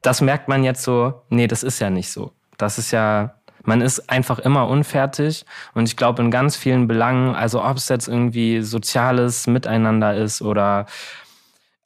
[0.00, 2.32] Das merkt man jetzt so, nee, das ist ja nicht so.
[2.56, 3.34] Das ist ja,
[3.64, 7.88] man ist einfach immer unfertig und ich glaube in ganz vielen Belangen, also ob es
[7.88, 10.86] jetzt irgendwie soziales Miteinander ist oder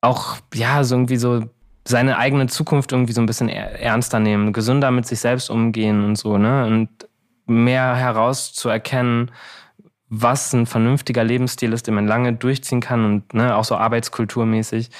[0.00, 1.44] auch ja so irgendwie so
[1.86, 6.16] seine eigene Zukunft irgendwie so ein bisschen ernster nehmen, gesünder mit sich selbst umgehen und
[6.16, 6.66] so, ne?
[6.66, 6.88] Und
[7.46, 9.30] mehr herauszuerkennen,
[10.08, 14.90] was ein vernünftiger Lebensstil ist, den man lange durchziehen kann und ne, auch so arbeitskulturmäßig.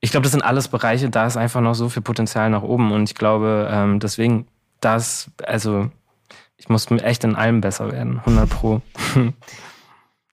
[0.00, 2.92] ich glaube, das sind alles Bereiche, da ist einfach noch so viel Potenzial nach oben
[2.92, 4.46] und ich glaube, ähm, deswegen,
[4.80, 5.90] das, also
[6.56, 8.80] ich muss echt in allem besser werden, 100 pro.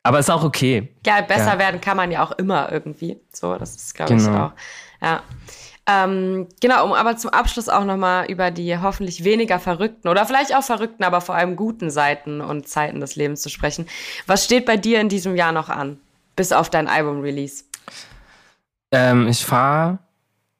[0.04, 0.90] Aber ist auch okay.
[1.06, 1.60] Ja, besser ja.
[1.60, 3.20] werden kann man ja auch immer irgendwie.
[3.32, 4.30] So, das ist, glaube genau.
[4.30, 4.52] ich, auch.
[5.02, 5.24] Ja.
[5.88, 10.56] Ähm, genau, um aber zum Abschluss auch nochmal über die hoffentlich weniger verrückten oder vielleicht
[10.56, 13.88] auch verrückten, aber vor allem guten Seiten und Zeiten des Lebens zu sprechen.
[14.28, 16.00] Was steht bei dir in diesem Jahr noch an,
[16.36, 17.64] bis auf dein Album-Release?
[18.92, 19.98] Ähm, ich fahre,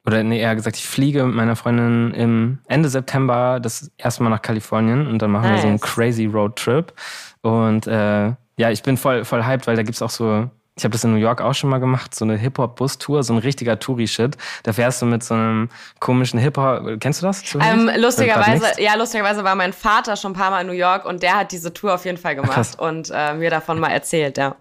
[0.06, 4.30] oder nee, eher gesagt, ich fliege mit meiner Freundin im Ende September das erste Mal
[4.30, 5.58] nach Kalifornien und dann machen nice.
[5.58, 6.94] wir so einen crazy Roadtrip.
[7.42, 10.86] Und äh, ja, ich bin voll, voll hyped, weil da gibt es auch so ich
[10.86, 13.78] habe das in New York auch schon mal gemacht, so eine Hip-Hop-Bus-Tour, so ein richtiger
[13.78, 14.38] Touri-Shit.
[14.64, 15.70] Da fährst du mit so einem
[16.00, 17.44] komischen Hip-Hop, kennst du das?
[17.60, 21.24] Ähm, lustigerweise, ja, lustigerweise war mein Vater schon ein paar Mal in New York und
[21.24, 22.76] der hat diese Tour auf jeden Fall gemacht Krass.
[22.76, 24.56] und äh, mir davon mal erzählt, ja.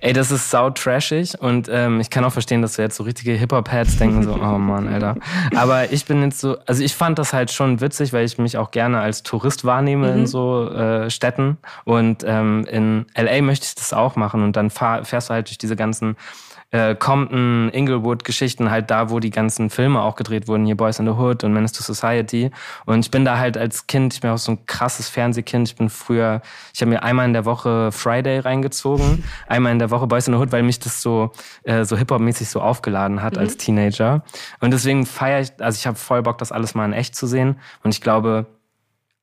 [0.00, 3.02] Ey, das ist sau trashig und ähm, ich kann auch verstehen, dass du jetzt so
[3.02, 5.16] richtige Hip-Hop-Heads denken, so, oh Mann, Alter.
[5.54, 8.56] Aber ich bin jetzt so, also ich fand das halt schon witzig, weil ich mich
[8.56, 10.20] auch gerne als Tourist wahrnehme mhm.
[10.20, 13.42] in so äh, Städten und ähm, in L.A.
[13.42, 16.16] möchte ich das auch machen und dann fahr, fährst du halt durch diese ganzen
[16.70, 21.06] äh, Compton, Inglewood-Geschichten, halt da, wo die ganzen Filme auch gedreht wurden, hier Boys in
[21.06, 22.50] the Hood und Menace to Society.
[22.86, 25.68] Und ich bin da halt als Kind, ich bin auch so ein krasses Fernsehkind.
[25.68, 26.42] Ich bin früher,
[26.72, 30.34] ich habe mir einmal in der Woche Friday reingezogen, einmal in der Woche Boys in
[30.34, 31.32] the Hood, weil mich das so,
[31.64, 33.40] äh, so Hip-Hop-mäßig so aufgeladen hat mhm.
[33.40, 34.22] als Teenager.
[34.60, 37.26] Und deswegen feiere ich, also ich habe voll Bock, das alles mal in echt zu
[37.26, 37.58] sehen.
[37.82, 38.46] Und ich glaube,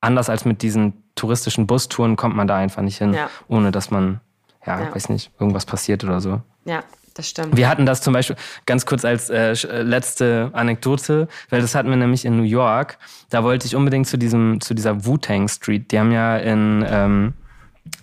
[0.00, 3.30] anders als mit diesen touristischen Bustouren kommt man da einfach nicht hin, ja.
[3.48, 4.20] ohne dass man,
[4.66, 6.42] ja, ja, weiß nicht, irgendwas passiert oder so.
[6.64, 6.84] Ja,
[7.18, 7.56] das stimmt.
[7.56, 11.90] Wir hatten das zum Beispiel ganz kurz als äh, äh, letzte Anekdote, weil das hatten
[11.90, 12.98] wir nämlich in New York.
[13.28, 15.90] Da wollte ich unbedingt zu diesem, zu dieser Wu-Tang Street.
[15.90, 17.34] Die haben ja in ähm,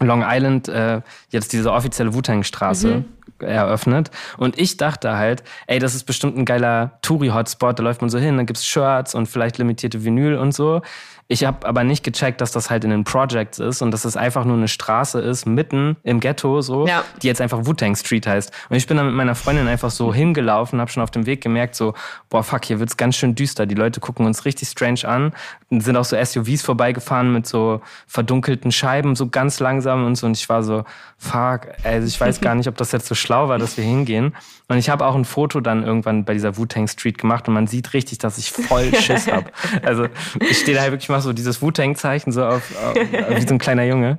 [0.01, 3.05] Long Island äh, jetzt diese offizielle Wu-Tang-Straße
[3.39, 3.47] mhm.
[3.47, 4.11] eröffnet.
[4.37, 7.79] Und ich dachte halt, ey, das ist bestimmt ein geiler Touri-Hotspot.
[7.79, 10.81] Da läuft man so hin, dann gibt's Shirts und vielleicht limitierte Vinyl und so.
[11.27, 14.15] Ich habe aber nicht gecheckt, dass das halt in den Projects ist und dass es
[14.15, 17.03] einfach nur eine Straße ist, mitten im Ghetto, so, ja.
[17.23, 18.51] die jetzt einfach Wu-Tang Street heißt.
[18.69, 21.41] Und ich bin dann mit meiner Freundin einfach so hingelaufen, habe schon auf dem Weg
[21.41, 21.95] gemerkt, so,
[22.29, 23.65] boah, fuck, hier wird's ganz schön düster.
[23.65, 25.33] Die Leute gucken uns richtig strange an,
[25.71, 30.27] sind auch so SUVs vorbeigefahren mit so verdunkelten Scheiben, so ganz langsam und so.
[30.27, 30.83] Und ich war so,
[31.17, 34.35] fuck, also ich weiß gar nicht, ob das jetzt so schlau war, dass wir hingehen.
[34.67, 37.67] Und ich habe auch ein Foto dann irgendwann bei dieser Wu-Tang Street gemacht und man
[37.67, 39.51] sieht richtig, dass ich voll Schiss habe.
[39.83, 40.07] Also
[40.39, 42.95] ich stehe da halt wirklich mal so dieses Wu-Tang-Zeichen so auf, auf,
[43.29, 44.17] wie so ein kleiner Junge.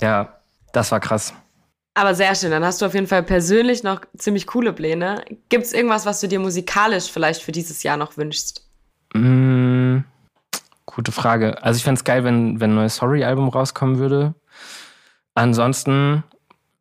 [0.00, 0.40] Ja,
[0.72, 1.32] das war krass.
[1.94, 5.24] Aber sehr schön, dann hast du auf jeden Fall persönlich noch ziemlich coole Pläne.
[5.48, 8.68] Gibt es irgendwas, was du dir musikalisch vielleicht für dieses Jahr noch wünschst?
[9.14, 10.00] Mm,
[10.84, 11.62] gute Frage.
[11.62, 14.34] Also ich fände es geil, wenn, wenn ein neues Sorry-Album rauskommen würde.
[15.34, 16.22] Ansonsten,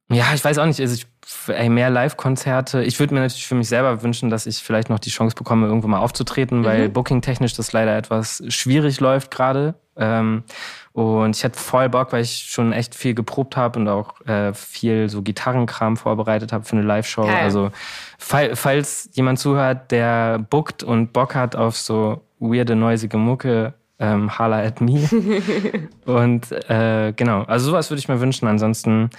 [0.10, 1.08] ja, ich weiß auch nicht, also ich
[1.48, 2.84] ey, mehr Live-Konzerte.
[2.84, 5.68] Ich würde mir natürlich für mich selber wünschen, dass ich vielleicht noch die Chance bekomme,
[5.68, 6.66] irgendwo mal aufzutreten, mhm.
[6.66, 9.76] weil booking-technisch das leider etwas schwierig läuft gerade.
[9.98, 10.44] Ähm,
[10.92, 14.54] und ich hätte voll Bock, weil ich schon echt viel geprobt habe und auch äh,
[14.54, 17.24] viel so Gitarrenkram vorbereitet habe für eine Live-Show.
[17.24, 17.72] Also
[18.18, 24.38] fall, falls jemand zuhört, der bookt und Bock hat auf so weirde, neusige Mucke, ähm,
[24.38, 25.08] holla at me.
[26.06, 28.48] und äh, genau, also sowas würde ich mir wünschen.
[28.48, 29.10] Ansonsten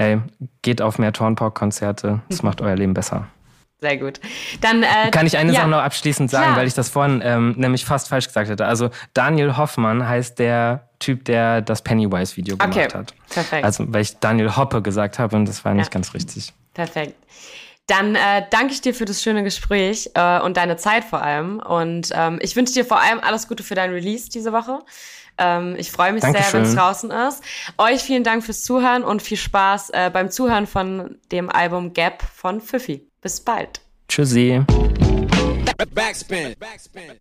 [0.00, 0.18] ey,
[0.62, 2.22] geht auf mehr Tornpok-Konzerte.
[2.28, 3.26] Das macht euer Leben besser.
[3.80, 4.20] Sehr gut.
[4.60, 5.60] Dann äh, kann ich eine ja.
[5.60, 6.56] Sache noch abschließend sagen, Klar.
[6.58, 8.66] weil ich das vorhin ähm, nämlich fast falsch gesagt hätte.
[8.66, 12.88] Also Daniel Hoffmann heißt der Typ, der das Pennywise-Video gemacht okay.
[12.92, 13.14] hat.
[13.30, 13.64] Perfekt.
[13.64, 15.90] Also weil ich Daniel Hoppe gesagt habe und das war nicht ja.
[15.90, 16.52] ganz richtig.
[16.74, 17.14] Perfekt.
[17.86, 21.58] Dann äh, danke ich dir für das schöne Gespräch äh, und deine Zeit vor allem.
[21.58, 24.78] Und ähm, ich wünsche dir vor allem alles Gute für dein Release diese Woche.
[25.40, 26.50] Ähm, ich freue mich Dankeschön.
[26.50, 27.42] sehr, wenn es draußen ist.
[27.78, 32.22] Euch vielen Dank fürs Zuhören und viel Spaß äh, beim Zuhören von dem Album Gap
[32.22, 33.08] von Pfiffi.
[33.22, 33.80] Bis bald.
[34.08, 34.62] Tschüssi.
[35.94, 36.54] Backspin.
[36.58, 37.20] Backspin.